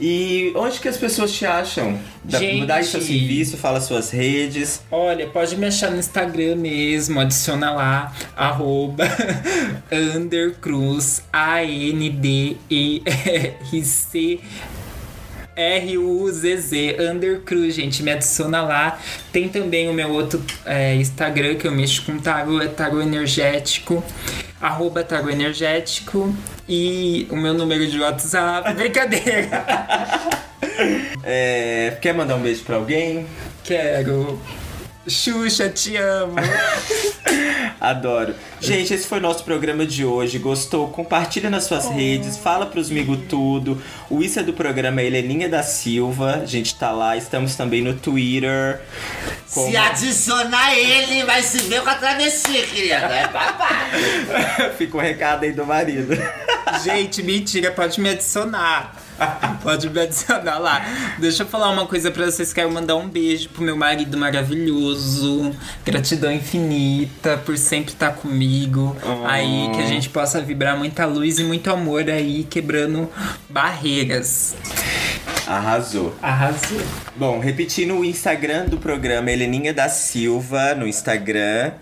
E 0.00 0.52
onde 0.56 0.80
que 0.80 0.88
as 0.88 0.96
pessoas 0.96 1.32
te 1.32 1.46
acham? 1.46 1.98
Dá, 2.24 2.38
Gente. 2.38 2.66
dá 2.66 2.82
seu 2.82 3.00
serviço, 3.00 3.56
fala 3.56 3.80
suas 3.80 4.10
redes. 4.10 4.82
Olha, 4.90 5.26
pode 5.28 5.56
me 5.56 5.66
achar 5.66 5.90
no 5.90 5.98
Instagram 5.98 6.56
mesmo, 6.56 7.20
adiciona 7.20 7.70
lá, 7.70 8.12
arroba 8.36 9.04
undercruz, 10.16 11.22
A-N-D-E-R-C 11.32 12.54
R-U-Z-Z, 15.56 16.96
Undercruz, 17.12 17.74
gente, 17.74 18.02
me 18.02 18.10
adiciona 18.12 18.62
lá. 18.62 18.98
Tem 19.32 19.48
também 19.48 19.88
o 19.88 19.92
meu 19.92 20.10
outro 20.10 20.42
é, 20.64 20.94
Instagram 20.96 21.56
que 21.56 21.66
eu 21.66 21.72
mexo 21.72 22.02
com 22.04 22.18
tarô, 22.18 22.60
é 22.60 22.68
tarô 22.68 23.00
energético, 23.00 24.02
arroba 24.60 25.02
tarô 25.02 25.30
energético. 25.30 26.34
E 26.68 27.26
o 27.30 27.36
meu 27.36 27.54
número 27.54 27.86
de 27.86 28.00
WhatsApp, 28.00 28.72
brincadeira! 28.74 29.64
É, 31.22 31.96
quer 32.02 32.12
mandar 32.12 32.36
um 32.36 32.42
beijo 32.42 32.64
pra 32.64 32.76
alguém? 32.76 33.26
Quero. 33.62 34.40
Xuxa, 35.06 35.68
te 35.68 35.96
amo! 35.96 36.34
Adoro. 37.90 38.34
Gente, 38.60 38.92
esse 38.94 39.06
foi 39.06 39.18
o 39.18 39.20
nosso 39.22 39.44
programa 39.44 39.84
de 39.86 40.04
hoje. 40.04 40.38
Gostou? 40.38 40.88
Compartilha 40.88 41.50
nas 41.50 41.64
suas 41.64 41.88
redes, 41.88 42.36
fala 42.36 42.66
pros 42.66 42.90
amigos 42.90 43.18
tudo. 43.28 43.80
O 44.10 44.22
Isso 44.22 44.38
é 44.40 44.42
do 44.42 44.52
programa 44.52 45.00
é 45.00 45.06
Heleninha 45.06 45.48
da 45.48 45.62
Silva. 45.62 46.40
A 46.42 46.46
gente 46.46 46.74
tá 46.74 46.90
lá, 46.90 47.16
estamos 47.16 47.54
também 47.54 47.82
no 47.82 47.94
Twitter. 47.94 48.80
Como- 49.52 49.70
Se 49.70 49.76
adicionar 49.76 50.74
ele, 50.76 51.24
vai 51.24 51.42
se 51.42 51.58
ver 51.62 51.82
com 51.82 51.90
a 51.90 51.94
travessia, 51.94 52.64
querida. 52.66 52.94
É 52.94 53.28
babado. 53.28 54.74
Fica 54.78 54.96
o 54.96 55.00
recado 55.00 55.44
aí 55.44 55.52
do 55.52 55.64
marido. 55.66 56.16
Gente, 56.82 57.22
mentira, 57.22 57.70
pode 57.70 58.00
me 58.00 58.08
adicionar. 58.10 58.93
Pode 59.62 59.88
me 59.90 60.00
adicionar 60.00 60.58
lá. 60.58 60.84
Deixa 61.18 61.42
eu 61.42 61.46
falar 61.46 61.70
uma 61.70 61.86
coisa 61.86 62.10
pra 62.10 62.26
vocês. 62.26 62.52
Quero 62.52 62.70
mandar 62.70 62.96
um 62.96 63.08
beijo 63.08 63.48
pro 63.48 63.62
meu 63.62 63.76
marido 63.76 64.16
maravilhoso. 64.16 65.54
Gratidão 65.84 66.32
infinita 66.32 67.38
por 67.38 67.56
sempre 67.56 67.92
estar 67.92 68.12
comigo. 68.12 68.96
Aí 69.26 69.70
que 69.74 69.80
a 69.80 69.86
gente 69.86 70.08
possa 70.08 70.40
vibrar 70.40 70.76
muita 70.76 71.06
luz 71.06 71.38
e 71.38 71.44
muito 71.44 71.70
amor 71.70 72.08
aí, 72.08 72.44
quebrando 72.44 73.10
barreiras. 73.48 74.54
Arrasou. 75.46 76.14
Arrasou. 76.22 76.80
Bom, 77.16 77.38
repetindo 77.38 77.94
o 77.94 78.04
Instagram 78.04 78.66
do 78.66 78.78
programa 78.78 79.30
Heleninha 79.30 79.74
da 79.74 79.88
Silva 79.88 80.74
no 80.74 80.86
Instagram. 80.86 81.72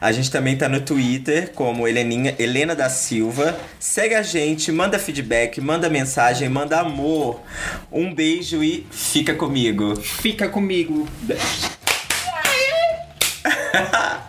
A 0.00 0.12
gente 0.12 0.30
também 0.30 0.56
tá 0.56 0.68
no 0.68 0.80
Twitter 0.80 1.50
como 1.52 1.88
Heleninha, 1.88 2.36
Helena 2.38 2.76
da 2.76 2.88
Silva. 2.88 3.58
Segue 3.80 4.14
a 4.14 4.22
gente, 4.22 4.70
manda 4.70 4.98
feedback, 4.98 5.60
manda 5.60 5.90
mensagem, 5.90 6.48
manda 6.48 6.78
amor. 6.78 7.40
Um 7.90 8.14
beijo 8.14 8.62
e 8.62 8.86
fica 8.90 9.34
comigo. 9.34 9.96
Fica 9.96 10.48
comigo. 10.48 11.08